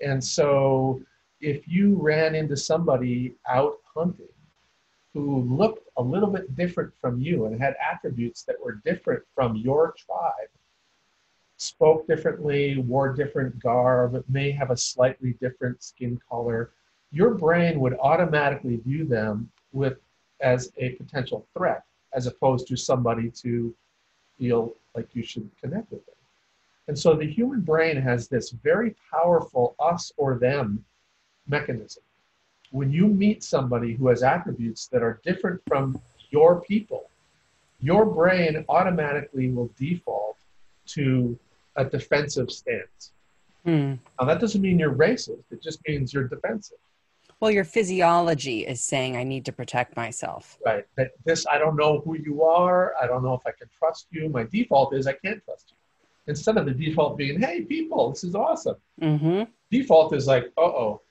And 0.00 0.24
so 0.24 1.02
if 1.42 1.68
you 1.68 1.96
ran 2.00 2.34
into 2.34 2.56
somebody 2.56 3.34
out 3.46 3.74
hunting 3.94 4.24
who 5.12 5.42
looked 5.42 5.86
a 5.98 6.02
little 6.02 6.30
bit 6.30 6.56
different 6.56 6.90
from 6.98 7.20
you 7.20 7.44
and 7.44 7.60
had 7.60 7.76
attributes 7.92 8.42
that 8.44 8.56
were 8.58 8.80
different 8.86 9.22
from 9.34 9.54
your 9.54 9.94
tribe, 9.98 10.48
spoke 11.58 12.08
differently, 12.08 12.78
wore 12.78 13.12
different 13.12 13.58
garb, 13.62 14.24
may 14.30 14.50
have 14.50 14.70
a 14.70 14.76
slightly 14.78 15.34
different 15.42 15.82
skin 15.82 16.18
color, 16.26 16.72
your 17.14 17.34
brain 17.34 17.78
would 17.78 17.96
automatically 18.00 18.76
view 18.76 19.04
them 19.04 19.48
with 19.72 19.98
as 20.40 20.72
a 20.78 20.90
potential 20.90 21.46
threat 21.56 21.84
as 22.12 22.26
opposed 22.26 22.66
to 22.66 22.76
somebody 22.76 23.30
to 23.30 23.72
feel 24.36 24.74
like 24.96 25.08
you 25.14 25.22
should 25.22 25.48
connect 25.62 25.90
with 25.92 26.04
them. 26.06 26.14
And 26.88 26.98
so 26.98 27.14
the 27.14 27.24
human 27.24 27.60
brain 27.60 27.96
has 27.96 28.26
this 28.26 28.50
very 28.50 28.96
powerful 29.12 29.76
us 29.78 30.12
or 30.16 30.38
them 30.38 30.84
mechanism. 31.46 32.02
When 32.72 32.90
you 32.90 33.06
meet 33.06 33.44
somebody 33.44 33.94
who 33.94 34.08
has 34.08 34.24
attributes 34.24 34.88
that 34.88 35.02
are 35.02 35.20
different 35.24 35.60
from 35.68 36.00
your 36.30 36.60
people, 36.62 37.08
your 37.80 38.04
brain 38.04 38.64
automatically 38.68 39.50
will 39.50 39.70
default 39.78 40.36
to 40.86 41.38
a 41.76 41.84
defensive 41.84 42.50
stance. 42.50 43.12
Hmm. 43.64 43.94
Now, 44.18 44.26
that 44.26 44.40
doesn't 44.40 44.60
mean 44.60 44.78
you're 44.80 44.92
racist, 44.92 45.44
it 45.52 45.62
just 45.62 45.78
means 45.86 46.12
you're 46.12 46.28
defensive. 46.28 46.78
Well, 47.44 47.52
your 47.52 47.64
physiology 47.64 48.66
is 48.66 48.80
saying, 48.80 49.18
I 49.18 49.22
need 49.22 49.44
to 49.44 49.52
protect 49.52 49.96
myself. 49.96 50.56
Right. 50.64 50.86
That 50.96 51.10
this, 51.26 51.46
I 51.46 51.58
don't 51.58 51.76
know 51.76 52.00
who 52.02 52.16
you 52.16 52.42
are. 52.42 52.94
I 52.98 53.06
don't 53.06 53.22
know 53.22 53.34
if 53.34 53.42
I 53.46 53.50
can 53.50 53.68
trust 53.78 54.06
you. 54.10 54.30
My 54.30 54.44
default 54.44 54.94
is 54.94 55.06
I 55.06 55.12
can't 55.12 55.44
trust 55.44 55.66
you. 55.72 55.76
Instead 56.26 56.56
of 56.56 56.64
the 56.64 56.72
default 56.72 57.18
being, 57.18 57.38
hey, 57.38 57.60
people, 57.60 58.08
this 58.08 58.24
is 58.24 58.34
awesome. 58.34 58.76
Mm-hmm. 58.98 59.42
Default 59.70 60.14
is 60.14 60.26
like, 60.26 60.44
uh 60.56 60.62
oh, 60.62 61.02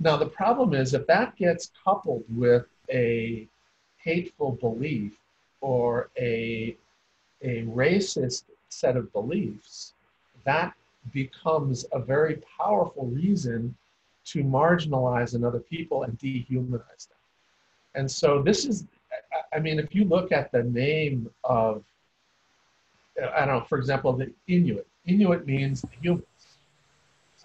now, 0.00 0.16
the 0.16 0.24
problem 0.24 0.72
is 0.72 0.94
if 0.94 1.06
that 1.06 1.36
gets 1.36 1.70
coupled 1.84 2.24
with 2.34 2.64
a 2.90 3.46
hateful 3.98 4.52
belief 4.52 5.12
or 5.60 6.08
a, 6.18 6.74
a 7.42 7.64
racist 7.64 8.44
set 8.70 8.96
of 8.96 9.12
beliefs, 9.12 9.92
that 10.44 10.72
becomes 11.12 11.84
a 11.92 11.98
very 11.98 12.40
powerful 12.58 13.04
reason 13.08 13.74
to 14.32 14.44
marginalize 14.44 15.34
another 15.34 15.60
people 15.60 16.02
and 16.02 16.18
dehumanize 16.18 17.08
them. 17.08 17.18
And 17.94 18.10
so, 18.10 18.42
this 18.42 18.66
is, 18.66 18.84
I 19.52 19.58
mean, 19.58 19.78
if 19.78 19.94
you 19.94 20.04
look 20.04 20.32
at 20.32 20.52
the 20.52 20.62
name 20.62 21.30
of, 21.44 21.82
I 23.34 23.46
don't 23.46 23.48
know, 23.48 23.64
for 23.68 23.78
example, 23.78 24.12
the 24.12 24.32
Inuit, 24.46 24.86
Inuit 25.06 25.46
means 25.46 25.84
human. 26.00 26.22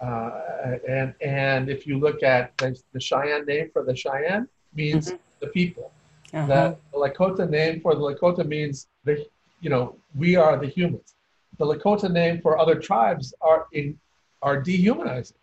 Uh, 0.01 0.77
and 0.87 1.13
and 1.21 1.69
if 1.69 1.87
you 1.87 1.97
look 1.97 2.23
at 2.23 2.57
the, 2.57 2.77
the, 2.91 2.99
Cheyenne 2.99 3.45
name 3.45 3.69
for 3.71 3.83
the 3.83 3.95
Cheyenne 3.95 4.49
means 4.75 5.07
mm-hmm. 5.07 5.17
the 5.39 5.47
people. 5.47 5.91
Uh-huh. 6.33 6.47
The, 6.47 6.77
the 6.91 6.97
Lakota 6.97 7.49
name 7.49 7.79
for 7.79 7.95
the 7.95 8.01
Lakota 8.01 8.45
means 8.45 8.87
the 9.05 9.25
you 9.61 9.69
know 9.69 9.95
we 10.15 10.35
are 10.35 10.57
the 10.57 10.67
humans. 10.67 11.13
The 11.57 11.65
Lakota 11.65 12.11
name 12.11 12.41
for 12.41 12.57
other 12.57 12.75
tribes 12.75 13.33
are 13.39 13.67
in 13.71 13.97
are 14.41 14.61
dehumanizing, 14.61 15.37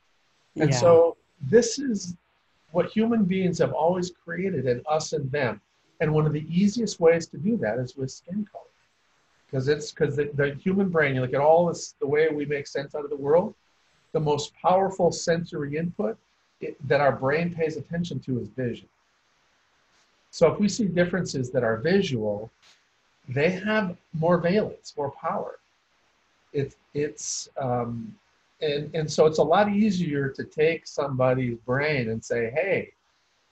and 0.56 0.70
yeah. 0.70 0.76
so 0.76 1.16
this 1.42 1.78
is 1.78 2.16
what 2.72 2.90
human 2.90 3.24
beings 3.24 3.58
have 3.58 3.72
always 3.72 4.12
created 4.24 4.66
in 4.66 4.82
us 4.88 5.12
and 5.12 5.30
them. 5.30 5.60
And 6.00 6.12
one 6.12 6.26
of 6.26 6.32
the 6.32 6.46
easiest 6.48 7.00
ways 7.00 7.26
to 7.28 7.36
do 7.36 7.56
that 7.58 7.78
is 7.78 7.96
with 7.96 8.10
skin 8.10 8.46
color, 8.50 8.64
because 9.46 9.68
it's 9.68 9.92
because 9.92 10.16
the, 10.16 10.30
the 10.34 10.54
human 10.54 10.88
brain. 10.88 11.14
You 11.14 11.20
look 11.20 11.34
at 11.34 11.40
all 11.40 11.66
this 11.66 11.94
the 12.00 12.06
way 12.06 12.28
we 12.28 12.46
make 12.46 12.66
sense 12.66 12.94
out 12.94 13.04
of 13.04 13.10
the 13.10 13.16
world 13.16 13.54
the 14.12 14.20
most 14.20 14.52
powerful 14.54 15.12
sensory 15.12 15.76
input 15.76 16.16
it, 16.60 16.76
that 16.88 17.00
our 17.00 17.12
brain 17.12 17.54
pays 17.54 17.76
attention 17.76 18.18
to 18.20 18.40
is 18.40 18.48
vision. 18.48 18.88
So 20.30 20.52
if 20.52 20.58
we 20.58 20.68
see 20.68 20.86
differences 20.86 21.50
that 21.50 21.64
are 21.64 21.76
visual, 21.76 22.50
they 23.28 23.50
have 23.50 23.96
more 24.12 24.38
valence, 24.38 24.94
more 24.96 25.10
power. 25.12 25.58
It, 26.52 26.74
it's 26.94 27.48
um, 27.56 28.14
and, 28.62 28.94
and 28.94 29.10
so 29.10 29.26
it's 29.26 29.38
a 29.38 29.42
lot 29.42 29.70
easier 29.70 30.28
to 30.28 30.44
take 30.44 30.86
somebody's 30.86 31.56
brain 31.58 32.10
and 32.10 32.24
say, 32.24 32.50
hey, 32.50 32.92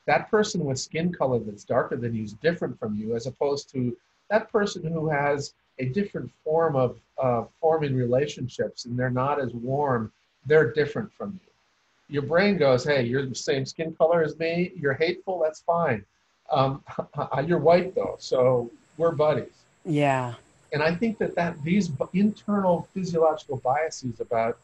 that 0.06 0.30
person 0.30 0.64
with 0.64 0.78
skin 0.78 1.12
color 1.12 1.38
that's 1.38 1.64
darker 1.64 1.96
than 1.96 2.14
you 2.14 2.24
is 2.24 2.32
different 2.34 2.78
from 2.78 2.96
you, 2.96 3.14
as 3.14 3.26
opposed 3.26 3.70
to 3.72 3.96
that 4.30 4.50
person 4.50 4.82
who 4.90 5.08
has 5.08 5.54
a 5.78 5.86
different 5.86 6.30
form 6.44 6.76
of 6.76 6.98
uh, 7.22 7.44
forming 7.60 7.94
relationships 7.94 8.84
and 8.84 8.98
they're 8.98 9.10
not 9.10 9.40
as 9.40 9.52
warm 9.52 10.12
they're 10.46 10.72
different 10.72 11.12
from 11.12 11.38
you. 11.42 12.14
Your 12.14 12.22
brain 12.22 12.56
goes, 12.56 12.84
hey, 12.84 13.02
you're 13.04 13.26
the 13.26 13.34
same 13.34 13.66
skin 13.66 13.94
color 13.94 14.22
as 14.22 14.38
me. 14.38 14.72
You're 14.74 14.94
hateful. 14.94 15.40
That's 15.42 15.60
fine. 15.60 16.04
Um, 16.50 16.82
you're 17.46 17.58
white 17.58 17.94
though, 17.94 18.16
so 18.18 18.70
we're 18.96 19.12
buddies. 19.12 19.52
Yeah. 19.84 20.34
And 20.72 20.82
I 20.82 20.94
think 20.94 21.18
that 21.18 21.34
that 21.34 21.62
these 21.62 21.90
internal 22.14 22.88
physiological 22.94 23.58
biases 23.58 24.20
about, 24.20 24.58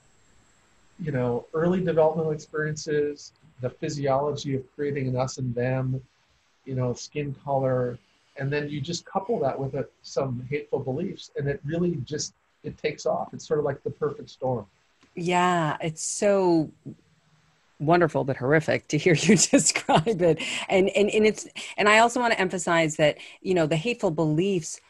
you 1.01 1.13
know, 1.13 1.47
early 1.55 1.83
developmental 1.83 2.33
experiences, 2.33 3.33
the 3.61 3.71
physiology 3.71 4.55
of 4.55 4.63
creating 4.75 5.09
an 5.09 5.17
us 5.17 5.39
and 5.39 5.55
them, 5.55 6.01
you 6.65 6.75
know, 6.75 6.93
skin 6.95 7.35
color, 7.45 7.99
and 8.37 8.53
then 8.53 8.69
you 8.69 8.81
just 8.81 9.05
couple 9.05 9.39
that 9.41 9.59
with 9.59 9.75
a, 9.75 9.87
some 10.03 10.47
hateful 10.51 10.81
beliefs, 10.81 11.31
and 11.37 11.49
it 11.49 11.61
really 11.65 11.97
just 12.05 12.35
it 12.63 12.77
takes 12.79 13.07
off. 13.07 13.33
It's 13.33 13.47
sort 13.47 13.59
of 13.59 13.65
like 13.65 13.83
the 13.83 13.91
perfect 13.91 14.31
storm. 14.31 14.67
Yeah, 15.15 15.77
it's 15.81 16.03
so 16.03 16.71
wonderful 17.81 18.25
but 18.25 18.37
horrific 18.37 18.89
to 18.89 18.99
hear 18.99 19.15
you 19.19 19.37
describe 19.37 20.23
it. 20.23 20.41
And 20.69 20.89
and 20.91 21.11
and 21.11 21.27
it's 21.27 21.47
and 21.77 21.89
I 21.89 21.99
also 21.99 22.21
want 22.21 22.33
to 22.33 22.41
emphasize 22.41 22.97
that, 22.97 23.19
you 23.41 23.55
know, 23.55 23.67
the 23.67 23.77
hateful 23.77 24.11
beliefs 24.11 24.81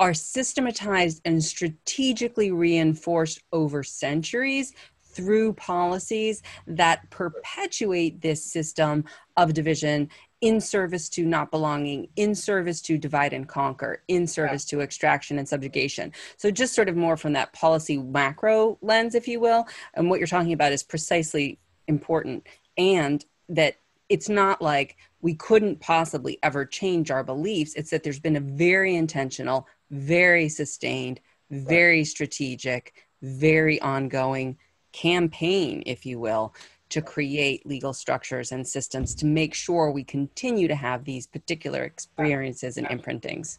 are 0.00 0.14
systematized 0.14 1.20
and 1.24 1.42
strategically 1.42 2.52
reinforced 2.52 3.40
over 3.52 3.82
centuries 3.82 4.72
through 5.18 5.52
policies 5.54 6.44
that 6.68 7.10
perpetuate 7.10 8.20
this 8.20 8.44
system 8.44 9.04
of 9.36 9.52
division 9.52 10.08
in 10.40 10.60
service 10.60 11.08
to 11.08 11.24
not 11.24 11.50
belonging, 11.50 12.06
in 12.14 12.36
service 12.36 12.80
to 12.80 12.96
divide 12.96 13.32
and 13.32 13.48
conquer, 13.48 14.04
in 14.06 14.28
service 14.28 14.64
to 14.64 14.80
extraction 14.80 15.36
and 15.36 15.48
subjugation. 15.48 16.12
So, 16.36 16.52
just 16.52 16.72
sort 16.72 16.88
of 16.88 16.94
more 16.94 17.16
from 17.16 17.32
that 17.32 17.52
policy 17.52 17.98
macro 17.98 18.78
lens, 18.80 19.16
if 19.16 19.26
you 19.26 19.40
will. 19.40 19.66
And 19.94 20.08
what 20.08 20.20
you're 20.20 20.28
talking 20.28 20.52
about 20.52 20.70
is 20.70 20.84
precisely 20.84 21.58
important. 21.88 22.46
And 22.76 23.24
that 23.48 23.80
it's 24.08 24.28
not 24.28 24.62
like 24.62 24.98
we 25.20 25.34
couldn't 25.34 25.80
possibly 25.80 26.38
ever 26.44 26.64
change 26.64 27.10
our 27.10 27.24
beliefs. 27.24 27.74
It's 27.74 27.90
that 27.90 28.04
there's 28.04 28.20
been 28.20 28.36
a 28.36 28.40
very 28.40 28.94
intentional, 28.94 29.66
very 29.90 30.48
sustained, 30.48 31.18
very 31.50 32.04
strategic, 32.04 32.92
very 33.20 33.80
ongoing 33.80 34.56
campaign, 34.92 35.82
if 35.86 36.04
you 36.06 36.18
will, 36.18 36.54
to 36.90 37.02
create 37.02 37.66
legal 37.66 37.92
structures 37.92 38.52
and 38.52 38.66
systems 38.66 39.14
to 39.14 39.26
make 39.26 39.54
sure 39.54 39.90
we 39.90 40.04
continue 40.04 40.68
to 40.68 40.74
have 40.74 41.04
these 41.04 41.26
particular 41.26 41.84
experiences 41.84 42.76
and 42.76 42.86
imprintings. 42.88 43.58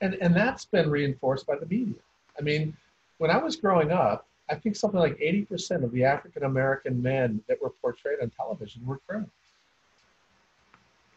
And, 0.00 0.14
and 0.14 0.34
that's 0.34 0.64
been 0.64 0.88
reinforced 0.88 1.46
by 1.46 1.56
the 1.56 1.66
media. 1.66 1.94
I 2.38 2.42
mean, 2.42 2.76
when 3.18 3.30
I 3.30 3.36
was 3.36 3.56
growing 3.56 3.90
up, 3.90 4.26
I 4.48 4.54
think 4.54 4.76
something 4.76 5.00
like 5.00 5.18
80% 5.18 5.82
of 5.82 5.92
the 5.92 6.04
African 6.04 6.44
American 6.44 7.02
men 7.02 7.42
that 7.48 7.60
were 7.60 7.70
portrayed 7.70 8.20
on 8.22 8.30
television 8.30 8.86
were 8.86 8.98
criminals. 9.06 9.30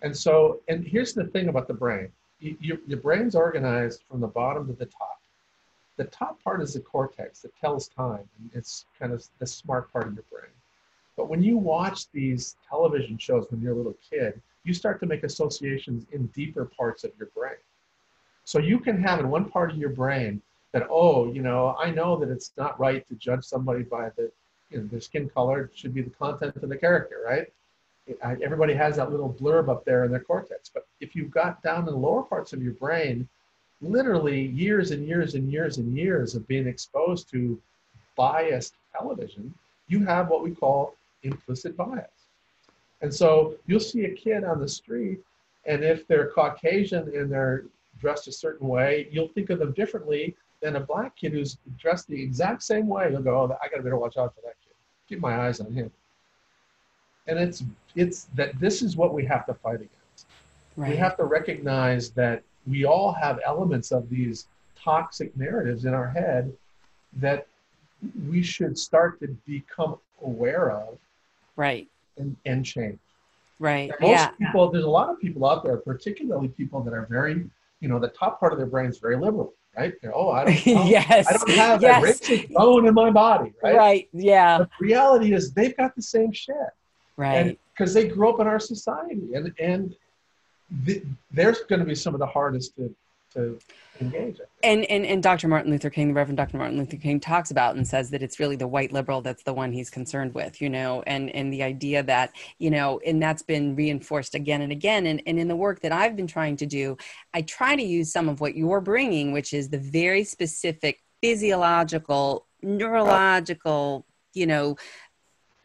And 0.01 0.17
so, 0.17 0.61
and 0.67 0.83
here's 0.83 1.13
the 1.13 1.25
thing 1.25 1.47
about 1.47 1.67
the 1.67 1.73
brain 1.73 2.11
you, 2.39 2.79
your 2.87 2.99
brain's 2.99 3.35
organized 3.35 4.03
from 4.09 4.19
the 4.19 4.27
bottom 4.27 4.65
to 4.67 4.73
the 4.73 4.87
top. 4.87 5.20
The 5.97 6.05
top 6.05 6.41
part 6.43 6.61
is 6.61 6.73
the 6.73 6.79
cortex 6.79 7.39
that 7.41 7.55
tells 7.57 7.87
time. 7.87 8.27
And 8.39 8.49
it's 8.53 8.85
kind 8.97 9.13
of 9.13 9.25
the 9.39 9.47
smart 9.47 9.91
part 9.91 10.07
of 10.07 10.13
your 10.13 10.25
brain. 10.31 10.51
But 11.17 11.29
when 11.29 11.43
you 11.43 11.57
watch 11.57 12.09
these 12.11 12.55
television 12.67 13.17
shows 13.17 13.45
when 13.49 13.61
you're 13.61 13.73
a 13.73 13.77
little 13.77 13.97
kid, 14.09 14.41
you 14.63 14.73
start 14.73 14.99
to 15.01 15.05
make 15.05 15.23
associations 15.23 16.05
in 16.11 16.27
deeper 16.27 16.65
parts 16.65 17.03
of 17.03 17.11
your 17.17 17.29
brain. 17.35 17.57
So 18.45 18.59
you 18.59 18.79
can 18.79 19.01
have 19.01 19.19
in 19.19 19.29
one 19.29 19.49
part 19.49 19.71
of 19.71 19.77
your 19.77 19.89
brain 19.89 20.41
that, 20.71 20.87
oh, 20.89 21.31
you 21.31 21.41
know, 21.41 21.75
I 21.79 21.91
know 21.91 22.17
that 22.17 22.29
it's 22.29 22.51
not 22.57 22.79
right 22.79 23.07
to 23.07 23.15
judge 23.15 23.43
somebody 23.43 23.83
by 23.83 24.09
the, 24.15 24.31
you 24.69 24.79
know, 24.79 24.87
their 24.87 25.01
skin 25.01 25.29
color. 25.29 25.65
It 25.65 25.77
should 25.77 25.93
be 25.93 26.01
the 26.01 26.09
content 26.09 26.55
of 26.55 26.69
the 26.69 26.77
character, 26.77 27.17
right? 27.25 27.47
everybody 28.21 28.73
has 28.73 28.97
that 28.97 29.11
little 29.11 29.31
blurb 29.39 29.69
up 29.69 29.85
there 29.85 30.03
in 30.03 30.11
their 30.11 30.19
cortex. 30.19 30.69
But 30.73 30.85
if 30.99 31.15
you've 31.15 31.31
got 31.31 31.61
down 31.63 31.79
in 31.79 31.85
the 31.85 31.95
lower 31.95 32.23
parts 32.23 32.51
of 32.51 32.61
your 32.61 32.73
brain, 32.73 33.27
literally 33.81 34.47
years 34.47 34.91
and 34.91 35.07
years 35.07 35.35
and 35.35 35.51
years 35.51 35.77
and 35.77 35.97
years 35.97 36.35
of 36.35 36.47
being 36.47 36.67
exposed 36.67 37.29
to 37.31 37.59
biased 38.15 38.75
television, 38.97 39.53
you 39.87 40.05
have 40.05 40.29
what 40.29 40.43
we 40.43 40.51
call 40.51 40.95
implicit 41.23 41.75
bias. 41.75 42.09
And 43.01 43.13
so 43.13 43.55
you'll 43.65 43.79
see 43.79 44.05
a 44.05 44.13
kid 44.13 44.43
on 44.43 44.59
the 44.59 44.67
street, 44.67 45.19
and 45.65 45.83
if 45.83 46.07
they're 46.07 46.29
Caucasian 46.29 47.11
and 47.15 47.31
they're 47.31 47.65
dressed 47.99 48.27
a 48.27 48.31
certain 48.31 48.67
way, 48.67 49.07
you'll 49.11 49.27
think 49.29 49.49
of 49.49 49.59
them 49.59 49.71
differently 49.73 50.35
than 50.61 50.75
a 50.75 50.79
black 50.79 51.15
kid 51.15 51.31
who's 51.31 51.57
dressed 51.79 52.07
the 52.07 52.21
exact 52.21 52.63
same 52.63 52.87
way. 52.87 53.09
You'll 53.11 53.23
go, 53.23 53.41
oh, 53.41 53.57
I 53.61 53.67
got 53.69 53.77
to 53.77 53.83
better 53.83 53.97
watch 53.97 54.17
out 54.17 54.33
for 54.35 54.41
that 54.41 54.55
kid. 54.63 54.73
Keep 55.09 55.19
my 55.19 55.47
eyes 55.47 55.59
on 55.59 55.73
him. 55.73 55.91
And 57.27 57.39
it's 57.39 57.63
it's 57.95 58.25
that 58.35 58.59
this 58.59 58.81
is 58.81 58.95
what 58.95 59.13
we 59.13 59.25
have 59.25 59.45
to 59.47 59.53
fight 59.53 59.75
against. 59.75 60.27
Right. 60.75 60.91
We 60.91 60.95
have 60.97 61.17
to 61.17 61.25
recognize 61.25 62.11
that 62.11 62.43
we 62.67 62.85
all 62.85 63.11
have 63.11 63.39
elements 63.45 63.91
of 63.91 64.09
these 64.09 64.47
toxic 64.75 65.35
narratives 65.37 65.85
in 65.85 65.93
our 65.93 66.09
head 66.09 66.51
that 67.13 67.47
we 68.27 68.41
should 68.41 68.77
start 68.77 69.19
to 69.19 69.27
become 69.45 69.97
aware 70.23 70.71
of 70.71 70.97
right. 71.55 71.87
and, 72.17 72.35
and 72.45 72.65
change. 72.65 72.99
Right. 73.59 73.91
Most 73.99 74.09
yeah. 74.09 74.31
people 74.39 74.71
there's 74.71 74.85
a 74.85 74.89
lot 74.89 75.09
of 75.09 75.19
people 75.19 75.47
out 75.47 75.63
there 75.63 75.77
particularly 75.77 76.47
people 76.47 76.81
that 76.81 76.93
are 76.93 77.05
very 77.09 77.45
you 77.79 77.87
know 77.87 77.99
the 77.99 78.07
top 78.07 78.39
part 78.39 78.53
of 78.53 78.57
their 78.57 78.67
brain 78.67 78.89
is 78.89 78.97
very 78.97 79.17
liberal 79.17 79.53
right? 79.77 79.93
They're, 80.01 80.15
oh 80.15 80.31
i 80.31 80.45
don't 80.45 80.65
yes. 80.65 81.27
I 81.29 81.37
don't 81.37 81.49
have 81.51 81.81
yes. 81.81 82.19
that 82.19 82.27
racist 82.27 82.53
bone 82.53 82.87
in 82.87 82.93
my 82.95 83.11
body 83.11 83.53
right? 83.61 83.75
Right. 83.75 84.09
Yeah. 84.13 84.59
The 84.59 84.69
reality 84.79 85.33
is 85.33 85.53
they've 85.53 85.77
got 85.77 85.95
the 85.95 86.01
same 86.01 86.31
shit. 86.31 86.55
Right. 87.17 87.59
Because 87.77 87.93
they 87.93 88.07
grew 88.07 88.33
up 88.33 88.39
in 88.39 88.47
our 88.47 88.59
society 88.59 89.35
and 89.35 89.53
and 89.59 89.95
the, 90.83 91.03
there's 91.31 91.59
going 91.61 91.79
to 91.79 91.85
be 91.85 91.95
some 91.95 92.13
of 92.13 92.19
the 92.19 92.25
hardest 92.25 92.75
to 92.75 92.93
to 93.33 93.57
engage. 93.99 94.39
And, 94.63 94.83
and 94.85 95.05
and 95.05 95.23
Dr. 95.23 95.47
Martin 95.47 95.71
Luther 95.71 95.89
King, 95.89 96.09
the 96.09 96.13
Reverend 96.13 96.37
Dr. 96.37 96.57
Martin 96.57 96.77
Luther 96.77 96.97
King, 96.97 97.19
talks 97.19 97.51
about 97.51 97.75
and 97.75 97.87
says 97.87 98.09
that 98.09 98.21
it's 98.21 98.39
really 98.39 98.55
the 98.55 98.67
white 98.67 98.91
liberal 98.91 99.21
that's 99.21 99.43
the 99.43 99.53
one 99.53 99.71
he's 99.71 99.89
concerned 99.89 100.33
with, 100.33 100.61
you 100.61 100.69
know, 100.69 101.03
and 101.07 101.29
and 101.31 101.51
the 101.51 101.63
idea 101.63 102.03
that 102.03 102.31
you 102.59 102.69
know, 102.69 102.99
and 103.05 103.21
that's 103.21 103.41
been 103.41 103.75
reinforced 103.75 104.35
again 104.35 104.61
and 104.61 104.71
again. 104.71 105.05
And 105.05 105.21
and 105.25 105.39
in 105.39 105.47
the 105.47 105.55
work 105.55 105.81
that 105.81 105.91
I've 105.91 106.15
been 106.15 106.27
trying 106.27 106.57
to 106.57 106.65
do, 106.65 106.97
I 107.33 107.41
try 107.41 107.75
to 107.75 107.83
use 107.83 108.11
some 108.11 108.29
of 108.29 108.41
what 108.41 108.55
you're 108.55 108.81
bringing, 108.81 109.31
which 109.31 109.53
is 109.53 109.69
the 109.69 109.79
very 109.79 110.23
specific 110.23 111.01
physiological, 111.21 112.47
neurological, 112.61 114.05
you 114.33 114.47
know, 114.47 114.75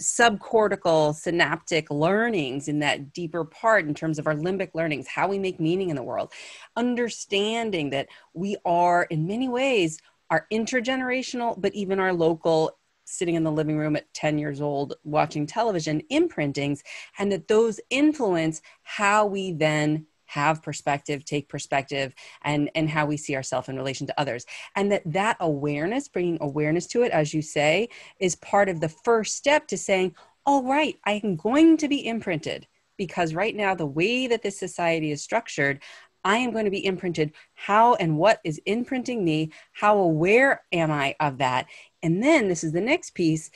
subcortical 0.01 1.15
synaptic 1.15 1.91
learnings 1.91 2.69
in 2.69 2.81
that 2.81 3.13
deeper 3.13 3.45
part 3.45 3.87
in 3.87 3.95
terms 3.95 4.19
of 4.19 4.27
our 4.27 4.35
limbic 4.35 4.71
learnings, 4.75 5.09
how 5.09 5.29
we 5.29 5.39
make 5.39 5.59
meaning 5.59 5.91
in 5.91 5.97
the 5.97 6.03
world, 6.03 6.33
understanding 6.77 7.91
that 7.91 8.09
we 8.35 8.57
are 8.65 9.05
in 9.05 9.27
many 9.27 9.49
ways 9.49 9.99
our 10.31 10.47
intergenerational, 10.53 11.59
but 11.61 11.75
even 11.75 11.99
our 12.01 12.13
local 12.13 12.77
sitting 13.05 13.37
in 13.37 13.45
the 13.45 13.53
living 13.53 13.79
room 13.79 13.97
at 13.97 14.13
10 14.15 14.39
years 14.39 14.61
old 14.61 14.95
watching 15.05 15.47
television 15.47 16.03
imprintings 16.11 16.83
and 17.19 17.31
that 17.31 17.49
those 17.49 17.81
influence 17.89 18.61
how 18.83 19.25
we 19.25 19.53
then 19.53 20.05
have 20.27 20.63
perspective 20.63 21.25
take 21.25 21.49
perspective 21.49 22.15
and 22.43 22.71
and 22.75 22.91
how 22.91 23.07
we 23.07 23.17
see 23.17 23.35
ourselves 23.35 23.69
in 23.69 23.77
relation 23.77 24.07
to 24.07 24.21
others 24.21 24.45
and 24.75 24.91
that 24.93 25.03
that 25.07 25.37
awareness 25.41 26.09
bringing 26.09 26.39
awareness 26.41 26.87
to 26.87 27.03
it 27.03 27.13
as 27.13 27.33
you 27.33 27.43
say 27.43 27.89
is 28.21 28.37
part 28.37 28.69
of 28.69 28.81
the 28.81 28.89
first 28.89 29.37
step 29.37 29.67
to 29.67 29.77
saying 29.77 30.15
all 30.45 30.63
right 30.63 30.99
i 31.05 31.21
am 31.25 31.37
going 31.37 31.77
to 31.77 31.89
be 31.89 32.07
imprinted 32.07 32.67
because 32.97 33.35
right 33.35 33.57
now 33.57 33.75
the 33.75 33.87
way 33.87 34.27
that 34.27 34.43
this 34.43 34.59
society 34.59 35.11
is 35.11 35.23
structured 35.23 35.81
I 36.25 36.39
am 36.39 36.51
going 36.51 36.65
to 36.65 36.73
be 36.73 36.85
imprinted. 36.85 37.35
How 37.55 37.95
and 37.95 38.19
what 38.19 38.41
is 38.43 38.61
imprinting 38.67 39.25
me? 39.25 39.53
How 39.71 39.97
aware 39.97 40.65
am 40.73 40.91
I 40.91 41.15
of 41.21 41.39
that? 41.39 41.67
And 42.03 42.21
then 42.21 42.49
this 42.49 42.65
is 42.65 42.73
the 42.73 42.81
next 42.81 43.15
piece. 43.15 43.49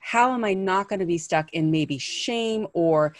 How 0.00 0.34
am 0.34 0.44
I 0.44 0.52
not 0.52 0.90
going 0.90 1.00
to 1.00 1.06
be 1.06 1.16
stuck 1.16 1.50
in 1.54 1.70
maybe 1.70 1.96
shame 1.96 2.66
or 2.74 3.14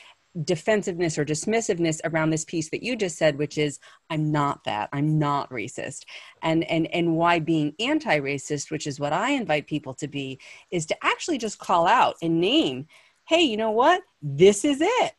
defensiveness 0.45 1.19
or 1.19 1.25
dismissiveness 1.25 2.01
around 2.05 2.31
this 2.31 2.45
piece 2.45 2.71
that 2.71 2.83
you 2.83 2.95
just 2.95 3.19
said 3.19 3.37
which 3.37 3.59
is 3.59 3.81
i'm 4.11 4.31
not 4.31 4.63
that. 4.65 4.89
I'm 4.93 5.19
not 5.19 5.51
racist. 5.51 6.05
And 6.43 6.65
and 6.65 6.87
and 6.95 7.17
why 7.17 7.41
being 7.41 7.75
anti-racist 7.81 8.71
which 8.71 8.87
is 8.87 9.01
what 9.01 9.13
i 9.13 9.31
invite 9.31 9.67
people 9.67 9.95
to 9.95 10.09
be 10.09 10.39
is 10.71 10.87
to 10.87 10.97
actually 11.03 11.39
just 11.39 11.59
call 11.59 11.87
out 11.87 12.17
and 12.23 12.41
name 12.41 12.87
hey 13.29 13.43
you 13.43 13.57
know 13.57 13.71
what? 13.71 14.03
This 14.23 14.65
is 14.65 14.81
it 14.81 15.13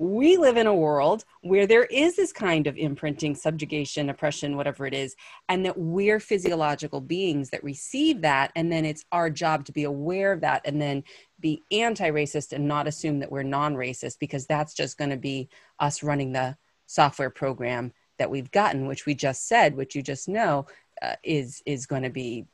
we 0.00 0.38
live 0.38 0.56
in 0.56 0.66
a 0.66 0.74
world 0.74 1.26
where 1.42 1.66
there 1.66 1.84
is 1.84 2.16
this 2.16 2.32
kind 2.32 2.66
of 2.66 2.78
imprinting, 2.78 3.34
subjugation, 3.34 4.08
oppression, 4.08 4.56
whatever 4.56 4.86
it 4.86 4.94
is, 4.94 5.14
and 5.50 5.66
that 5.66 5.76
we're 5.76 6.18
physiological 6.18 7.02
beings 7.02 7.50
that 7.50 7.62
receive 7.62 8.22
that. 8.22 8.50
And 8.56 8.72
then 8.72 8.86
it's 8.86 9.04
our 9.12 9.28
job 9.28 9.66
to 9.66 9.72
be 9.72 9.84
aware 9.84 10.32
of 10.32 10.40
that 10.40 10.62
and 10.64 10.80
then 10.80 11.04
be 11.38 11.62
anti 11.70 12.10
racist 12.10 12.54
and 12.54 12.66
not 12.66 12.86
assume 12.86 13.18
that 13.18 13.30
we're 13.30 13.42
non 13.42 13.74
racist 13.74 14.18
because 14.18 14.46
that's 14.46 14.72
just 14.72 14.96
going 14.96 15.10
to 15.10 15.18
be 15.18 15.50
us 15.80 16.02
running 16.02 16.32
the 16.32 16.56
software 16.86 17.28
program 17.28 17.92
that 18.18 18.30
we've 18.30 18.50
gotten, 18.52 18.86
which 18.86 19.04
we 19.04 19.14
just 19.14 19.48
said, 19.48 19.76
which 19.76 19.94
you 19.94 20.00
just 20.00 20.30
know 20.30 20.64
uh, 21.02 21.16
is, 21.22 21.62
is 21.66 21.84
going 21.84 22.04
to 22.04 22.10
be 22.10 22.46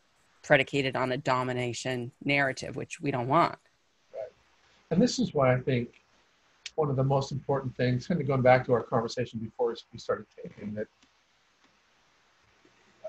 predicated 0.42 0.96
on 0.96 1.12
a 1.12 1.16
domination 1.16 2.10
narrative, 2.24 2.74
which 2.74 3.00
we 3.00 3.12
don't 3.12 3.28
want. 3.28 3.56
Right. 4.12 4.32
And 4.90 5.00
this 5.00 5.20
is 5.20 5.32
why 5.32 5.54
I 5.54 5.60
think 5.60 6.00
one 6.76 6.90
of 6.90 6.96
the 6.96 7.04
most 7.04 7.32
important 7.32 7.74
things, 7.76 8.06
kind 8.06 8.20
of 8.20 8.26
going 8.26 8.42
back 8.42 8.64
to 8.66 8.72
our 8.72 8.82
conversation 8.82 9.38
before 9.40 9.74
we 9.92 9.98
started 9.98 10.26
taping, 10.36 10.74
that 10.74 10.86
uh, 13.04 13.08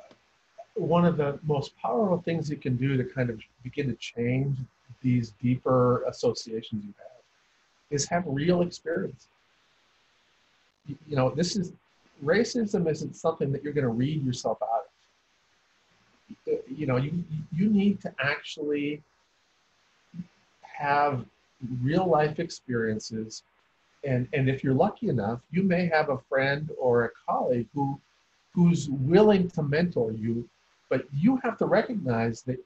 one 0.76 1.06
of 1.06 1.18
the 1.18 1.38
most 1.44 1.78
powerful 1.78 2.22
things 2.22 2.50
you 2.50 2.58
can 2.58 2.76
do 2.78 2.98
to 2.98 3.04
kind 3.04 3.30
of 3.30 3.40
begin 3.64 3.88
to 3.88 3.96
change 3.96 4.58
these 5.02 5.32
deeper 5.42 6.04
associations 6.04 6.84
you 6.86 6.94
have 6.98 7.22
is 7.92 8.06
have 8.06 8.24
real 8.26 8.62
experience. 8.62 9.28
You, 10.88 10.98
you 11.08 11.16
know, 11.16 11.30
this 11.30 11.56
is 11.58 11.74
racism 12.24 12.90
isn't 12.90 13.16
something 13.16 13.52
that 13.52 13.64
you're 13.64 13.74
going 13.74 13.84
to 13.84 13.90
read 13.90 14.26
yourself 14.26 14.60
out 14.62 14.86
of. 16.48 16.60
You 16.70 16.88
know, 16.88 16.96
you 16.98 17.24
you 17.54 17.70
need 17.70 18.02
to 18.02 18.14
actually 18.20 19.02
have 20.62 21.26
real 21.82 22.08
life 22.08 22.40
experiences 22.40 23.44
and 24.08 24.28
and 24.34 24.50
if 24.50 24.64
you're 24.64 24.74
lucky 24.74 25.10
enough 25.10 25.40
you 25.52 25.62
may 25.62 25.86
have 25.86 26.10
a 26.10 26.18
friend 26.30 26.72
or 26.80 27.06
a 27.06 27.10
colleague 27.28 27.68
who 27.76 28.00
who's 28.56 28.90
willing 28.90 29.48
to 29.50 29.62
mentor 29.62 30.12
you 30.12 30.50
but 30.90 31.06
you 31.14 31.38
have 31.44 31.58
to 31.58 31.66
recognize 31.66 32.42
that 32.44 32.58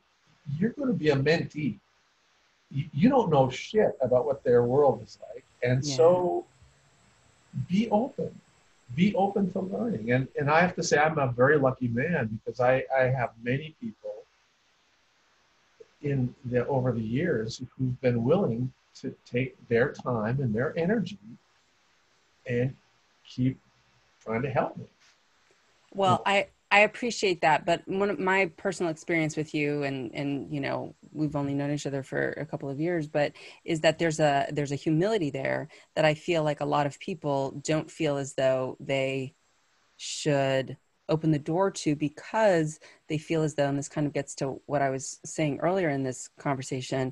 you're 0.58 0.72
going 0.72 0.88
to 0.88 0.94
be 0.94 1.10
a 1.10 1.16
mentee. 1.16 1.78
You, 2.70 2.86
you 2.94 3.10
don't 3.10 3.30
know 3.30 3.50
shit 3.50 3.98
about 4.02 4.26
what 4.26 4.44
their 4.44 4.64
world 4.64 5.02
is 5.04 5.18
like. 5.34 5.44
And 5.64 5.84
yeah. 5.84 5.96
so 5.96 6.46
be 7.68 7.90
open. 7.90 8.40
Be 8.96 9.16
open 9.16 9.52
to 9.52 9.60
learning. 9.60 10.12
And 10.12 10.28
and 10.40 10.50
i 10.50 10.62
have 10.62 10.76
to 10.76 10.84
say 10.84 10.98
i'm 10.98 11.18
a 11.18 11.32
very 11.32 11.58
lucky 11.58 11.88
man 11.88 12.40
because 12.46 12.60
i 12.60 12.84
i 12.98 13.04
have 13.04 13.30
many 13.42 13.76
people 13.80 14.16
in 16.02 16.34
the 16.46 16.66
over 16.68 16.92
the 16.92 17.02
years 17.02 17.62
who've 17.78 18.02
been 18.02 18.24
willing 18.24 18.72
to 18.96 19.16
take 19.26 19.56
their 19.68 19.92
time 19.92 20.40
and 20.42 20.54
their 20.54 20.78
energy 20.78 21.18
and 22.48 22.76
keep 23.26 23.60
trying 24.24 24.42
to 24.42 24.50
help 24.50 24.78
me. 24.78 24.86
Well, 25.94 26.22
I 26.26 26.48
I 26.70 26.82
appreciate 26.82 27.42
that, 27.42 27.66
but 27.66 27.86
one 27.86 28.10
of 28.10 28.18
my 28.18 28.50
personal 28.56 28.92
experience 28.92 29.36
with 29.36 29.54
you 29.54 29.84
and 29.84 30.14
and 30.14 30.54
you 30.54 30.62
know 30.62 30.96
we've 31.12 31.36
only 31.36 31.54
known 31.54 31.72
each 31.72 31.86
other 31.86 32.02
for 32.02 32.32
a 32.32 32.46
couple 32.46 32.70
of 32.70 32.80
years, 32.80 33.08
but 33.08 33.34
is 33.66 33.82
that 33.82 34.00
there's 34.00 34.20
a 34.20 34.48
there's 34.52 34.72
a 34.72 34.76
humility 34.76 35.30
there 35.30 35.68
that 35.96 36.06
I 36.06 36.14
feel 36.14 36.44
like 36.44 36.62
a 36.62 36.66
lot 36.66 36.86
of 36.86 37.00
people 37.00 37.62
don't 37.64 37.92
feel 37.92 38.18
as 38.18 38.36
though 38.36 38.78
they 38.80 39.36
should 39.98 40.78
open 41.10 41.32
the 41.32 41.40
door 41.40 41.70
to 41.70 41.94
because 41.94 42.80
they 43.10 43.18
feel 43.18 43.44
as 43.44 43.56
though 43.56 43.68
and 43.68 43.78
this 43.78 43.90
kind 43.90 44.08
of 44.08 44.14
gets 44.14 44.34
to 44.36 44.62
what 44.66 44.82
I 44.82 44.90
was 44.90 45.20
saying 45.26 45.60
earlier 45.60 45.90
in 45.90 46.04
this 46.04 46.30
conversation 46.40 47.12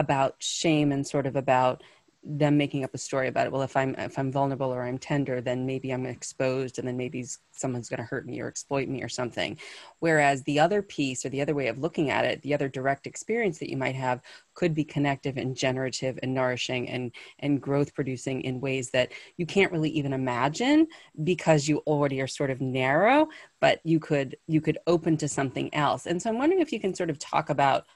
about 0.00 0.36
shame 0.38 0.90
and 0.92 1.06
sort 1.06 1.26
of 1.26 1.36
about 1.36 1.82
them 2.22 2.58
making 2.58 2.84
up 2.84 2.94
a 2.94 2.98
story 2.98 3.28
about 3.28 3.46
it. 3.46 3.52
Well 3.52 3.62
if 3.62 3.76
i'm 3.76 3.94
if 3.94 4.18
i'm 4.18 4.30
vulnerable 4.30 4.70
or 4.72 4.82
i'm 4.82 4.98
tender 4.98 5.40
then 5.40 5.64
maybe 5.64 5.90
i'm 5.90 6.04
exposed 6.04 6.78
and 6.78 6.86
then 6.86 6.96
maybe 6.96 7.24
someone's 7.50 7.88
going 7.88 7.98
to 7.98 8.04
hurt 8.04 8.26
me 8.26 8.40
or 8.40 8.46
exploit 8.46 8.88
me 8.88 9.02
or 9.02 9.08
something. 9.08 9.58
Whereas 10.00 10.42
the 10.42 10.60
other 10.60 10.82
piece 10.82 11.24
or 11.24 11.30
the 11.30 11.40
other 11.40 11.54
way 11.54 11.68
of 11.68 11.78
looking 11.78 12.10
at 12.10 12.26
it 12.26 12.42
the 12.42 12.52
other 12.52 12.68
direct 12.68 13.06
experience 13.06 13.58
that 13.58 13.70
you 13.70 13.76
might 13.78 13.94
have 13.94 14.20
could 14.54 14.74
be 14.74 14.84
connective 14.84 15.38
and 15.38 15.56
generative 15.56 16.18
and 16.22 16.34
nourishing 16.34 16.90
and 16.90 17.12
and 17.38 17.62
growth 17.62 17.94
producing 17.94 18.42
in 18.42 18.60
ways 18.60 18.90
that 18.90 19.12
you 19.38 19.46
can't 19.46 19.72
really 19.72 19.90
even 19.90 20.12
imagine 20.12 20.86
because 21.24 21.68
you 21.68 21.78
already 21.86 22.20
are 22.20 22.26
sort 22.26 22.50
of 22.50 22.60
narrow 22.60 23.28
but 23.60 23.80
you 23.84 23.98
could 23.98 24.36
you 24.46 24.60
could 24.60 24.78
open 24.86 25.16
to 25.16 25.28
something 25.28 25.72
else. 25.74 26.06
And 26.06 26.20
so 26.20 26.28
i'm 26.28 26.38
wondering 26.38 26.60
if 26.60 26.70
you 26.70 26.80
can 26.80 26.94
sort 26.94 27.08
of 27.08 27.18
talk 27.18 27.48
about 27.48 27.86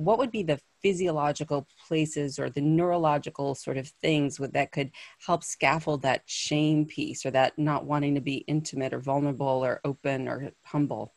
what 0.00 0.18
would 0.18 0.30
be 0.30 0.42
the 0.42 0.58
physiological 0.80 1.68
places 1.86 2.38
or 2.38 2.48
the 2.48 2.60
neurological 2.60 3.54
sort 3.54 3.76
of 3.76 3.86
things 3.86 4.38
that 4.38 4.72
could 4.72 4.90
help 5.26 5.44
scaffold 5.44 6.00
that 6.00 6.22
shame 6.24 6.86
piece 6.86 7.26
or 7.26 7.30
that 7.30 7.58
not 7.58 7.84
wanting 7.84 8.14
to 8.14 8.20
be 8.22 8.36
intimate 8.46 8.94
or 8.94 8.98
vulnerable 8.98 9.46
or 9.46 9.78
open 9.84 10.26
or 10.26 10.52
humble? 10.62 11.12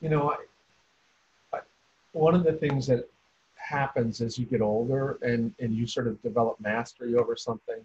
You 0.00 0.10
know, 0.10 0.30
I, 0.30 1.56
I, 1.56 1.60
one 2.12 2.36
of 2.36 2.44
the 2.44 2.52
things 2.52 2.86
that 2.86 3.10
happens 3.56 4.20
as 4.20 4.38
you 4.38 4.46
get 4.46 4.60
older 4.60 5.18
and, 5.22 5.52
and 5.58 5.74
you 5.74 5.88
sort 5.88 6.06
of 6.06 6.22
develop 6.22 6.60
mastery 6.60 7.16
over 7.16 7.34
something, 7.34 7.80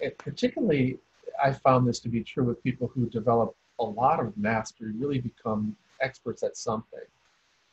it 0.00 0.16
particularly 0.16 0.98
I 1.42 1.52
found 1.52 1.86
this 1.86 2.00
to 2.00 2.08
be 2.08 2.22
true 2.22 2.44
with 2.44 2.62
people 2.62 2.90
who 2.94 3.10
develop 3.10 3.54
a 3.78 3.84
lot 3.84 4.20
of 4.20 4.34
mastery, 4.38 4.92
really 4.92 5.18
become 5.18 5.76
experts 6.00 6.42
at 6.42 6.56
something 6.56 7.00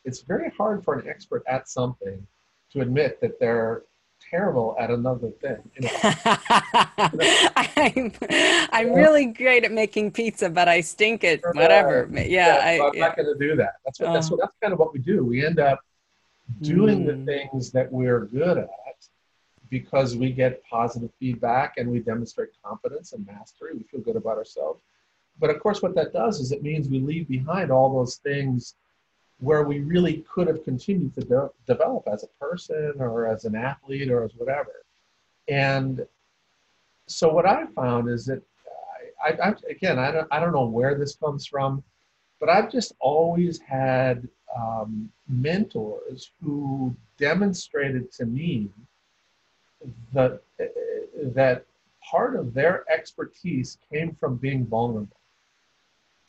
it's 0.06 0.22
very 0.22 0.50
hard 0.58 0.84
for 0.84 0.96
an 0.96 1.08
expert 1.08 1.44
at 1.48 1.70
something 1.70 2.26
to 2.72 2.82
admit 2.82 3.20
that 3.22 3.40
they're 3.40 3.84
terrible 4.30 4.76
at 4.80 4.90
another 4.92 5.30
thing. 5.42 5.58
You 5.76 5.88
know? 5.88 5.98
I'm, 7.78 8.12
I'm 8.72 8.94
really 8.94 9.28
great 9.28 9.64
at 9.64 9.72
making 9.72 10.12
pizza, 10.12 10.50
but 10.50 10.68
I 10.68 10.82
stink 10.82 11.24
at 11.24 11.42
whatever. 11.54 12.10
Yeah, 12.12 12.24
yeah 12.24 12.60
I, 12.64 12.72
am 12.72 12.92
yeah. 12.94 13.08
not 13.08 13.16
going 13.16 13.38
to 13.38 13.48
do 13.48 13.56
that. 13.56 13.76
That's 13.86 14.00
what, 14.00 14.14
that's 14.14 14.28
uh-huh. 14.28 14.36
what, 14.36 14.42
that's 14.42 14.58
kind 14.62 14.74
of 14.74 14.80
what 14.80 14.94
we 14.94 15.00
do. 15.00 15.24
We 15.24 15.46
end 15.46 15.60
up 15.60 15.80
doing 16.62 17.04
mm. 17.04 17.08
the 17.08 17.26
things 17.26 17.72
that 17.72 17.92
we're 17.92 18.26
good 18.26 18.58
at 18.58 18.70
because 19.70 20.16
we 20.16 20.32
get 20.32 20.64
positive 20.64 21.12
feedback 21.20 21.76
and 21.78 21.90
we 21.90 22.00
demonstrate 22.00 22.50
confidence 22.64 23.14
and 23.14 23.26
mastery. 23.26 23.74
We 23.76 23.84
feel 23.84 24.02
good 24.02 24.16
about 24.16 24.38
ourselves. 24.38 24.82
But 25.40 25.52
of 25.52 25.60
course, 25.62 25.82
what 25.82 25.96
that 25.96 26.12
does 26.12 26.40
is 26.40 26.52
it 26.52 26.64
means 26.64 26.90
we 26.90 27.00
leave 27.00 27.28
behind 27.28 27.72
all 27.72 27.94
those 27.94 28.16
things 28.16 28.76
where 29.40 29.64
we 29.64 29.80
really 29.80 30.26
could 30.32 30.48
have 30.48 30.64
continued 30.64 31.16
to 31.16 31.22
de- 31.22 31.50
develop 31.68 32.08
as 32.12 32.24
a 32.24 32.28
person 32.44 32.94
or 33.00 33.28
as 33.28 33.46
an 33.46 33.56
athlete 33.56 34.12
or 34.12 34.24
as 34.24 34.32
whatever. 34.36 34.84
And 35.48 36.06
so 37.08 37.32
what 37.32 37.46
I 37.46 37.66
found 37.68 38.10
is 38.10 38.26
that 38.26 38.42
I, 39.24 39.30
I, 39.32 39.50
I, 39.50 39.54
again 39.70 39.98
I 39.98 40.12
don't 40.12 40.28
I 40.32 40.40
don't 40.40 40.54
know 40.54 40.66
where 40.66 40.96
this 40.96 41.16
comes 41.16 41.46
from, 41.46 41.84
but 42.40 42.50
I've 42.50 42.72
just 42.72 42.94
always 43.00 43.60
had 43.60 44.28
um, 44.56 45.12
mentors 45.28 46.32
who 46.44 46.96
demonstrated 47.18 48.12
to 48.14 48.26
me 48.26 48.70
that 50.14 50.42
that 51.24 51.66
part 52.04 52.36
of 52.36 52.54
their 52.54 52.86
expertise 52.92 53.78
came 53.92 54.16
from 54.16 54.36
being 54.38 54.66
vulnerable. 54.66 55.19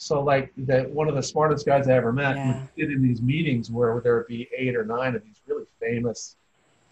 So 0.00 0.22
like 0.22 0.50
that 0.56 0.88
one 0.88 1.08
of 1.08 1.14
the 1.14 1.22
smartest 1.22 1.66
guys 1.66 1.86
I 1.86 1.92
ever 1.92 2.10
met 2.10 2.34
yeah. 2.34 2.46
would 2.46 2.68
sit 2.74 2.90
in 2.90 3.02
these 3.02 3.20
meetings 3.20 3.70
where 3.70 4.00
there 4.00 4.16
would 4.16 4.28
be 4.28 4.48
eight 4.56 4.74
or 4.74 4.82
nine 4.82 5.14
of 5.14 5.22
these 5.22 5.42
really 5.46 5.66
famous 5.78 6.36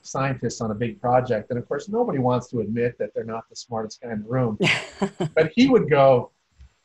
scientists 0.03 0.61
on 0.61 0.73
a 0.73 0.75
big 0.75 1.01
project. 1.01 1.49
And 1.49 1.59
of 1.59 1.67
course, 1.67 1.89
nobody 1.89 2.19
wants 2.19 2.49
to 2.49 2.61
admit 2.61 2.99
that 2.99 3.15
they're 3.15 3.25
not 3.25 3.49
the 3.49 3.57
smartest 3.57 4.03
guy 4.03 4.13
in 4.13 4.25
the 4.25 4.29
room. 4.29 4.59
but 5.35 5.51
he 5.55 5.71
would 5.71 5.89
go, 5.89 6.33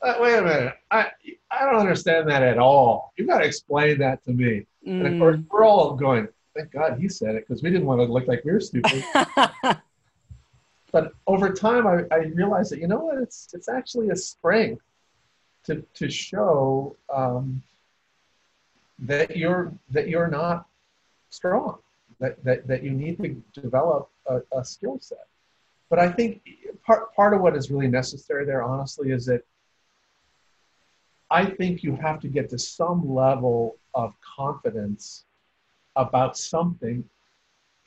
uh, 0.01 0.13
wait 0.21 0.37
a 0.37 0.41
minute, 0.41 0.73
I, 0.91 1.07
I 1.51 1.65
don't 1.65 1.81
understand 1.81 2.29
that 2.29 2.41
at 2.41 2.57
all. 2.57 3.11
You've 3.17 3.27
got 3.27 3.39
to 3.39 3.45
explain 3.45 3.99
that 3.99 4.23
to 4.23 4.31
me. 4.31 4.65
Mm. 4.87 5.05
And 5.05 5.07
of 5.07 5.19
course, 5.19 5.35
mm. 5.35 5.45
we're 5.51 5.65
all 5.65 5.93
going, 5.93 6.29
thank 6.55 6.71
God 6.71 6.99
he 7.01 7.09
said 7.09 7.35
it 7.35 7.45
because 7.45 7.61
we 7.61 7.69
didn't 7.69 7.85
want 7.85 7.99
to 7.99 8.05
look 8.05 8.29
like 8.29 8.45
we 8.45 8.53
were 8.53 8.61
stupid. 8.61 9.03
but 10.93 11.11
over 11.27 11.51
time, 11.51 11.85
I, 11.85 12.03
I 12.15 12.19
realized 12.33 12.71
that, 12.71 12.79
you 12.79 12.87
know 12.87 12.99
what, 12.99 13.17
it's, 13.17 13.49
it's 13.53 13.67
actually 13.67 14.07
a 14.11 14.15
strength 14.15 14.85
to, 15.65 15.83
to 15.93 16.09
show 16.09 16.95
um, 17.13 17.61
that 18.99 19.35
you're 19.35 19.73
that 19.91 20.07
you're 20.07 20.27
not 20.27 20.67
strong, 21.29 21.77
that, 22.19 22.43
that, 22.43 22.67
that 22.67 22.83
you 22.83 22.91
need 22.91 23.17
to 23.17 23.61
develop 23.61 24.09
a, 24.27 24.41
a 24.55 24.63
skill 24.63 24.97
set. 24.99 25.27
But 25.89 25.99
I 25.99 26.11
think 26.11 26.41
part, 26.85 27.13
part 27.15 27.33
of 27.33 27.41
what 27.41 27.55
is 27.55 27.69
really 27.71 27.87
necessary 27.87 28.45
there, 28.45 28.63
honestly, 28.63 29.11
is 29.11 29.25
that 29.25 29.43
I 31.29 31.45
think 31.45 31.83
you 31.83 31.95
have 31.95 32.19
to 32.21 32.27
get 32.27 32.49
to 32.51 32.59
some 32.59 33.13
level 33.13 33.77
of 33.93 34.13
confidence 34.21 35.25
about 35.95 36.37
something 36.37 37.03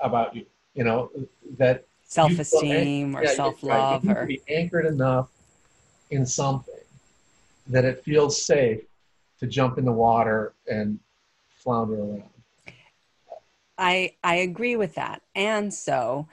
about 0.01 0.35
you, 0.35 0.47
you 0.75 0.85
know, 0.85 1.11
that 1.57 1.85
self-esteem 2.05 3.17
or 3.17 3.25
yeah, 3.25 3.31
self-love 3.35 4.05
right. 4.05 4.17
or 4.17 4.27
be 4.27 4.41
anchored 4.49 4.87
enough 4.87 5.29
in 6.11 6.27
something 6.27 6.76
that 7.69 7.85
it 7.85 8.05
feels 8.05 8.41
safe 8.41 8.83
to 9.41 9.47
jump 9.47 9.79
in 9.79 9.85
the 9.85 9.93
water 9.93 10.55
and 10.71 10.99
flounder 11.49 11.99
around. 11.99 12.23
I 13.79 14.15
I 14.25 14.37
agree 14.37 14.77
with 14.77 14.95
that. 14.95 15.23
And 15.35 15.73
so 15.73 16.29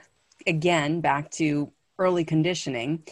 again, 0.46 1.00
back 1.00 1.30
to 1.32 1.70
early 1.98 2.24
conditioning, 2.24 3.02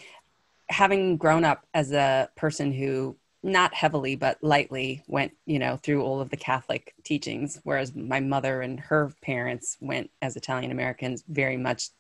having 0.69 1.17
grown 1.17 1.45
up 1.45 1.67
as 1.75 1.93
a 1.93 2.29
person 2.37 2.73
who 2.73 3.17
not 3.43 3.75
heavily 3.75 4.15
but 4.15 4.39
lightly 4.43 5.03
went 5.09 5.33
you 5.47 5.59
know 5.59 5.77
through 5.77 6.03
all 6.03 6.21
of 6.21 6.31
the 6.31 6.37
catholic 6.37 6.95
teachings 7.03 7.61
whereas 7.65 7.95
my 7.95 8.21
mother 8.21 8.63
and 8.63 8.79
her 8.79 9.11
parents 9.21 9.77
went 9.81 10.09
as 10.23 10.37
italian 10.37 10.71
americans 10.71 11.25
very 11.29 11.57
much 11.57 11.91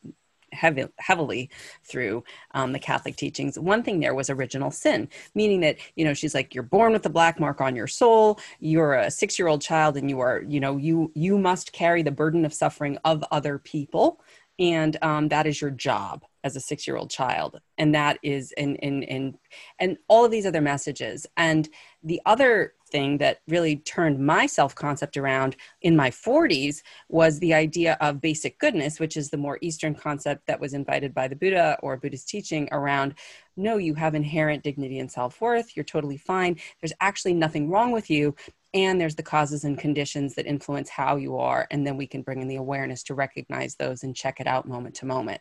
heavy, 0.53 0.85
heavily 0.99 1.51
through 1.85 2.25
um, 2.53 2.73
the 2.73 2.79
Catholic 2.79 3.17
teachings. 3.17 3.59
One 3.59 3.83
thing 3.83 4.01
there 4.01 4.15
was 4.15 4.31
original 4.31 4.71
sin, 4.71 5.09
meaning 5.35 5.61
that, 5.61 5.77
you 5.97 6.05
know, 6.05 6.15
she's 6.15 6.35
like, 6.35 6.55
you're 6.55 6.63
born 6.63 6.93
with 6.93 7.07
a 7.07 7.11
black 7.11 7.41
mark 7.41 7.61
on 7.61 7.77
your 7.77 7.87
soul. 7.87 8.39
You're 8.61 8.95
a 8.95 9.11
six 9.11 9.39
year 9.39 9.49
old 9.49 9.63
child 9.63 9.97
and 9.97 10.09
you 10.09 10.21
are, 10.21 10.43
you 10.47 10.61
know, 10.61 10.77
you, 10.77 11.11
you 11.15 11.39
must 11.39 11.73
carry 11.73 12.03
the 12.03 12.11
burden 12.11 12.45
of 12.45 12.55
suffering 12.55 12.99
of 13.05 13.25
other 13.31 13.59
people. 13.59 14.21
And 14.59 14.97
um, 15.03 15.29
that 15.29 15.47
is 15.47 15.61
your 15.61 15.71
job 15.71 16.25
as 16.45 16.57
a 16.57 16.61
six 16.61 16.87
year 16.87 16.97
old 16.97 17.11
child. 17.11 17.61
And 17.79 17.95
that 17.95 18.19
is 18.23 18.53
in, 18.53 18.77
in, 18.77 19.03
in, 19.03 19.39
and 19.79 19.97
all 20.09 20.25
of 20.25 20.31
these 20.31 20.47
other 20.47 20.61
messages. 20.61 21.27
And 21.37 21.69
the 22.03 22.21
other 22.27 22.75
thing 22.93 23.19
that 23.19 23.41
really 23.49 23.77
turned 23.77 24.25
my 24.25 24.47
self 24.47 24.75
concept 24.75 25.17
around 25.17 25.57
in 25.81 25.97
my 25.97 26.11
40s 26.11 26.83
was 27.09 27.41
the 27.41 27.55
idea 27.55 27.97
of 28.01 28.21
basic 28.21 28.59
goodness, 28.59 29.01
which 29.01 29.17
is 29.17 29.31
the 29.31 29.37
more 29.37 29.59
Eastern 29.63 29.95
concept 29.95 30.47
that 30.47 30.61
was 30.61 30.75
invited 30.75 31.13
by 31.15 31.27
the 31.27 31.35
Buddha 31.37 31.79
or 31.83 31.97
Buddhist 31.97 32.29
teaching 32.29 32.69
around 32.71 33.15
no, 33.57 33.77
you 33.77 33.95
have 33.95 34.15
inherent 34.15 34.63
dignity 34.63 34.99
and 34.99 35.11
self 35.11 35.41
worth. 35.41 35.77
You're 35.77 35.85
totally 35.85 36.17
fine. 36.17 36.59
There's 36.81 36.95
actually 37.01 37.35
nothing 37.35 37.69
wrong 37.69 37.91
with 37.91 38.09
you 38.09 38.35
and 38.75 39.01
there's 39.01 39.15
the 39.15 39.23
causes 39.23 39.65
and 39.65 39.79
conditions 39.79 40.35
that 40.35 40.47
influence 40.47 40.89
how 40.89 41.17
you 41.17 41.37
are 41.37 41.67
and 41.71 41.87
then 41.87 41.97
we 41.97 42.07
can 42.07 42.23
bring 42.23 42.41
in 42.41 42.49
the 42.49 42.57
awareness 42.57 43.03
to 43.03 43.15
recognize 43.15 43.75
those 43.75 44.03
and 44.03 44.17
check 44.17 44.41
it 44.41 44.47
out 44.47 44.67
moment 44.67 44.95
to 44.95 45.07
moment. 45.07 45.41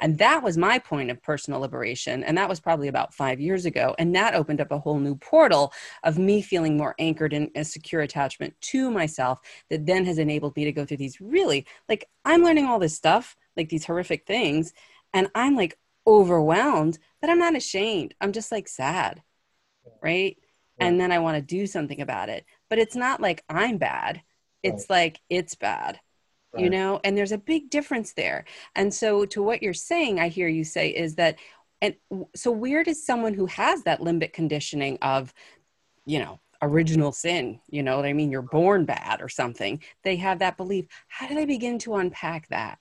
And 0.00 0.18
that 0.18 0.42
was 0.42 0.56
my 0.56 0.78
point 0.78 1.10
of 1.10 1.22
personal 1.22 1.60
liberation 1.60 2.24
and 2.24 2.36
that 2.36 2.48
was 2.48 2.60
probably 2.60 2.88
about 2.88 3.14
five 3.14 3.40
years 3.40 3.66
ago 3.66 3.94
and 3.98 4.14
that 4.14 4.34
opened 4.34 4.60
up 4.60 4.72
a 4.72 4.78
whole 4.78 4.98
new 4.98 5.14
portal 5.16 5.72
of 6.02 6.18
me 6.18 6.42
feeling 6.42 6.76
more 6.76 6.94
anchored 6.98 7.32
in 7.32 7.50
a 7.54 7.64
secure 7.64 8.02
attachment 8.02 8.54
to 8.60 8.90
myself 8.90 9.40
that 9.70 9.86
then 9.86 10.04
has 10.04 10.18
enabled 10.18 10.56
me 10.56 10.64
to 10.64 10.72
go 10.72 10.84
through 10.84 10.96
these 10.96 11.20
really 11.20 11.66
like 11.88 12.08
i'm 12.24 12.42
learning 12.42 12.66
all 12.66 12.78
this 12.78 12.96
stuff 12.96 13.36
like 13.56 13.68
these 13.68 13.84
horrific 13.84 14.26
things 14.26 14.72
and 15.12 15.28
i'm 15.34 15.56
like 15.56 15.78
overwhelmed 16.06 16.98
but 17.20 17.30
i'm 17.30 17.38
not 17.38 17.56
ashamed. 17.56 18.14
I'm 18.20 18.32
just 18.32 18.50
like 18.50 18.68
sad 18.68 19.22
right? 20.02 20.36
And 20.78 21.00
then 21.00 21.12
I 21.12 21.20
want 21.20 21.36
to 21.36 21.42
do 21.42 21.66
something 21.66 22.00
about 22.00 22.28
it. 22.28 22.44
But 22.72 22.78
it's 22.78 22.96
not 22.96 23.20
like 23.20 23.44
I'm 23.50 23.76
bad. 23.76 24.22
It's 24.62 24.86
right. 24.88 24.96
like 24.96 25.20
it's 25.28 25.54
bad. 25.54 26.00
Right. 26.54 26.64
You 26.64 26.70
know, 26.70 27.02
and 27.04 27.14
there's 27.14 27.30
a 27.30 27.36
big 27.36 27.68
difference 27.68 28.14
there. 28.14 28.46
And 28.74 28.94
so 28.94 29.26
to 29.26 29.42
what 29.42 29.62
you're 29.62 29.74
saying, 29.74 30.18
I 30.18 30.28
hear 30.28 30.48
you 30.48 30.64
say 30.64 30.88
is 30.88 31.16
that 31.16 31.38
and 31.82 31.96
so 32.34 32.50
where 32.50 32.82
does 32.82 33.04
someone 33.04 33.34
who 33.34 33.44
has 33.44 33.82
that 33.82 34.00
limbic 34.00 34.32
conditioning 34.32 34.96
of, 35.02 35.34
you 36.06 36.18
know, 36.18 36.40
original 36.62 37.12
sin, 37.12 37.60
you 37.68 37.82
know 37.82 37.96
what 37.96 38.06
I 38.06 38.14
mean? 38.14 38.30
You're 38.30 38.40
born 38.40 38.86
bad 38.86 39.20
or 39.20 39.28
something. 39.28 39.82
They 40.02 40.16
have 40.16 40.38
that 40.38 40.56
belief. 40.56 40.86
How 41.08 41.28
do 41.28 41.34
they 41.34 41.44
begin 41.44 41.78
to 41.80 41.96
unpack 41.96 42.48
that? 42.48 42.78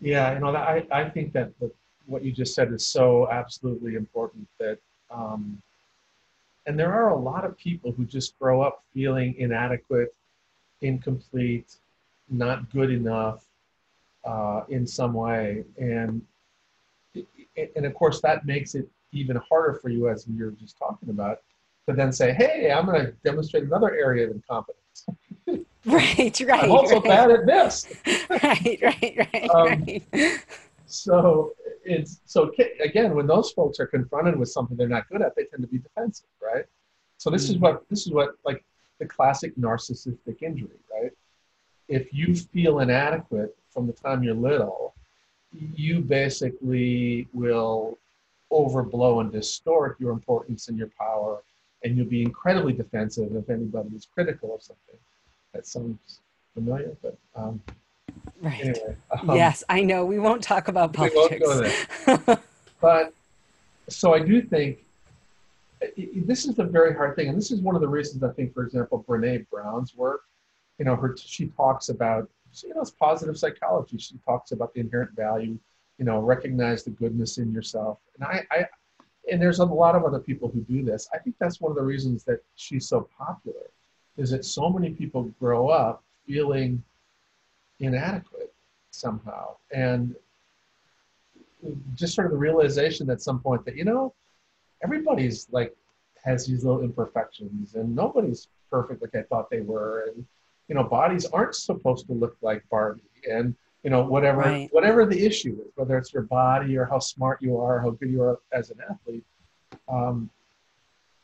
Yeah, 0.00 0.34
you 0.34 0.38
know, 0.38 0.54
I, 0.54 0.86
I 0.92 1.08
think 1.08 1.32
that 1.32 1.50
the, 1.58 1.72
what 2.06 2.22
you 2.22 2.30
just 2.30 2.54
said 2.54 2.72
is 2.72 2.86
so 2.86 3.28
absolutely 3.28 3.96
important 3.96 4.46
that 4.60 4.78
um, 5.10 5.60
and 6.66 6.78
there 6.78 6.92
are 6.92 7.10
a 7.10 7.18
lot 7.18 7.44
of 7.44 7.56
people 7.56 7.92
who 7.92 8.04
just 8.04 8.38
grow 8.38 8.60
up 8.60 8.82
feeling 8.92 9.34
inadequate, 9.38 10.14
incomplete, 10.80 11.76
not 12.28 12.70
good 12.72 12.90
enough, 12.90 13.44
uh, 14.24 14.62
in 14.68 14.86
some 14.86 15.14
way, 15.14 15.64
and 15.78 16.20
and 17.76 17.86
of 17.86 17.94
course 17.94 18.20
that 18.20 18.44
makes 18.44 18.74
it 18.74 18.88
even 19.12 19.36
harder 19.48 19.78
for 19.80 19.88
you, 19.88 20.08
as 20.08 20.26
you're 20.28 20.50
just 20.50 20.76
talking 20.76 21.08
about, 21.08 21.38
to 21.88 21.94
then 21.94 22.12
say, 22.12 22.34
"Hey, 22.34 22.70
I'm 22.72 22.86
going 22.86 23.06
to 23.06 23.12
demonstrate 23.24 23.62
another 23.62 23.94
area 23.94 24.26
of 24.26 24.32
incompetence." 24.32 25.06
right, 25.86 26.40
right. 26.40 26.50
I'm 26.50 26.72
also 26.72 27.00
right. 27.00 27.04
bad 27.04 27.30
at 27.30 27.46
this. 27.46 27.86
right, 28.30 28.78
right, 28.82 29.28
right, 29.32 29.50
Um, 29.50 29.84
right. 30.12 30.44
So 30.86 31.54
it's 31.84 32.20
so 32.24 32.52
again 32.82 33.14
when 33.14 33.26
those 33.26 33.50
folks 33.52 33.80
are 33.80 33.86
confronted 33.86 34.38
with 34.38 34.48
something 34.48 34.76
they're 34.76 34.88
not 34.88 35.08
good 35.08 35.22
at, 35.22 35.34
they 35.36 35.44
tend 35.44 35.62
to 35.62 35.68
be 35.68 35.78
defensive, 35.78 36.28
right? 36.40 36.64
So 37.18 37.30
this 37.30 37.48
is 37.50 37.56
Mhm. 37.56 37.60
what 37.60 37.88
this 37.88 38.06
is 38.06 38.12
what 38.12 38.36
like 38.44 38.64
the 38.98 39.06
classic 39.06 39.54
narcissistic 39.56 40.42
injury, 40.42 40.78
right? 40.92 41.12
If 41.88 42.12
you 42.14 42.34
feel 42.34 42.80
inadequate 42.80 43.56
from 43.70 43.86
the 43.86 43.92
time 43.92 44.22
you're 44.22 44.34
little, 44.34 44.94
you 45.52 46.00
basically 46.00 47.28
will 47.32 47.98
overblow 48.50 49.20
and 49.20 49.32
distort 49.32 49.98
your 50.00 50.12
importance 50.12 50.68
and 50.68 50.78
your 50.78 50.90
power, 50.98 51.42
and 51.82 51.96
you'll 51.96 52.06
be 52.06 52.22
incredibly 52.22 52.72
defensive 52.72 53.34
if 53.34 53.50
anybody 53.50 53.94
is 53.96 54.06
critical 54.06 54.54
of 54.54 54.62
something. 54.62 54.98
That 55.52 55.66
sounds 55.66 56.20
familiar, 56.54 56.96
but 57.02 57.16
um, 57.34 57.60
Right. 58.40 58.60
anyway. 58.60 58.96
um, 59.10 59.36
yes, 59.36 59.64
I 59.68 59.82
know. 59.82 60.04
We 60.04 60.18
won't 60.18 60.42
talk 60.42 60.68
about 60.68 60.96
we 60.96 61.10
won't 61.10 61.40
politics. 61.40 62.42
but 62.80 63.12
so 63.88 64.14
I 64.14 64.20
do 64.20 64.42
think 64.42 64.78
this 66.16 66.46
is 66.46 66.54
the 66.54 66.64
very 66.64 66.94
hard 66.94 67.16
thing, 67.16 67.28
and 67.28 67.36
this 67.36 67.50
is 67.50 67.60
one 67.60 67.74
of 67.74 67.80
the 67.80 67.88
reasons 67.88 68.22
I 68.22 68.32
think, 68.32 68.54
for 68.54 68.64
example, 68.64 69.04
Brene 69.06 69.46
Brown's 69.50 69.94
work. 69.94 70.22
You 70.78 70.84
know, 70.84 70.96
her 70.96 71.16
she 71.16 71.48
talks 71.48 71.88
about 71.88 72.28
you 72.62 72.74
know 72.74 72.80
it's 72.80 72.90
positive 72.90 73.38
psychology. 73.38 73.98
She 73.98 74.18
talks 74.24 74.52
about 74.52 74.74
the 74.74 74.80
inherent 74.80 75.12
value. 75.12 75.58
You 75.98 76.04
know, 76.04 76.20
recognize 76.20 76.84
the 76.84 76.90
goodness 76.90 77.38
in 77.38 77.52
yourself, 77.52 77.98
and 78.14 78.24
I, 78.24 78.46
I 78.50 78.66
and 79.30 79.40
there's 79.40 79.58
a 79.58 79.64
lot 79.64 79.94
of 79.94 80.04
other 80.04 80.20
people 80.20 80.48
who 80.48 80.60
do 80.60 80.82
this. 80.84 81.08
I 81.12 81.18
think 81.18 81.36
that's 81.38 81.60
one 81.60 81.70
of 81.70 81.76
the 81.76 81.82
reasons 81.82 82.24
that 82.24 82.42
she's 82.54 82.86
so 82.86 83.08
popular, 83.18 83.70
is 84.16 84.30
that 84.30 84.44
so 84.44 84.68
many 84.68 84.90
people 84.90 85.24
grow 85.40 85.68
up 85.68 86.02
feeling 86.26 86.82
inadequate 87.80 88.52
somehow, 88.90 89.56
and 89.72 90.14
just 91.94 92.14
sort 92.14 92.26
of 92.26 92.32
the 92.32 92.38
realization 92.38 93.10
at 93.10 93.20
some 93.20 93.40
point 93.40 93.64
that 93.64 93.76
you 93.76 93.84
know 93.84 94.14
everybody's 94.84 95.48
like 95.50 95.74
has 96.24 96.46
these 96.46 96.64
little 96.64 96.82
imperfections 96.82 97.74
and 97.74 97.94
nobody's 97.94 98.48
perfect 98.70 99.00
like 99.02 99.14
i 99.14 99.22
thought 99.22 99.48
they 99.50 99.60
were. 99.60 100.06
And 100.08 100.24
you 100.68 100.74
know 100.74 100.84
bodies 100.84 101.24
aren't 101.26 101.54
supposed 101.54 102.06
to 102.08 102.12
look 102.12 102.36
like 102.42 102.62
barbie. 102.68 103.02
And 103.30 103.54
you 103.82 103.90
know 103.90 104.02
whatever 104.04 104.40
Right. 104.40 104.68
whatever 104.72 105.06
the 105.06 105.24
issue 105.24 105.56
is 105.64 105.72
whether 105.76 105.96
it's 105.96 106.12
your 106.12 106.24
body 106.24 106.76
or 106.76 106.84
how 106.84 106.98
smart 106.98 107.40
you 107.40 107.58
are 107.58 107.78
how 107.80 107.90
good 107.90 108.10
you 108.10 108.22
are 108.22 108.38
as 108.52 108.70
an 108.70 108.78
athlete 108.90 109.24
um, 109.88 110.28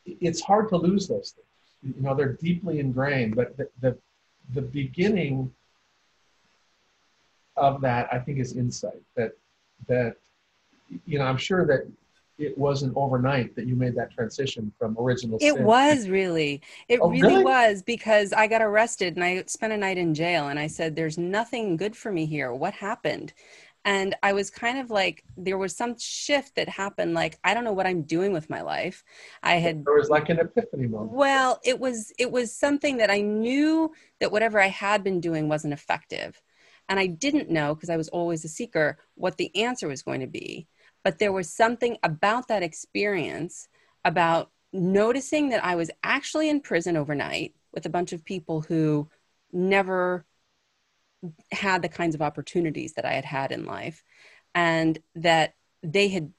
it's 0.05 0.41
hard 0.41 0.67
to 0.69 0.77
lose 0.77 1.07
those 1.07 1.35
things. 1.35 1.95
You 1.97 2.01
know 2.01 2.13
they're 2.15 2.33
deeply 2.33 2.79
ingrained 2.79 3.35
but 3.35 3.55
the, 3.57 3.69
the 3.81 3.97
the 4.53 4.61
beginning 4.61 5.53
of 7.55 7.81
that 7.81 8.07
i 8.11 8.19
think 8.19 8.39
is 8.39 8.55
insight 8.55 9.01
that 9.15 9.31
that 9.87 10.15
you 11.05 11.19
know 11.19 11.25
i'm 11.25 11.37
sure 11.37 11.65
that 11.65 11.87
it 12.39 12.57
wasn't 12.57 12.91
overnight 12.95 13.55
that 13.55 13.67
you 13.67 13.75
made 13.75 13.95
that 13.95 14.11
transition 14.11 14.71
from 14.79 14.97
original 14.99 15.39
It 15.39 15.53
sin. 15.53 15.65
was 15.65 16.09
really. 16.09 16.61
It 16.89 16.99
Oh, 16.99 17.09
really, 17.09 17.21
really? 17.21 17.43
was 17.43 17.83
because 17.83 18.33
I 18.33 18.47
got 18.47 18.61
arrested 18.61 19.15
and 19.15 19.23
I 19.23 19.43
spent 19.47 19.71
a 19.71 19.77
night 19.77 19.97
in 19.99 20.13
jail 20.15 20.47
and 20.47 20.57
I 20.59 20.67
said, 20.67 20.95
There's 20.95 21.17
nothing 21.17 21.77
good 21.77 21.95
for 21.95 22.11
me 22.11 22.25
here. 22.25 22.51
What 22.51 22.73
happened? 22.73 23.33
And 23.85 24.15
I 24.23 24.31
was 24.33 24.49
kind 24.49 24.79
of 24.79 24.89
like, 24.89 25.23
there 25.35 25.57
was 25.57 25.75
some 25.75 25.97
shift 25.99 26.55
that 26.55 26.69
happened. 26.69 27.13
Like, 27.13 27.37
I 27.43 27.53
don't 27.53 27.65
know 27.65 27.73
what 27.73 27.85
I'm 27.85 28.03
doing 28.03 28.31
with 28.31 28.49
my 28.49 28.61
life. 28.61 29.03
I 29.43 29.55
had 29.55 29.85
there 29.85 29.95
was 29.95 30.09
like 30.09 30.29
an 30.29 30.39
epiphany 30.39 30.87
moment 30.87 31.11
well, 31.11 31.59
it 31.63 31.79
was 31.79 32.11
it 32.17 32.31
was 32.31 32.51
something 32.55 32.97
that 32.97 33.11
I 33.11 33.21
knew 33.21 33.91
that 34.19 34.31
whatever 34.31 34.59
I 34.59 34.67
had 34.67 35.03
been 35.03 35.19
doing 35.19 35.49
wasn't 35.49 35.73
effective. 35.73 36.41
And 36.89 36.99
I 36.99 37.07
didn't 37.07 37.49
know 37.49 37.73
because 37.73 37.89
I 37.89 37.97
was 37.97 38.09
always 38.09 38.43
a 38.45 38.49
seeker 38.49 38.97
what 39.15 39.37
the 39.37 39.55
answer 39.63 39.87
was 39.87 40.03
going 40.03 40.21
to 40.21 40.27
be. 40.27 40.67
But 41.03 41.19
there 41.19 41.31
was 41.31 41.49
something 41.49 41.97
about 42.03 42.47
that 42.47 42.63
experience 42.63 43.67
about 44.05 44.51
noticing 44.71 45.49
that 45.49 45.63
I 45.63 45.75
was 45.75 45.91
actually 46.03 46.49
in 46.49 46.61
prison 46.61 46.97
overnight 46.97 47.53
with 47.73 47.85
a 47.85 47.89
bunch 47.89 48.13
of 48.13 48.25
people 48.25 48.61
who 48.61 49.09
never 49.51 50.25
had 51.51 51.81
the 51.81 51.89
kinds 51.89 52.15
of 52.15 52.21
opportunities 52.21 52.93
that 52.93 53.05
I 53.05 53.13
had 53.13 53.25
had 53.25 53.51
in 53.51 53.65
life 53.65 54.03
and 54.55 54.99
that 55.15 55.55
they 55.81 56.09
had 56.09 56.31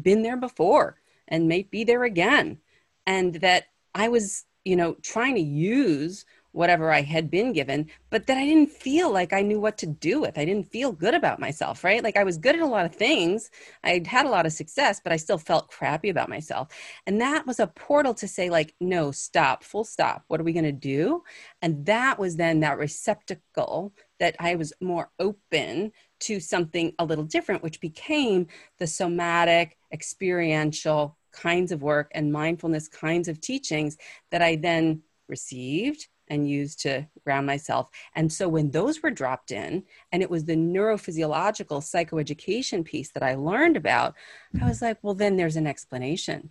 been 0.00 0.22
there 0.22 0.36
before 0.36 1.00
and 1.28 1.48
may 1.48 1.62
be 1.62 1.84
there 1.84 2.04
again 2.04 2.58
and 3.06 3.34
that 3.36 3.64
I 3.94 4.08
was, 4.08 4.44
you 4.64 4.76
know, 4.76 4.94
trying 5.02 5.36
to 5.36 5.40
use 5.40 6.24
whatever 6.56 6.90
I 6.90 7.02
had 7.02 7.30
been 7.30 7.52
given, 7.52 7.90
but 8.08 8.26
that 8.26 8.38
I 8.38 8.46
didn't 8.46 8.70
feel 8.70 9.12
like 9.12 9.34
I 9.34 9.42
knew 9.42 9.60
what 9.60 9.76
to 9.78 9.86
do 9.86 10.22
with. 10.22 10.38
I 10.38 10.46
didn't 10.46 10.72
feel 10.72 10.90
good 10.90 11.12
about 11.12 11.38
myself, 11.38 11.84
right? 11.84 12.02
Like 12.02 12.16
I 12.16 12.24
was 12.24 12.38
good 12.38 12.54
at 12.54 12.62
a 12.62 12.66
lot 12.66 12.86
of 12.86 12.94
things. 12.94 13.50
I'd 13.84 14.06
had 14.06 14.24
a 14.24 14.30
lot 14.30 14.46
of 14.46 14.52
success, 14.52 14.98
but 14.98 15.12
I 15.12 15.18
still 15.18 15.36
felt 15.36 15.68
crappy 15.68 16.08
about 16.08 16.30
myself. 16.30 16.68
And 17.06 17.20
that 17.20 17.46
was 17.46 17.60
a 17.60 17.66
portal 17.66 18.14
to 18.14 18.26
say, 18.26 18.48
like, 18.48 18.74
no, 18.80 19.10
stop, 19.10 19.64
full 19.64 19.84
stop. 19.84 20.24
What 20.28 20.40
are 20.40 20.44
we 20.44 20.54
going 20.54 20.64
to 20.64 20.72
do? 20.72 21.22
And 21.60 21.84
that 21.84 22.18
was 22.18 22.36
then 22.36 22.60
that 22.60 22.78
receptacle 22.78 23.92
that 24.18 24.34
I 24.40 24.54
was 24.54 24.72
more 24.80 25.10
open 25.18 25.92
to 26.20 26.40
something 26.40 26.94
a 26.98 27.04
little 27.04 27.24
different, 27.24 27.62
which 27.62 27.82
became 27.82 28.46
the 28.78 28.86
somatic, 28.86 29.76
experiential 29.92 31.18
kinds 31.32 31.70
of 31.70 31.82
work 31.82 32.10
and 32.14 32.32
mindfulness 32.32 32.88
kinds 32.88 33.28
of 33.28 33.42
teachings 33.42 33.98
that 34.30 34.40
I 34.40 34.56
then 34.56 35.02
received 35.28 36.08
and 36.28 36.48
used 36.48 36.80
to 36.80 37.06
ground 37.24 37.46
myself. 37.46 37.88
And 38.14 38.32
so 38.32 38.48
when 38.48 38.70
those 38.70 39.02
were 39.02 39.10
dropped 39.10 39.50
in, 39.50 39.84
and 40.12 40.22
it 40.22 40.30
was 40.30 40.44
the 40.44 40.56
neurophysiological 40.56 41.82
psychoeducation 41.82 42.84
piece 42.84 43.10
that 43.12 43.22
I 43.22 43.34
learned 43.34 43.76
about, 43.76 44.14
I 44.60 44.68
was 44.68 44.82
like, 44.82 44.98
well, 45.02 45.14
then 45.14 45.36
there's 45.36 45.56
an 45.56 45.66
explanation. 45.66 46.50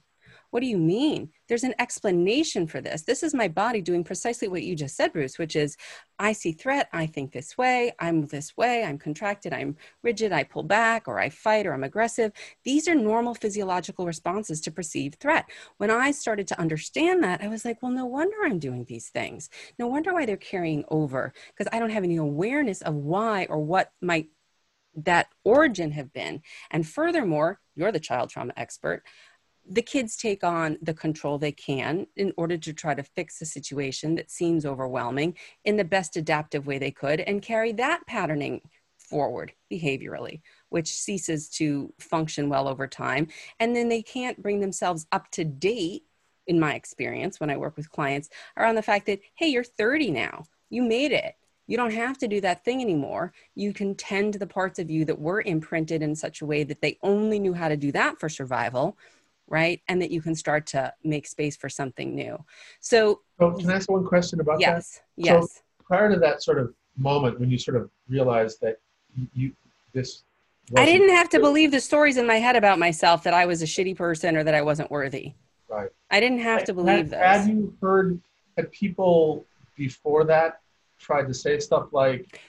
What 0.56 0.62
do 0.62 0.68
you 0.68 0.78
mean? 0.78 1.32
There's 1.50 1.66
an 1.66 1.76
explanation 1.80 2.66
for 2.66 2.80
this. 2.80 3.02
This 3.02 3.24
is 3.24 3.34
my 3.34 3.50
body 3.50 3.82
doing 3.82 4.06
precisely 4.06 4.48
what 4.48 4.64
you 4.64 4.74
just 4.74 4.96
said, 4.96 5.12
Bruce, 5.12 5.38
which 5.38 5.54
is 5.54 5.76
I 6.18 6.32
see 6.32 6.54
threat, 6.54 6.88
I 6.94 7.08
think 7.08 7.34
this 7.34 7.58
way, 7.58 7.92
I'm 8.00 8.28
this 8.28 8.56
way, 8.56 8.86
I'm 8.86 8.98
contracted, 8.98 9.52
I'm 9.52 9.76
rigid, 10.02 10.32
I 10.32 10.46
pull 10.46 10.64
back, 10.64 11.10
or 11.10 11.20
I 11.20 11.28
fight, 11.28 11.66
or 11.66 11.74
I'm 11.74 11.84
aggressive. 11.84 12.32
These 12.64 12.88
are 12.88 12.96
normal 12.96 13.36
physiological 13.36 14.06
responses 14.06 14.62
to 14.62 14.72
perceived 14.72 15.20
threat. 15.20 15.44
When 15.76 15.92
I 15.92 16.12
started 16.12 16.48
to 16.48 16.60
understand 16.62 17.22
that, 17.26 17.44
I 17.44 17.50
was 17.50 17.66
like, 17.66 17.84
well, 17.84 17.92
no 17.92 18.06
wonder 18.06 18.38
I'm 18.46 18.58
doing 18.58 18.86
these 18.86 19.10
things. 19.10 19.50
No 19.78 19.88
wonder 19.88 20.14
why 20.14 20.26
they're 20.26 20.38
carrying 20.38 20.86
over, 20.88 21.34
because 21.48 21.70
I 21.74 21.80
don't 21.80 21.90
have 21.90 22.06
any 22.06 22.16
awareness 22.16 22.82
of 22.82 22.96
why 22.96 23.46
or 23.50 23.60
what 23.60 23.92
might 24.02 24.30
that 25.04 25.28
origin 25.44 25.92
have 25.92 26.14
been. 26.14 26.42
And 26.72 26.88
furthermore, 26.88 27.60
you're 27.76 27.92
the 27.92 28.00
child 28.00 28.30
trauma 28.30 28.54
expert 28.56 29.04
the 29.68 29.82
kids 29.82 30.16
take 30.16 30.44
on 30.44 30.78
the 30.82 30.94
control 30.94 31.38
they 31.38 31.52
can 31.52 32.08
in 32.16 32.32
order 32.38 32.58
to 32.58 32.74
try 32.74 32.94
to 32.94 33.04
fix 33.04 33.42
a 33.42 33.46
situation 33.46 34.16
that 34.16 34.30
seems 34.30 34.66
overwhelming 34.66 35.36
in 35.64 35.78
the 35.78 35.84
best 35.84 36.18
adaptive 36.18 36.68
way 36.68 36.78
they 36.78 36.92
could 36.92 37.20
and 37.22 37.42
carry 37.42 37.72
that 37.72 38.06
patterning 38.08 38.62
forward 38.98 39.54
behaviorally, 39.72 40.42
which 40.70 40.94
ceases 40.94 41.50
to 41.50 41.94
function 42.00 42.50
well 42.50 42.68
over 42.68 42.88
time. 42.88 43.28
And 43.60 43.76
then 43.76 43.90
they 43.90 44.02
can't 44.02 44.42
bring 44.42 44.60
themselves 44.60 45.06
up 45.12 45.30
to 45.32 45.44
date, 45.44 46.04
in 46.48 46.60
my 46.60 46.76
experience, 46.76 47.40
when 47.40 47.50
I 47.50 47.58
work 47.58 47.76
with 47.76 47.90
clients, 47.90 48.30
around 48.58 48.76
the 48.76 48.84
fact 48.84 49.08
that, 49.08 49.20
hey, 49.36 49.48
you're 49.48 49.64
30 49.64 50.12
now, 50.12 50.46
you 50.70 50.84
made 50.84 51.12
it. 51.12 51.36
You 51.68 51.78
don't 51.78 51.94
have 51.94 52.20
to 52.20 52.28
do 52.28 52.40
that 52.42 52.64
thing 52.64 52.82
anymore. 52.82 53.34
You 53.56 53.74
can 53.74 53.96
tend 53.96 54.34
to 54.34 54.40
the 54.40 54.46
parts 54.46 54.78
of 54.78 54.92
you 54.92 55.06
that 55.06 55.20
were 55.20 55.42
imprinted 55.42 56.04
in 56.04 56.16
such 56.16 56.42
a 56.42 56.46
way 56.46 56.64
that 56.64 56.82
they 56.82 57.00
only 57.02 57.40
knew 57.40 57.54
how 57.54 57.70
to 57.70 57.78
do 57.78 57.92
that 57.94 58.20
for 58.20 58.30
survival 58.30 58.98
right? 59.48 59.82
And 59.88 60.02
that 60.02 60.12
you 60.12 60.22
can 60.22 60.36
start 60.36 60.66
to 60.68 60.94
make 61.04 61.28
space 61.28 61.56
for 61.56 61.70
something 61.70 62.16
new. 62.16 62.44
So, 62.80 63.22
so 63.40 63.52
can 63.52 63.70
i 63.70 63.76
ask 63.76 63.90
one 63.90 64.06
question 64.06 64.40
about 64.40 64.60
that 64.60 64.62
yes, 64.62 65.02
yes. 65.16 65.62
prior 65.84 66.12
to 66.12 66.20
that 66.20 66.44
sort 66.44 66.60
of 66.60 66.74
moment 66.98 67.40
when 67.40 67.50
you 67.50 67.58
sort 67.58 67.78
of 67.78 67.90
realized 68.08 68.62
that 68.62 68.78
you, 69.34 69.52
this 69.94 70.24
I 70.76 70.86
didn't 70.86 71.10
have 71.10 71.30
to 71.30 71.40
believe 71.40 71.70
the 71.70 71.80
stories 71.80 72.18
in 72.18 72.26
my 72.26 72.38
head 72.38 72.56
about 72.56 72.80
myself 72.80 73.24
that 73.24 73.36
I 73.36 73.46
was 73.46 73.62
a 73.62 73.66
shitty 73.66 73.96
person 73.96 74.36
or 74.36 74.44
that 74.44 74.56
I 74.56 74.62
wasn't 74.62 74.90
worthy. 74.90 75.34
right 75.70 75.90
I 76.10 76.20
didn't 76.20 76.40
have 76.40 76.64
to 76.66 76.74
believe 76.74 77.10
that. 77.12 77.24
had 77.24 77.42
those. 77.42 77.48
you 77.48 77.78
heard 77.82 78.20
had 78.58 78.72
people 78.72 79.46
before 79.76 80.24
that 80.26 80.62
tried 81.00 81.28
to 81.28 81.34
say 81.34 81.60
stuff 81.60 81.90
like 81.92 82.42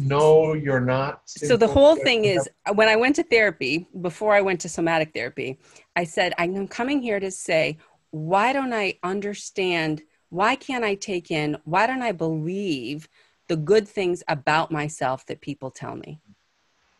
no 0.00 0.54
you're 0.54 0.80
not 0.80 1.22
So 1.28 1.56
the 1.56 1.66
whole 1.66 1.96
thing 1.96 2.24
is 2.24 2.48
when 2.74 2.88
I 2.88 2.96
went 2.96 3.16
to 3.16 3.22
therapy, 3.22 3.86
before 4.00 4.34
I 4.34 4.40
went 4.40 4.60
to 4.60 4.68
somatic 4.68 5.12
therapy, 5.14 5.58
I 5.96 6.04
said, 6.04 6.34
I'm 6.38 6.68
coming 6.68 7.00
here 7.02 7.20
to 7.20 7.30
say, 7.30 7.78
why 8.10 8.52
don't 8.52 8.72
I 8.72 8.98
understand? 9.02 10.02
Why 10.30 10.56
can't 10.56 10.84
I 10.84 10.94
take 10.94 11.30
in? 11.30 11.56
Why 11.64 11.86
don't 11.86 12.02
I 12.02 12.12
believe 12.12 13.08
the 13.48 13.56
good 13.56 13.88
things 13.88 14.22
about 14.28 14.70
myself 14.70 15.26
that 15.26 15.40
people 15.40 15.70
tell 15.70 15.96
me? 15.96 16.20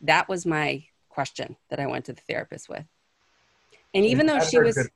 that 0.01 0.29
was 0.29 0.47
my 0.47 0.85
question 1.09 1.57
that 1.69 1.81
I 1.81 1.87
went 1.87 2.07
to 2.07 2.13
the 2.13 2.21
therapist 2.23 2.69
with. 2.69 2.85
And 3.95 4.05
even 4.07 4.27
though 4.27 4.41
she 4.41 4.59
was, 4.59 4.89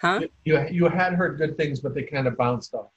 huh? 0.00 0.22
You, 0.44 0.66
you 0.70 0.88
had 0.88 1.12
heard 1.14 1.38
good 1.38 1.56
things, 1.56 1.80
but 1.80 1.94
they 1.94 2.02
kind 2.02 2.26
of 2.26 2.36
bounced 2.36 2.74
off. 2.74 2.90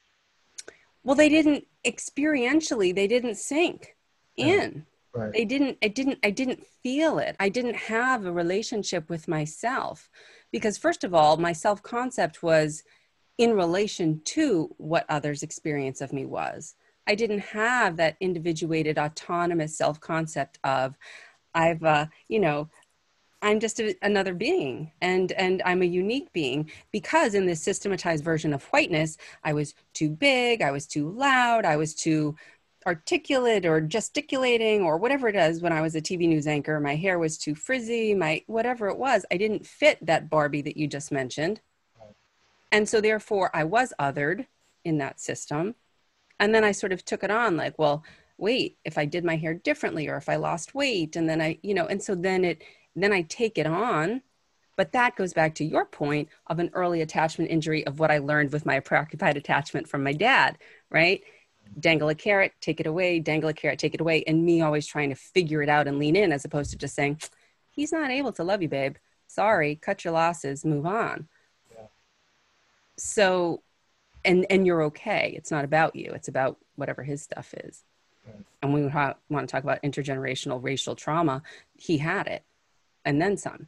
Well, 1.04 1.16
they 1.16 1.30
didn't 1.30 1.66
experientially, 1.86 2.94
they 2.94 3.08
didn't 3.08 3.36
sink 3.36 3.96
in. 4.38 4.86
Right. 5.14 5.34
They 5.34 5.46
didn't, 5.46 5.78
I 5.82 5.88
didn't, 5.88 6.20
I 6.24 6.30
didn't 6.30 6.66
feel 6.84 7.18
it. 7.20 7.36
I 7.40 7.50
didn't 7.50 7.76
have 7.76 8.26
a 8.26 8.32
relationship 8.32 9.10
with 9.10 9.28
myself 9.28 10.10
because 10.52 10.78
first 10.78 11.04
of 11.04 11.14
all, 11.14 11.38
my 11.38 11.54
self-concept 11.54 12.44
was 12.44 12.84
in 13.38 13.54
relation 13.54 14.22
to 14.26 14.74
what 14.78 15.06
others' 15.10 15.44
experience 15.44 16.02
of 16.02 16.14
me 16.14 16.26
was. 16.26 16.76
I 17.08 17.16
didn't 17.16 17.40
have 17.40 17.98
that 17.98 18.18
individuated, 18.20 18.98
autonomous 18.98 19.78
self-concept 19.78 20.60
of, 20.64 20.98
I've, 21.54 21.84
uh, 21.84 22.08
you 22.28 22.40
know, 22.40 22.70
I'm 23.42 23.60
just 23.60 23.80
a, 23.80 23.96
another 24.02 24.34
being 24.34 24.92
and 25.02 25.32
and 25.34 25.62
I'm 25.64 25.84
a 25.84 25.86
unique 25.86 26.34
being 26.34 26.72
because 26.92 27.36
in 27.36 27.46
this 27.46 27.62
systematized 27.62 28.24
version 28.24 28.52
of 28.52 28.64
whiteness 28.66 29.18
I 29.44 29.54
was 29.54 29.76
too 29.94 30.10
big, 30.10 30.62
I 30.62 30.72
was 30.72 30.88
too 30.88 31.12
loud, 31.12 31.64
I 31.64 31.78
was 31.78 31.94
too 31.94 32.36
articulate 32.88 33.66
or 33.66 33.82
gesticulating 33.82 34.82
or 34.82 34.98
whatever 34.98 35.28
it 35.28 35.36
is 35.36 35.62
when 35.62 35.74
I 35.74 35.82
was 35.82 35.94
a 35.96 36.02
TV 36.02 36.28
news 36.28 36.48
anchor, 36.48 36.80
my 36.80 36.96
hair 36.96 37.20
was 37.20 37.38
too 37.38 37.54
frizzy, 37.54 38.16
my 38.16 38.42
whatever 38.48 38.88
it 38.88 38.98
was, 38.98 39.26
I 39.30 39.36
didn't 39.36 39.68
fit 39.68 40.04
that 40.06 40.30
Barbie 40.30 40.62
that 40.62 40.78
you 40.78 40.88
just 40.88 41.12
mentioned. 41.12 41.60
And 42.72 42.88
so 42.88 43.02
therefore 43.02 43.52
I 43.54 43.66
was 43.66 43.94
othered 44.00 44.48
in 44.86 45.00
that 45.00 45.20
system. 45.20 45.76
And 46.40 46.56
then 46.56 46.64
I 46.64 46.72
sort 46.72 46.94
of 46.94 47.04
took 47.04 47.24
it 47.24 47.32
on 47.32 47.58
like, 47.58 47.78
well, 47.78 48.04
wait, 48.38 48.78
if 48.86 48.98
I 48.98 49.06
did 49.06 49.26
my 49.26 49.36
hair 49.36 49.54
differently 49.54 50.08
or 50.08 50.16
if 50.16 50.30
I 50.30 50.38
lost 50.38 50.74
weight 50.74 51.18
and 51.18 51.28
then 51.28 51.42
I, 51.42 51.60
you 51.64 51.74
know, 51.74 51.88
and 51.88 52.02
so 52.02 52.16
then 52.16 52.46
it 52.46 52.64
then 52.96 53.14
I 53.14 53.24
take 53.24 53.58
it 53.58 53.68
on. 53.68 54.22
But 54.76 54.92
that 54.94 55.16
goes 55.16 55.34
back 55.34 55.56
to 55.56 55.66
your 55.66 55.86
point 55.86 56.30
of 56.48 56.60
an 56.60 56.70
early 56.74 57.02
attachment 57.02 57.52
injury 57.52 57.86
of 57.86 58.00
what 58.00 58.12
I 58.12 58.20
learned 58.20 58.52
with 58.54 58.66
my 58.66 58.80
preoccupied 58.80 59.36
attachment 59.36 59.88
from 59.88 60.04
my 60.04 60.14
dad, 60.14 60.58
right? 60.90 61.22
Dangle 61.80 62.10
a 62.10 62.16
carrot, 62.16 62.54
take 62.62 62.80
it 62.80 62.88
away, 62.88 63.20
dangle 63.20 63.50
a 63.50 63.54
carrot, 63.54 63.80
take 63.80 63.94
it 63.94 64.02
away. 64.02 64.24
And 64.26 64.46
me 64.46 64.62
always 64.62 64.88
trying 64.88 65.10
to 65.10 65.16
figure 65.16 65.62
it 65.62 65.70
out 65.70 65.88
and 65.88 66.00
lean 66.00 66.16
in 66.16 66.32
as 66.32 66.46
opposed 66.46 66.72
to 66.72 66.78
just 66.78 66.96
saying, 66.96 67.20
he's 67.72 67.92
not 67.92 68.12
able 68.12 68.32
to 68.34 68.44
love 68.44 68.62
you, 68.62 68.70
babe. 68.70 68.96
Sorry, 69.28 69.76
cut 69.76 70.04
your 70.04 70.14
losses, 70.14 70.66
move 70.66 70.86
on. 70.86 71.28
Yeah. 71.72 71.88
So, 72.98 73.62
and 74.24 74.46
and 74.50 74.66
you're 74.66 74.84
okay. 74.84 75.34
It's 75.36 75.52
not 75.52 75.66
about 75.66 75.96
you. 75.96 76.12
It's 76.14 76.28
about 76.28 76.58
whatever 76.76 77.04
his 77.04 77.22
stuff 77.22 77.54
is. 77.54 77.84
Right. 78.26 78.46
And 78.62 78.74
we 78.74 78.84
want 78.84 79.48
to 79.48 79.52
talk 79.52 79.64
about 79.64 79.84
intergenerational 79.84 80.64
racial 80.64 80.96
trauma. 80.96 81.44
He 81.76 81.98
had 81.98 82.28
it 82.28 82.44
and 83.06 83.22
then 83.22 83.38
some. 83.38 83.68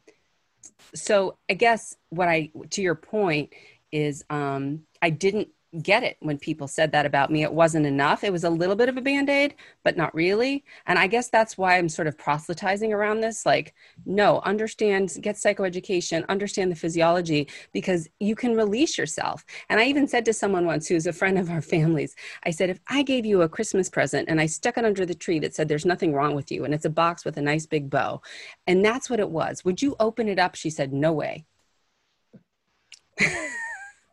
So 0.93 1.38
I 1.50 1.54
guess 1.54 1.95
what 2.10 2.28
I, 2.28 2.52
to 2.72 2.82
your 2.82 2.95
point, 2.95 3.54
is 3.91 4.24
um, 4.30 4.84
I 5.02 5.10
didn't 5.10 5.50
get 5.84 6.02
it 6.02 6.18
when 6.20 6.38
people 6.40 6.68
said 6.68 6.92
that 6.92 7.06
about 7.06 7.32
me. 7.32 7.44
It 7.44 7.54
wasn't 7.54 7.86
enough. 7.86 8.24
It 8.24 8.32
was 8.32 8.44
a 8.44 8.50
little 8.50 8.76
bit 8.76 8.90
of 8.90 8.98
a 8.98 9.02
band 9.02 9.30
aid, 9.30 9.54
but 9.84 9.96
not 9.96 10.14
really. 10.16 10.64
And 10.88 10.98
I 10.98 11.06
guess 11.06 11.30
that's 11.30 11.60
why 11.60 11.78
I'm 11.78 11.90
sort 11.90 12.08
of 12.08 12.18
proselytizing 12.18 12.92
around 12.92 13.20
this. 13.20 13.46
Like, 13.46 13.76
no, 14.06 14.40
understand, 14.40 15.16
get 15.22 15.36
psychoeducation, 15.36 16.28
understand 16.28 16.72
the 16.72 16.76
physiology, 16.76 17.48
because 17.72 18.08
you 18.20 18.36
can 18.36 18.56
release 18.56 18.98
yourself. 18.98 19.46
And 19.70 19.80
I 19.80 19.86
even 19.86 20.08
said 20.08 20.26
to 20.26 20.34
someone 20.34 20.66
once 20.66 20.88
who's 20.88 21.06
a 21.06 21.14
friend 21.14 21.38
of 21.38 21.52
our 21.52 21.62
family's, 21.62 22.16
I 22.44 22.50
said, 22.50 22.72
if 22.72 22.80
I 22.88 23.04
gave 23.04 23.26
you 23.26 23.44
a 23.44 23.50
Christmas 23.50 23.90
present 23.90 24.28
and 24.28 24.42
I 24.42 24.48
stuck 24.48 24.78
it 24.78 24.86
under 24.86 25.06
the 25.06 25.14
tree 25.14 25.40
that 25.40 25.54
said, 25.54 25.68
there's 25.68 25.86
nothing 25.86 26.14
wrong 26.14 26.36
with 26.36 26.52
you, 26.52 26.66
and 26.66 26.74
it's 26.74 26.86
a 26.86 26.90
box 26.90 27.24
with 27.24 27.38
a 27.38 27.42
nice 27.42 27.68
big 27.68 27.90
bow, 27.90 28.22
and 28.66 28.84
that's 28.84 29.10
what 29.10 29.20
it 29.20 29.30
was, 29.30 29.64
would 29.64 29.82
you 29.82 29.96
open 30.00 30.28
it 30.28 30.40
up? 30.40 30.56
She 30.56 30.72
said, 30.72 30.94
no 30.94 31.14
way. 31.14 31.46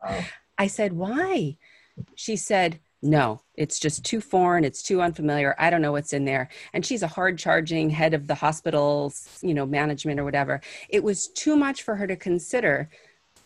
Wow. 0.04 0.24
I 0.58 0.66
said, 0.66 0.92
Why? 0.92 1.56
She 2.14 2.36
said, 2.36 2.80
No, 3.02 3.40
it's 3.54 3.78
just 3.78 4.04
too 4.04 4.20
foreign. 4.20 4.64
It's 4.64 4.82
too 4.82 5.00
unfamiliar. 5.00 5.54
I 5.58 5.70
don't 5.70 5.82
know 5.82 5.92
what's 5.92 6.12
in 6.12 6.24
there. 6.24 6.48
And 6.72 6.84
she's 6.84 7.02
a 7.02 7.08
hard 7.08 7.38
charging 7.38 7.90
head 7.90 8.14
of 8.14 8.26
the 8.26 8.34
hospital's, 8.34 9.38
you 9.42 9.54
know, 9.54 9.66
management 9.66 10.20
or 10.20 10.24
whatever. 10.24 10.60
It 10.88 11.02
was 11.02 11.28
too 11.28 11.56
much 11.56 11.82
for 11.82 11.96
her 11.96 12.06
to 12.06 12.16
consider 12.16 12.90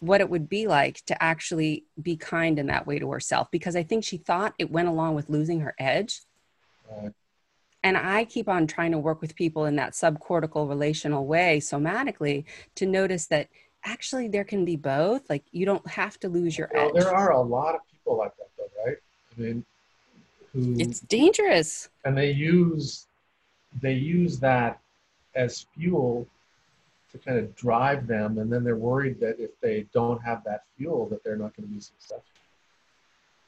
what 0.00 0.20
it 0.22 0.30
would 0.30 0.48
be 0.48 0.66
like 0.66 1.04
to 1.04 1.22
actually 1.22 1.84
be 2.00 2.16
kind 2.16 2.58
in 2.58 2.66
that 2.66 2.86
way 2.86 2.98
to 2.98 3.10
herself 3.10 3.50
because 3.50 3.76
I 3.76 3.82
think 3.82 4.02
she 4.02 4.16
thought 4.16 4.54
it 4.58 4.70
went 4.70 4.88
along 4.88 5.14
with 5.14 5.28
losing 5.28 5.60
her 5.60 5.74
edge. 5.78 6.22
Right. 6.90 7.12
And 7.82 7.96
I 7.96 8.24
keep 8.24 8.48
on 8.48 8.66
trying 8.66 8.92
to 8.92 8.98
work 8.98 9.20
with 9.20 9.36
people 9.36 9.64
in 9.64 9.76
that 9.76 9.92
subcortical 9.92 10.68
relational 10.68 11.26
way 11.26 11.60
somatically 11.60 12.44
to 12.76 12.86
notice 12.86 13.26
that 13.26 13.48
actually 13.84 14.28
there 14.28 14.44
can 14.44 14.64
be 14.64 14.76
both 14.76 15.28
like 15.30 15.44
you 15.52 15.64
don't 15.64 15.86
have 15.88 16.18
to 16.20 16.28
lose 16.28 16.56
your 16.56 16.70
edge 16.76 16.92
there 16.94 17.14
are 17.14 17.32
a 17.32 17.40
lot 17.40 17.74
of 17.74 17.80
people 17.90 18.16
like 18.18 18.32
that 18.36 18.48
though 18.56 18.84
right 18.84 18.96
i 19.36 19.40
mean 19.40 19.64
who 20.52 20.74
it's 20.78 21.00
dangerous 21.00 21.88
and 22.04 22.16
they 22.16 22.30
use 22.30 23.06
they 23.80 23.94
use 23.94 24.38
that 24.38 24.80
as 25.34 25.66
fuel 25.74 26.26
to 27.12 27.18
kind 27.18 27.38
of 27.38 27.54
drive 27.56 28.06
them 28.06 28.38
and 28.38 28.52
then 28.52 28.62
they're 28.62 28.76
worried 28.76 29.18
that 29.20 29.38
if 29.38 29.50
they 29.60 29.86
don't 29.92 30.22
have 30.22 30.42
that 30.44 30.64
fuel 30.76 31.08
that 31.08 31.22
they're 31.24 31.36
not 31.36 31.54
going 31.56 31.68
to 31.68 31.74
be 31.74 31.80
successful 31.80 32.24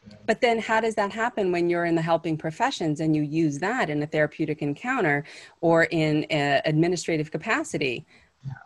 yeah. 0.09 0.17
But 0.27 0.41
then, 0.41 0.59
how 0.59 0.81
does 0.81 0.97
that 0.97 1.13
happen 1.13 1.53
when 1.53 1.71
you're 1.71 1.85
in 1.85 1.95
the 1.95 2.03
helping 2.03 2.37
professions 2.37 2.99
and 2.99 3.15
you 3.15 3.23
use 3.23 3.59
that 3.61 3.89
in 3.89 4.03
a 4.03 4.07
therapeutic 4.07 4.61
encounter 4.61 5.25
or 5.61 5.85
in 5.85 6.25
an 6.25 6.61
administrative 6.65 7.31
capacity? 7.31 8.05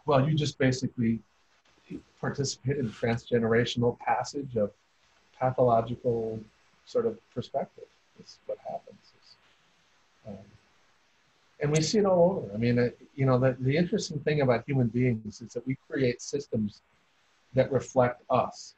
Well, 0.07 0.27
you 0.27 0.35
just 0.35 0.59
basically 0.59 1.21
participate 2.27 2.77
in 2.83 2.87
transgenerational 3.03 3.93
passage 4.11 4.53
of 4.57 4.69
pathological 5.39 6.21
sort 6.85 7.07
of 7.07 7.15
perspective. 7.35 7.89
Is 8.23 8.39
what 8.47 8.59
happens. 8.73 9.05
Um, 10.27 10.47
and 11.61 11.69
we 11.71 11.81
see 11.83 11.99
it 11.99 12.07
all 12.07 12.23
over. 12.31 12.55
I 12.55 12.59
mean, 12.65 12.79
uh, 12.79 12.89
you 13.15 13.27
know, 13.27 13.39
the, 13.39 13.57
the 13.61 13.77
interesting 13.77 14.19
thing 14.27 14.41
about 14.41 14.65
human 14.67 14.89
beings 14.89 15.41
is 15.41 15.53
that 15.55 15.65
we 15.67 15.77
create 15.89 16.21
systems 16.21 16.81
that 17.55 17.71
reflect 17.71 18.23
us. 18.29 18.75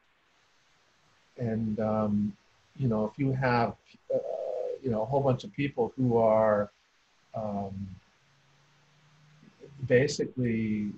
And, 1.38 1.78
um, 1.80 2.32
you 2.76 2.88
know, 2.88 3.02
if 3.10 3.18
you 3.18 3.32
have, 3.32 3.70
uh, 4.14 4.18
you 4.82 4.90
know, 4.90 5.02
a 5.02 5.04
whole 5.04 5.22
bunch 5.28 5.44
of 5.44 5.52
people 5.52 5.92
who 5.96 6.18
are 6.18 6.70
um, 7.34 7.74
basically 9.86 10.92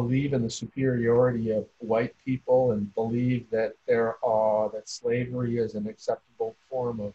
believe 0.00 0.32
in 0.32 0.42
the 0.42 0.54
superiority 0.62 1.50
of 1.50 1.64
white 1.78 2.14
people 2.24 2.70
and 2.72 2.94
believe 2.94 3.42
that 3.50 3.72
there 3.88 4.14
are 4.24 4.70
that 4.74 4.88
slavery 4.88 5.58
is 5.58 5.74
an 5.74 5.88
acceptable 5.88 6.54
form 6.70 7.00
of 7.00 7.12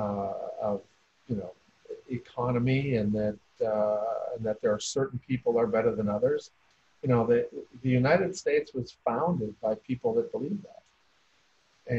uh, 0.00 0.68
of 0.68 0.80
you 1.28 1.36
know 1.36 1.52
economy 2.10 2.96
and 2.96 3.12
that 3.12 3.38
uh, 3.74 4.34
and 4.34 4.42
that 4.46 4.62
there 4.62 4.72
are 4.72 4.80
certain 4.80 5.20
people 5.28 5.58
are 5.58 5.66
better 5.66 5.94
than 5.94 6.08
others. 6.08 6.50
You 7.02 7.10
know, 7.10 7.26
the 7.26 7.46
the 7.82 7.90
United 7.90 8.34
States 8.34 8.72
was 8.72 8.96
founded 9.04 9.52
by 9.60 9.74
people 9.90 10.14
that 10.14 10.32
believe 10.32 10.60
that, 10.70 10.82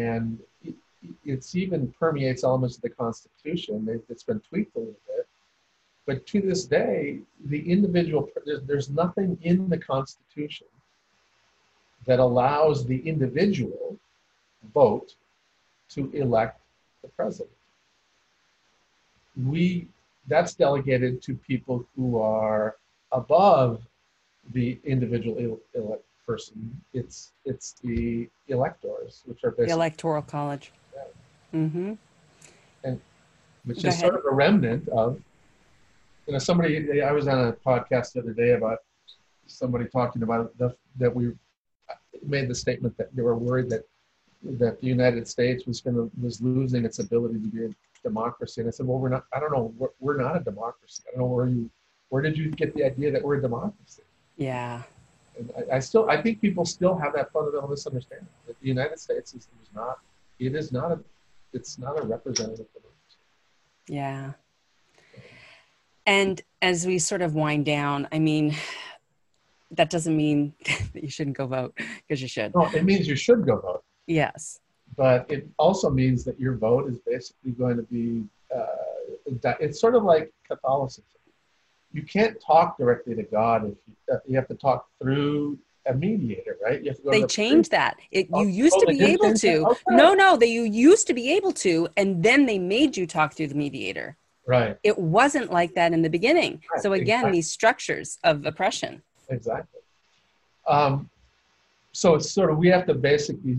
and 0.04 0.40
it, 0.64 0.76
it's 1.24 1.54
even 1.56 1.94
permeates 2.00 2.44
elements 2.44 2.76
of 2.78 2.82
the 2.82 2.96
Constitution. 3.04 3.76
It's 4.10 4.24
been 4.24 4.42
tweaked 4.50 4.76
a 4.76 4.80
little 4.80 5.06
bit, 5.14 5.28
but 6.06 6.26
to 6.28 6.42
this 6.42 6.66
day, 6.66 7.20
the 7.46 7.72
individual, 7.72 8.30
there's, 8.46 8.62
there's 8.64 8.90
nothing 8.90 9.38
in 9.44 9.70
the 9.70 9.78
Constitution 9.78 10.68
that 12.06 12.20
allows 12.20 12.86
the 12.86 12.98
individual 13.08 13.98
vote 14.74 15.16
to 15.90 16.12
elect 16.14 16.60
the 17.04 17.08
president. 17.10 17.56
We, 19.46 19.88
that's 20.28 20.56
delegated 20.56 21.22
to 21.24 21.36
people 21.36 21.86
who 21.96 22.20
are 22.20 22.78
above 23.12 23.82
the 24.54 24.80
individual 24.84 25.60
elect 25.76 26.04
person. 26.26 26.82
It's, 26.94 27.32
it's 27.46 27.74
the 27.84 28.28
electors, 28.48 29.22
which 29.26 29.44
are 29.44 29.52
basically. 29.52 29.68
The 29.68 29.74
electoral 29.74 30.22
college. 30.24 30.72
Yeah. 30.96 31.60
Mm-hmm. 31.60 31.94
And 32.84 33.02
which 33.66 33.84
Go 33.84 33.90
is 33.90 33.96
ahead. 33.96 34.06
sort 34.06 34.16
of 34.16 34.26
a 34.26 34.34
remnant 34.34 34.90
of 34.90 35.22
you 36.28 36.34
know, 36.34 36.40
somebody, 36.40 37.02
I 37.02 37.12
was 37.12 37.28
on 37.28 37.48
a 37.48 37.54
podcast 37.54 38.14
the 38.14 38.22
other 38.22 38.34
day 38.34 38.52
about 38.52 38.80
somebody 39.48 39.86
talking 39.86 40.24
about 40.24 40.58
the, 40.58 40.76
that 40.98 41.14
we 41.14 41.32
made 42.26 42.48
the 42.48 42.56
statement 42.56 42.98
that 42.98 43.16
they 43.16 43.22
were 43.22 43.36
worried 43.36 43.70
that 43.70 43.84
that 44.44 44.82
the 44.82 44.88
United 44.88 45.28
States 45.28 45.66
was 45.68 45.82
going 45.82 45.96
to 45.96 46.12
was 46.22 46.42
losing 46.42 46.84
its 46.84 47.00
ability 47.00 47.36
to 47.36 47.48
be 47.48 47.66
a 47.66 47.70
democracy. 48.04 48.62
And 48.62 48.68
I 48.68 48.72
said, 48.72 48.88
well, 48.88 48.98
we're 48.98 49.10
not. 49.10 49.26
I 49.34 49.40
don't 49.40 49.52
know. 49.52 49.74
We're, 49.78 49.90
we're 50.00 50.18
not 50.18 50.36
a 50.36 50.40
democracy. 50.40 51.04
I 51.08 51.12
don't 51.12 51.28
know 51.28 51.34
where 51.36 51.48
you 51.48 51.70
where 52.10 52.22
did 52.22 52.38
you 52.38 52.50
get 52.50 52.74
the 52.74 52.84
idea 52.84 53.12
that 53.12 53.24
we're 53.24 53.36
a 53.36 53.42
democracy? 53.42 54.04
Yeah. 54.38 54.82
And 55.38 55.52
I, 55.56 55.76
I 55.76 55.80
still 55.80 56.10
I 56.10 56.22
think 56.22 56.42
people 56.42 56.66
still 56.66 56.98
have 56.98 57.14
that 57.14 57.32
fundamental 57.32 57.70
misunderstanding 57.70 58.28
that 58.48 58.60
the 58.60 58.68
United 58.68 59.00
States 59.00 59.34
is, 59.34 59.48
is 59.62 59.70
not. 59.76 60.00
It 60.40 60.56
is 60.56 60.72
not 60.72 60.92
a. 60.92 61.00
It's 61.54 61.78
not 61.78 62.00
a 62.00 62.04
representative 62.04 62.68
democracy. 62.74 63.20
Yeah. 63.88 64.34
And 66.06 66.42
as 66.62 66.86
we 66.86 67.00
sort 67.00 67.22
of 67.22 67.36
wind 67.36 67.66
down, 67.66 68.08
I 68.12 68.20
mean, 68.20 68.56
that 69.72 69.90
doesn't 69.90 70.16
mean 70.16 70.54
that 70.94 71.04
you 71.04 71.10
shouldn't 71.10 71.38
go 71.38 71.48
vote 71.48 71.78
because 71.78 72.22
you 72.22 72.28
should. 72.28 72.54
No, 72.56 72.66
it 72.74 72.84
means 72.84 73.08
you 73.08 73.16
should 73.16 73.46
go 73.46 73.60
vote. 73.60 73.84
Yes. 74.08 74.60
But 74.98 75.30
it 75.32 75.48
also 75.58 75.90
means 75.90 76.24
that 76.26 76.40
your 76.40 76.56
vote 76.56 76.90
is 76.90 77.00
basically 77.00 77.52
going 77.52 77.78
to 77.78 77.84
be, 77.84 78.26
uh, 78.54 78.66
it's 79.60 79.80
sort 79.80 79.96
of 79.96 80.04
like 80.04 80.34
Catholicism. 80.48 81.06
You 81.94 82.04
can't 82.04 82.38
talk 82.46 82.78
directly 82.78 83.16
to 83.16 83.24
God 83.24 83.66
if 83.66 83.78
you, 83.88 84.14
uh, 84.14 84.18
you 84.28 84.36
have 84.36 84.48
to 84.48 84.56
talk 84.56 84.88
through 85.02 85.58
a 85.86 85.94
mediator, 85.94 86.58
right? 86.64 86.82
You 86.82 86.90
have 86.90 86.98
to 86.98 87.04
go 87.04 87.12
they 87.12 87.26
changed 87.26 87.72
that. 87.72 87.98
It, 88.12 88.28
Oh, 88.32 88.44
you 88.44 88.50
used 88.50 88.76
oh, 88.78 88.86
to 88.86 88.88
be 88.88 89.04
able 89.04 89.34
to. 89.34 89.66
Okay. 89.68 89.82
No, 89.90 90.14
no, 90.14 90.38
that 90.38 90.48
you 90.48 90.64
used 90.64 91.08
to 91.08 91.14
be 91.14 91.34
able 91.34 91.54
to, 91.54 91.88
and 91.98 92.24
then 92.24 92.46
they 92.46 92.60
made 92.60 92.98
you 92.98 93.08
talk 93.08 93.34
through 93.34 93.48
the 93.48 93.56
mediator. 93.56 94.18
Right, 94.48 94.78
It 94.84 94.98
wasn't 94.98 95.52
like 95.52 95.76
that 95.76 95.94
in 95.94 96.02
the 96.02 96.10
beginning. 96.10 96.62
Right, 96.74 96.82
So 96.82 96.94
again, 96.94 97.20
exactly. 97.20 97.32
these 97.32 97.50
structures 97.50 98.18
of 98.24 98.46
oppression. 98.46 99.02
exactly. 99.30 99.82
Um, 100.68 101.10
so 101.94 102.16
it's 102.16 102.30
sort 102.32 102.52
of, 102.52 102.58
we 102.58 102.68
have 102.70 102.86
to 102.88 102.94
basically 102.94 103.58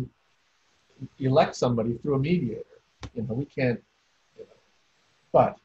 elect 1.18 1.54
somebody 1.56 1.94
through 1.98 2.14
a 2.14 2.18
mediator. 2.18 2.62
You 3.14 3.22
know, 3.22 3.34
we 3.34 3.44
can't, 3.44 3.82
you 4.38 4.44
know. 4.44 4.50
But 5.32 5.56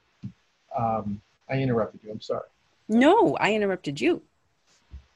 um, 0.78 1.22
I 1.50 1.56
interrupted 1.60 2.02
you. 2.04 2.12
I'm 2.12 2.22
sorry. 2.22 2.48
No, 2.90 3.36
I 3.38 3.54
interrupted 3.54 4.00
you. 4.00 4.22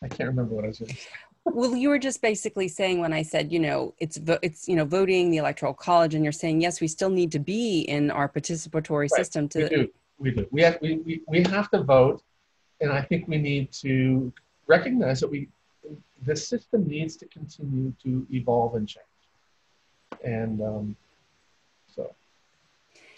I 0.04 0.08
can't 0.08 0.30
remember 0.30 0.56
what 0.56 0.66
I 0.66 0.70
was 0.70 0.80
going 0.80 0.90
to 0.92 0.96
say. 0.98 1.10
Well, 1.46 1.76
you 1.76 1.90
were 1.90 2.00
just 2.00 2.22
basically 2.22 2.68
saying 2.68 3.00
when 3.00 3.14
I 3.14 3.24
said, 3.24 3.52
you 3.52 3.60
know, 3.60 3.96
it's 4.00 4.18
vo- 4.18 4.40
it's 4.42 4.68
you 4.68 4.76
know 4.76 4.86
voting 4.86 5.32
the 5.32 5.38
electoral 5.38 5.74
college, 5.74 6.14
and 6.14 6.24
you're 6.24 6.32
saying 6.32 6.62
yes, 6.62 6.80
we 6.80 6.88
still 6.88 7.10
need 7.10 7.32
to 7.32 7.40
be 7.40 7.82
in 7.82 8.12
our 8.12 8.30
participatory 8.30 9.10
Right, 9.10 9.12
system 9.12 9.50
We 9.56 9.70
do. 9.70 9.90
We 10.20 10.32
do. 10.32 10.48
We 10.52 10.62
have, 10.62 10.78
we, 10.82 10.98
we, 10.98 11.22
we 11.28 11.42
have 11.44 11.72
to 11.72 11.82
vote. 11.82 12.22
And 12.80 12.92
I 12.92 13.02
think 13.02 13.28
we 13.28 13.38
need 13.38 13.72
to 13.74 14.32
recognize 14.68 15.20
that 15.20 15.30
we, 15.30 15.48
the 16.26 16.36
system 16.36 16.88
needs 16.88 17.16
to 17.18 17.26
continue 17.28 17.94
to 18.04 18.26
evolve 18.32 18.76
and 18.76 18.88
change. 18.88 19.06
And 20.24 20.62
um, 20.62 20.96
so, 21.96 22.14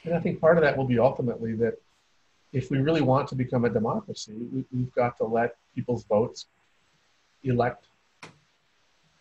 and 0.05 0.13
I 0.13 0.19
think 0.19 0.39
part 0.39 0.57
of 0.57 0.63
that 0.63 0.77
will 0.77 0.85
be 0.85 0.99
ultimately 0.99 1.53
that 1.55 1.75
if 2.53 2.69
we 2.71 2.77
really 2.77 3.01
want 3.01 3.27
to 3.29 3.35
become 3.35 3.65
a 3.65 3.69
democracy, 3.69 4.33
we, 4.53 4.65
we've 4.73 4.93
got 4.93 5.17
to 5.17 5.25
let 5.25 5.55
people's 5.75 6.03
votes 6.05 6.45
elect 7.43 7.87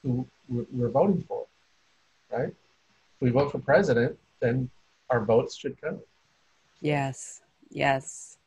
who 0.03 0.27
we're, 0.49 0.89
voting 0.89 1.25
for, 1.27 1.47
right? 2.31 2.49
If 2.49 3.21
we 3.21 3.31
vote 3.31 3.53
for 3.53 3.59
president, 3.59 4.19
then 4.41 4.69
our 5.11 5.25
votes 5.25 5.57
should 5.57 5.81
count. 5.81 6.01
Yes, 6.81 7.41
yes. 7.71 8.39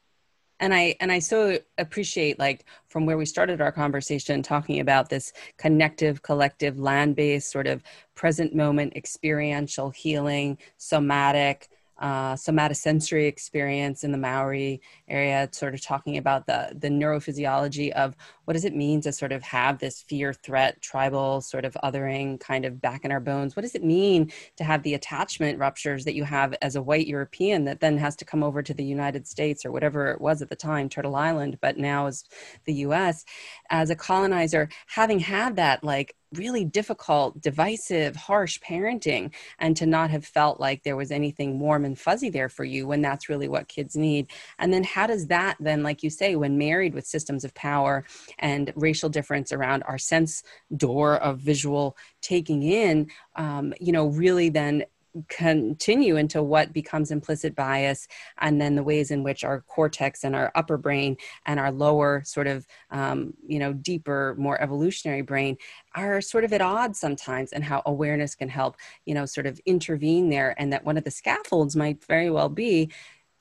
And 0.59 0.73
I 0.73 0.95
and 1.01 1.11
I 1.11 1.19
so 1.19 1.57
appreciate 1.77 2.39
like 2.39 2.65
from 2.87 3.05
where 3.05 3.17
we 3.17 3.25
started 3.25 3.59
our 3.59 3.73
conversation 3.73 4.41
talking 4.41 4.79
about 4.79 5.09
this 5.09 5.33
connective, 5.57 6.21
collective, 6.21 6.79
land-based 6.79 7.51
sort 7.51 7.67
of 7.67 7.83
present 8.15 8.55
moment 8.55 8.95
experiential 8.95 9.89
healing, 9.89 10.57
somatic, 10.77 11.67
uh, 11.99 12.33
somatosensory 12.33 13.27
experience 13.27 14.03
in 14.03 14.11
the 14.11 14.17
Maori 14.17 14.81
area, 15.07 15.47
sort 15.51 15.73
of 15.73 15.81
talking 15.81 16.17
about 16.17 16.45
the 16.47 16.75
the 16.77 16.89
neurophysiology 16.89 17.91
of 17.91 18.15
what 18.45 18.53
does 18.53 18.65
it 18.65 18.75
mean 18.75 19.01
to 19.01 19.11
sort 19.11 19.31
of 19.31 19.41
have 19.43 19.79
this 19.79 20.01
fear, 20.01 20.33
threat, 20.33 20.81
tribal 20.81 21.41
sort 21.41 21.65
of 21.65 21.75
othering 21.83 22.39
kind 22.39 22.65
of 22.65 22.81
back 22.81 23.05
in 23.05 23.11
our 23.11 23.19
bones. 23.19 23.55
What 23.55 23.63
does 23.63 23.75
it 23.75 23.83
mean 23.83 24.31
to 24.57 24.63
have 24.63 24.83
the 24.83 24.93
attachment 24.93 25.57
ruptures 25.57 26.05
that 26.05 26.15
you 26.15 26.23
have 26.23 26.55
as 26.61 26.75
a 26.75 26.81
white 26.81 27.07
European 27.07 27.65
that 27.65 27.79
then 27.79 27.97
has 27.97 28.15
to 28.17 28.25
come 28.25 28.43
over 28.43 28.61
to 28.61 28.73
the 28.73 28.83
United 28.83 29.27
States 29.27 29.65
or 29.65 29.71
whatever 29.71 30.11
it 30.11 30.21
was 30.21 30.41
at 30.41 30.49
the 30.49 30.55
time, 30.55 30.89
Turtle 30.89 31.15
Island, 31.15 31.57
but 31.61 31.77
now 31.77 32.07
is 32.07 32.23
the 32.65 32.73
US, 32.73 33.25
as 33.69 33.89
a 33.89 33.95
colonizer, 33.95 34.69
having 34.87 35.19
had 35.19 35.55
that 35.55 35.83
like 35.83 36.15
really 36.37 36.65
difficult, 36.65 37.41
divisive, 37.41 38.15
harsh 38.15 38.59
parenting, 38.59 39.33
and 39.59 39.75
to 39.77 39.85
not 39.85 40.09
have 40.09 40.25
felt 40.25 40.59
like 40.59 40.83
there 40.83 40.95
was 40.95 41.11
anything 41.11 41.59
warm 41.59 41.85
and 41.85 41.97
fuzzy 41.97 42.29
there 42.29 42.49
for 42.49 42.63
you 42.63 42.87
when 42.87 43.01
that's 43.01 43.29
really 43.29 43.47
what 43.47 43.67
kids 43.67 43.95
need. 43.95 44.27
And 44.59 44.73
then 44.73 44.83
how 44.83 45.07
does 45.07 45.27
that 45.27 45.57
then, 45.59 45.83
like 45.83 46.03
you 46.03 46.09
say, 46.09 46.35
when 46.35 46.57
married 46.57 46.93
with 46.93 47.07
systems 47.07 47.43
of 47.43 47.53
power 47.53 48.05
and 48.39 48.71
racial 48.75 49.09
difference 49.09 49.51
around 49.51 49.83
our 49.83 49.97
sense 49.97 50.43
door 50.75 51.17
of 51.17 51.39
visual 51.39 51.97
taking 52.21 52.63
in, 52.63 53.09
um, 53.35 53.73
you 53.79 53.91
know, 53.91 54.07
really 54.07 54.49
then 54.49 54.83
continue 55.29 56.17
into 56.17 56.41
what 56.43 56.73
becomes 56.73 57.11
implicit 57.11 57.55
bias 57.55 58.07
and 58.39 58.59
then 58.59 58.75
the 58.75 58.83
ways 58.83 59.11
in 59.11 59.23
which 59.23 59.43
our 59.43 59.61
cortex 59.61 60.23
and 60.23 60.35
our 60.35 60.51
upper 60.55 60.77
brain 60.77 61.15
and 61.45 61.59
our 61.59 61.71
lower 61.71 62.21
sort 62.25 62.47
of 62.47 62.67
um, 62.91 63.33
you 63.47 63.59
know 63.59 63.73
deeper 63.73 64.35
more 64.37 64.61
evolutionary 64.61 65.21
brain 65.21 65.57
are 65.95 66.21
sort 66.21 66.43
of 66.43 66.51
at 66.53 66.61
odds 66.61 66.99
sometimes 66.99 67.53
and 67.53 67.63
how 67.63 67.81
awareness 67.85 68.35
can 68.35 68.49
help 68.49 68.75
you 69.05 69.13
know 69.13 69.25
sort 69.25 69.45
of 69.45 69.59
intervene 69.65 70.29
there 70.29 70.53
and 70.57 70.71
that 70.73 70.83
one 70.83 70.97
of 70.97 71.03
the 71.03 71.11
scaffolds 71.11 71.75
might 71.75 72.03
very 72.05 72.29
well 72.29 72.49
be 72.49 72.89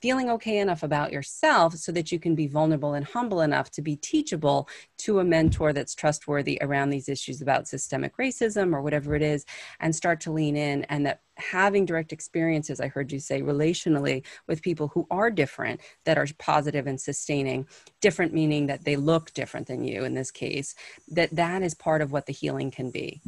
feeling 0.05 0.29
okay 0.29 0.59
enough 0.59 0.83
about 0.83 1.11
yourself 1.11 1.73
so 1.73 1.91
that 1.91 2.11
you 2.11 2.19
can 2.19 2.35
be 2.35 2.45
vulnerable 2.45 2.93
and 2.93 3.07
humble 3.07 3.41
enough 3.41 3.71
to 3.71 3.81
be 3.81 3.95
teachable 3.95 4.69
to 4.99 5.17
a 5.17 5.23
mentor 5.23 5.73
that's 5.73 5.95
trustworthy 5.95 6.59
around 6.61 6.91
these 6.91 7.09
issues 7.09 7.41
about 7.41 7.67
systemic 7.67 8.15
racism 8.17 8.75
or 8.75 8.83
whatever 8.83 9.15
it 9.15 9.23
is 9.23 9.47
and 9.79 9.95
start 9.95 10.21
to 10.21 10.31
lean 10.31 10.55
in 10.55 10.83
and 10.89 11.07
that 11.07 11.21
having 11.37 11.85
direct 11.85 12.13
experiences 12.13 12.79
i 12.79 12.87
heard 12.87 13.11
you 13.11 13.19
say 13.19 13.41
relationally 13.41 14.23
with 14.47 14.61
people 14.61 14.89
who 14.89 15.07
are 15.09 15.31
different 15.31 15.81
that 16.03 16.19
are 16.19 16.27
positive 16.37 16.85
and 16.85 17.01
sustaining 17.01 17.65
different 17.99 18.31
meaning 18.31 18.67
that 18.67 18.85
they 18.85 18.95
look 18.95 19.33
different 19.33 19.65
than 19.65 19.83
you 19.83 20.03
in 20.03 20.13
this 20.13 20.29
case 20.29 20.75
that 21.07 21.35
that 21.35 21.63
is 21.63 21.73
part 21.73 22.03
of 22.03 22.11
what 22.11 22.27
the 22.27 22.31
healing 22.31 22.69
can 22.69 22.91
be 22.91 23.23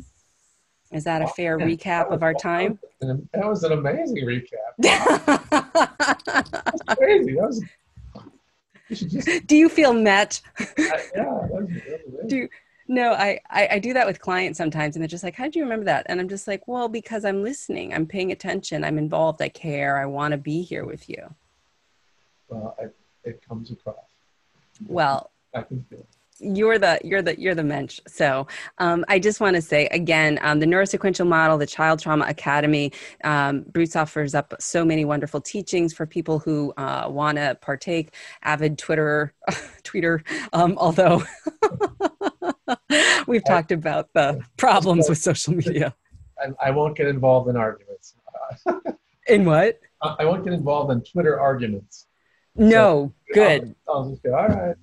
is 0.91 1.03
that 1.03 1.21
a 1.21 1.25
oh, 1.25 1.29
fair 1.29 1.59
Yeah, 1.59 1.65
recap 1.67 2.11
of 2.11 2.23
our 2.23 2.33
time 2.33 2.79
That 3.01 3.27
was 3.33 3.63
an 3.63 3.73
amazing 3.73 4.25
recap. 4.25 4.73
That's 6.63 6.81
crazy. 6.97 7.35
That 7.35 7.41
was. 7.47 7.63
You 8.89 8.95
just. 9.09 9.45
do 9.47 9.55
you 9.57 9.67
feel 9.67 9.91
met 9.91 10.41
I, 10.59 10.63
yeah, 10.73 11.23
that 11.23 11.49
was, 11.51 11.67
that 11.69 12.01
was 12.07 12.25
do 12.29 12.47
no 12.87 13.11
I, 13.11 13.37
I 13.49 13.67
i 13.73 13.79
do 13.79 13.91
that 13.93 14.07
with 14.07 14.21
clients 14.21 14.57
sometimes 14.57 14.95
and 14.95 15.03
they're 15.03 15.09
just 15.09 15.25
like 15.25 15.35
how 15.35 15.49
do 15.49 15.59
you 15.59 15.63
remember 15.65 15.83
that 15.85 16.05
and 16.07 16.21
i'm 16.21 16.29
just 16.29 16.47
like 16.47 16.65
well 16.69 16.87
because 16.87 17.25
i'm 17.25 17.43
listening 17.43 17.93
i'm 17.93 18.05
paying 18.05 18.31
attention 18.31 18.85
i'm 18.85 18.97
involved 18.97 19.41
i 19.41 19.49
care 19.49 19.97
i 19.97 20.05
want 20.05 20.31
to 20.31 20.37
be 20.37 20.61
here 20.61 20.85
with 20.85 21.09
you 21.09 21.21
Well, 22.47 22.77
I, 22.81 22.85
it 23.25 23.45
comes 23.45 23.71
across. 23.71 23.95
well 24.87 25.31
I 25.53 25.63
can 25.63 25.83
feel. 25.89 25.99
it. 25.99 26.07
You're 26.39 26.77
the 26.77 26.99
you're 27.03 27.21
the 27.21 27.39
you're 27.39 27.55
the 27.55 27.63
mensch 27.63 27.99
so 28.07 28.47
um, 28.77 29.03
i 29.07 29.17
just 29.17 29.39
want 29.39 29.55
to 29.55 29.61
say 29.61 29.87
again 29.87 30.37
um, 30.41 30.59
the 30.59 30.65
neurosequential 30.65 31.27
model 31.27 31.57
the 31.57 31.65
child 31.65 31.99
trauma 31.99 32.25
academy 32.27 32.91
um, 33.23 33.61
bruce 33.69 33.95
offers 33.95 34.35
up 34.35 34.53
so 34.59 34.85
many 34.85 35.05
wonderful 35.05 35.41
teachings 35.41 35.93
for 35.93 36.05
people 36.05 36.39
who 36.39 36.73
uh, 36.77 37.07
want 37.09 37.37
to 37.37 37.57
partake 37.61 38.13
avid 38.43 38.77
twitter 38.77 39.33
tweeter 39.83 40.21
um, 40.53 40.75
although 40.77 41.23
we've 43.27 43.43
talked 43.45 43.71
about 43.71 44.11
the 44.13 44.39
problems 44.57 45.09
with 45.09 45.17
social 45.17 45.53
media 45.53 45.93
I, 46.39 46.67
I 46.67 46.71
won't 46.71 46.95
get 46.95 47.07
involved 47.07 47.49
in 47.49 47.57
arguments. 47.57 48.15
In 49.27 49.43
what 49.43 49.79
I 50.01 50.15
I 50.19 50.25
won't 50.25 50.45
get 50.45 50.53
involved 50.53 50.89
in 50.91 51.01
Twitter 51.01 51.37
arguments. 51.37 52.07
no 52.55 53.11
good 53.33 53.75
I'll, 53.87 53.95
I'll 53.95 54.09
just 54.09 54.23
go, 54.23 54.35
all 54.35 54.47
right. 54.47 54.75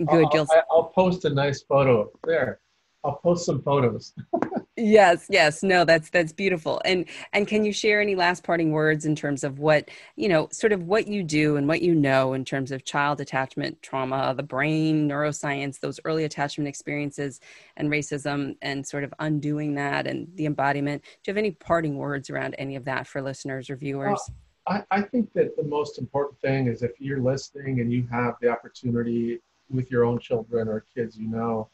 Uh, 0.00 0.04
good 0.10 0.24
I'll, 0.34 0.46
I'll, 0.50 0.64
I'll 0.70 0.84
post 0.84 1.24
a 1.24 1.30
nice 1.30 1.62
photo. 1.62 2.10
There. 2.24 2.60
I'll 3.04 3.16
post 3.16 3.44
some 3.44 3.60
photos. 3.62 4.14
yes 4.76 5.26
yes. 5.28 5.62
No 5.62 5.84
that's 5.84 6.08
that's 6.08 6.32
beautiful. 6.32 6.80
And 6.84 7.04
and 7.34 7.46
can 7.46 7.64
you 7.64 7.72
share 7.72 8.00
any 8.00 8.14
last 8.14 8.42
parting 8.42 8.72
words 8.72 9.04
in 9.04 9.14
terms 9.14 9.44
of 9.44 9.58
what 9.58 9.90
you 10.16 10.28
know 10.28 10.48
sort 10.50 10.72
of 10.72 10.84
what 10.84 11.06
you 11.06 11.22
do 11.22 11.56
and 11.56 11.68
what 11.68 11.82
you 11.82 11.94
know 11.94 12.32
in 12.32 12.44
terms 12.44 12.72
of 12.72 12.84
child 12.84 13.20
attachment 13.20 13.80
trauma 13.82 14.34
the 14.34 14.42
brain 14.42 15.08
neuroscience 15.08 15.80
those 15.80 16.00
early 16.04 16.24
attachment 16.24 16.66
experiences 16.66 17.40
and 17.76 17.90
racism 17.90 18.56
and 18.62 18.86
sort 18.86 19.04
of 19.04 19.12
undoing 19.18 19.74
that 19.74 20.06
and 20.06 20.26
the 20.36 20.46
embodiment? 20.46 21.02
Do 21.02 21.30
you 21.30 21.32
have 21.32 21.38
any 21.38 21.50
parting 21.50 21.98
words 21.98 22.30
around 22.30 22.54
any 22.58 22.74
of 22.74 22.86
that 22.86 23.06
for 23.06 23.20
listeners 23.20 23.68
or 23.68 23.76
viewers? 23.76 24.18
I, 24.66 24.82
I 24.90 25.02
think 25.02 25.30
that 25.34 25.56
the 25.58 25.62
most 25.62 25.98
important 25.98 26.40
thing 26.40 26.68
is 26.68 26.82
if 26.82 26.92
you're 26.98 27.20
listening 27.20 27.80
and 27.80 27.92
you 27.92 28.08
have 28.10 28.36
the 28.40 28.48
opportunity 28.48 29.40
with 29.74 29.90
your 29.90 30.04
own 30.04 30.18
children 30.18 30.68
or 30.68 30.84
kids 30.94 31.16
you 31.18 31.28
know, 31.28 31.68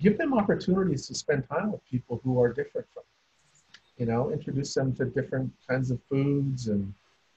give 0.00 0.18
them 0.18 0.34
opportunities 0.34 1.06
to 1.08 1.14
spend 1.14 1.48
time 1.48 1.72
with 1.72 1.84
people 1.84 2.20
who 2.22 2.40
are 2.40 2.52
different 2.52 2.86
from 2.92 3.02
you. 3.06 4.06
You 4.06 4.12
know, 4.12 4.32
introduce 4.32 4.74
them 4.74 4.94
to 4.96 5.04
different 5.04 5.52
kinds 5.68 5.90
of 5.90 6.00
foods 6.08 6.68
and 6.68 6.92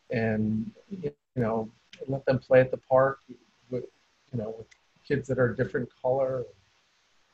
and 0.10 0.72
you 0.90 1.12
know 1.36 1.70
let 2.08 2.26
them 2.26 2.40
play 2.40 2.62
at 2.62 2.72
the 2.72 2.78
park 2.78 3.20
with 3.70 3.86
you 4.32 4.40
know 4.40 4.56
with 4.58 4.68
kids 5.08 5.28
that 5.28 5.40
are 5.40 5.54
different 5.54 5.90
color. 6.02 6.44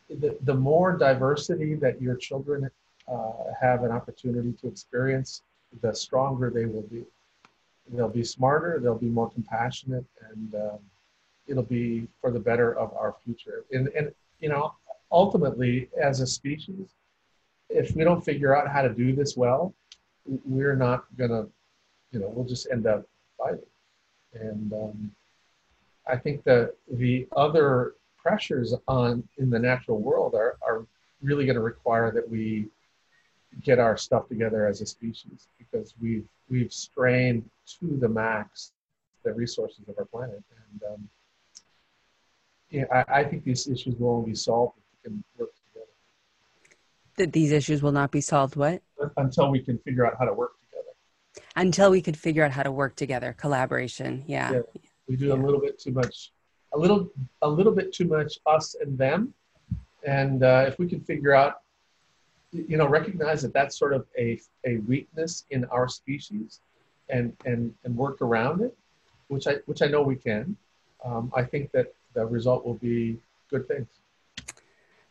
The, 0.09 0.37
the 0.41 0.53
more 0.53 0.95
diversity 0.95 1.75
that 1.75 2.01
your 2.01 2.15
children 2.15 2.69
uh, 3.07 3.31
have 3.59 3.83
an 3.83 3.91
opportunity 3.91 4.53
to 4.61 4.67
experience, 4.67 5.41
the 5.81 5.93
stronger 5.93 6.49
they 6.49 6.65
will 6.65 6.83
be. 6.83 7.03
They'll 7.91 8.09
be 8.09 8.23
smarter, 8.23 8.79
they'll 8.81 8.97
be 8.97 9.09
more 9.09 9.29
compassionate, 9.29 10.05
and 10.29 10.55
um, 10.55 10.79
it'll 11.47 11.63
be 11.63 12.07
for 12.21 12.31
the 12.31 12.39
better 12.39 12.77
of 12.77 12.93
our 12.93 13.15
future. 13.23 13.65
And, 13.71 13.87
and 13.89 14.11
you 14.39 14.49
know, 14.49 14.73
ultimately, 15.11 15.89
as 16.01 16.19
a 16.19 16.27
species, 16.27 16.95
if 17.69 17.95
we 17.95 18.03
don't 18.03 18.23
figure 18.23 18.55
out 18.55 18.67
how 18.67 18.81
to 18.81 18.89
do 18.89 19.15
this 19.15 19.35
well, 19.35 19.73
we're 20.25 20.75
not 20.75 21.05
gonna, 21.17 21.47
you 22.11 22.19
know, 22.19 22.29
we'll 22.29 22.45
just 22.45 22.67
end 22.71 22.87
up 22.87 23.05
fighting. 23.37 23.59
And 24.33 24.73
um, 24.73 25.11
I 26.07 26.17
think 26.17 26.43
that 26.43 26.75
the 26.91 27.27
other 27.35 27.95
pressures 28.17 28.73
on 28.87 29.27
in 29.37 29.49
the 29.49 29.59
natural 29.59 29.99
world 29.99 30.33
are, 30.33 30.57
are 30.61 30.85
really 31.21 31.45
going 31.45 31.55
to 31.55 31.61
require 31.61 32.11
that 32.11 32.27
we 32.27 32.67
get 33.61 33.79
our 33.79 33.97
stuff 33.97 34.27
together 34.27 34.67
as 34.67 34.81
a 34.81 34.85
species 34.85 35.47
because 35.59 35.93
we've 36.01 36.25
we've 36.49 36.73
strained 36.73 37.47
to 37.67 37.97
the 37.99 38.09
max 38.09 38.71
the 39.23 39.31
resources 39.31 39.87
of 39.87 39.95
our 39.97 40.05
planet 40.05 40.41
and 40.71 40.81
um, 40.91 41.09
yeah, 42.73 42.85
I, 42.91 43.19
I, 43.19 43.23
think 43.23 43.43
these 43.43 43.67
issues 43.67 43.95
will 43.99 44.09
only 44.09 44.31
be 44.31 44.35
solved 44.35 44.73
if 44.77 44.83
we 45.03 45.09
can 45.09 45.23
work 45.37 45.51
together. 45.69 45.91
That 47.17 47.31
these 47.31 47.51
issues 47.51 47.83
will 47.83 47.91
not 47.91 48.09
be 48.09 48.19
solved 48.19 48.55
what? 48.55 48.81
Until 49.17 49.51
we 49.51 49.59
can 49.59 49.77
figure 49.77 50.07
out 50.07 50.15
how 50.17 50.25
to 50.25 50.33
work 50.33 50.53
together. 50.59 51.45
Until 51.55 51.91
we 51.91 52.01
could 52.01 52.17
figure 52.17 52.43
out 52.43 52.51
how 52.51 52.63
to 52.63 52.71
work 52.71 52.95
together, 52.95 53.35
collaboration. 53.37 54.23
Yeah. 54.25 54.53
yeah 54.53 54.59
we 55.07 55.15
do 55.15 55.27
yeah. 55.27 55.33
a 55.33 55.35
little 55.35 55.59
bit 55.59 55.77
too 55.77 55.91
much, 55.91 56.31
a 56.73 56.77
little 56.77 57.11
a 57.43 57.47
little 57.47 57.73
bit 57.73 57.93
too 57.93 58.05
much 58.05 58.39
us 58.47 58.75
and 58.81 58.97
them, 58.97 59.33
and 60.03 60.43
uh, 60.43 60.65
if 60.67 60.79
we 60.79 60.87
can 60.87 61.01
figure 61.01 61.33
out 61.33 61.61
you 62.51 62.77
know 62.77 62.87
recognize 62.87 63.41
that 63.41 63.53
that's 63.53 63.77
sort 63.77 63.93
of 63.93 64.05
a, 64.17 64.39
a 64.65 64.77
weakness 64.77 65.45
in 65.51 65.65
our 65.65 65.87
species 65.87 66.61
and 67.09 67.35
and 67.45 67.73
and 67.83 67.95
work 67.95 68.21
around 68.21 68.61
it 68.61 68.75
which 69.27 69.47
i 69.47 69.55
which 69.65 69.81
i 69.81 69.87
know 69.87 70.03
we 70.03 70.15
can 70.15 70.55
um, 71.03 71.31
i 71.35 71.43
think 71.43 71.71
that 71.71 71.93
the 72.13 72.25
result 72.25 72.65
will 72.65 72.75
be 72.75 73.17
good 73.49 73.67
things 73.67 73.87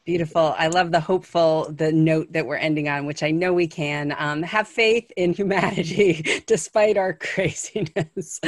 Beautiful. 0.05 0.53
I 0.59 0.67
love 0.67 0.91
the 0.91 0.99
hopeful, 0.99 1.71
the 1.71 1.93
note 1.93 2.33
that 2.33 2.45
we're 2.45 2.57
ending 2.57 2.89
on, 2.89 3.07
which 3.07 3.23
I 3.23 3.31
know 3.31 3.53
we 3.53 3.69
can. 3.69 4.13
Um, 4.19 4.43
have 4.43 4.67
faith 4.67 5.09
in 5.17 5.33
humanity 5.33 6.43
despite 6.49 6.97
our 6.97 7.13
craziness. 7.13 8.41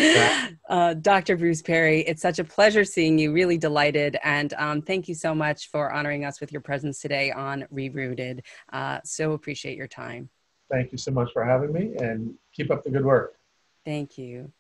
Uh, 0.69 0.95
Dr. 0.95 1.37
Bruce 1.37 1.63
Perry, 1.63 2.01
it's 2.01 2.23
such 2.23 2.41
a 2.41 2.45
pleasure 2.45 2.85
seeing 2.85 3.21
you. 3.21 3.33
Really 3.33 3.57
delighted. 3.57 4.19
And 4.25 4.53
um, 4.55 4.83
thank 4.83 5.07
you 5.07 5.15
so 5.15 5.33
much 5.33 5.71
for 5.71 5.93
honoring 5.93 6.25
us 6.25 6.41
with 6.41 6.51
your 6.51 6.61
presence 6.61 7.01
today 7.01 7.31
on 7.31 7.67
Rerooted. 7.73 8.41
Uh, 8.73 8.99
so 9.05 9.33
appreciate 9.35 9.77
your 9.77 9.87
time. 9.87 10.31
Thank 10.73 10.91
you 10.91 10.99
so 10.99 11.13
much 11.13 11.33
for 11.33 11.45
having 11.45 11.73
me 11.73 11.95
and 11.99 12.35
keep 12.53 12.73
up 12.73 12.83
the 12.83 12.91
good 12.91 13.05
work. 13.05 13.37
Thank 13.85 14.19
you. 14.19 14.51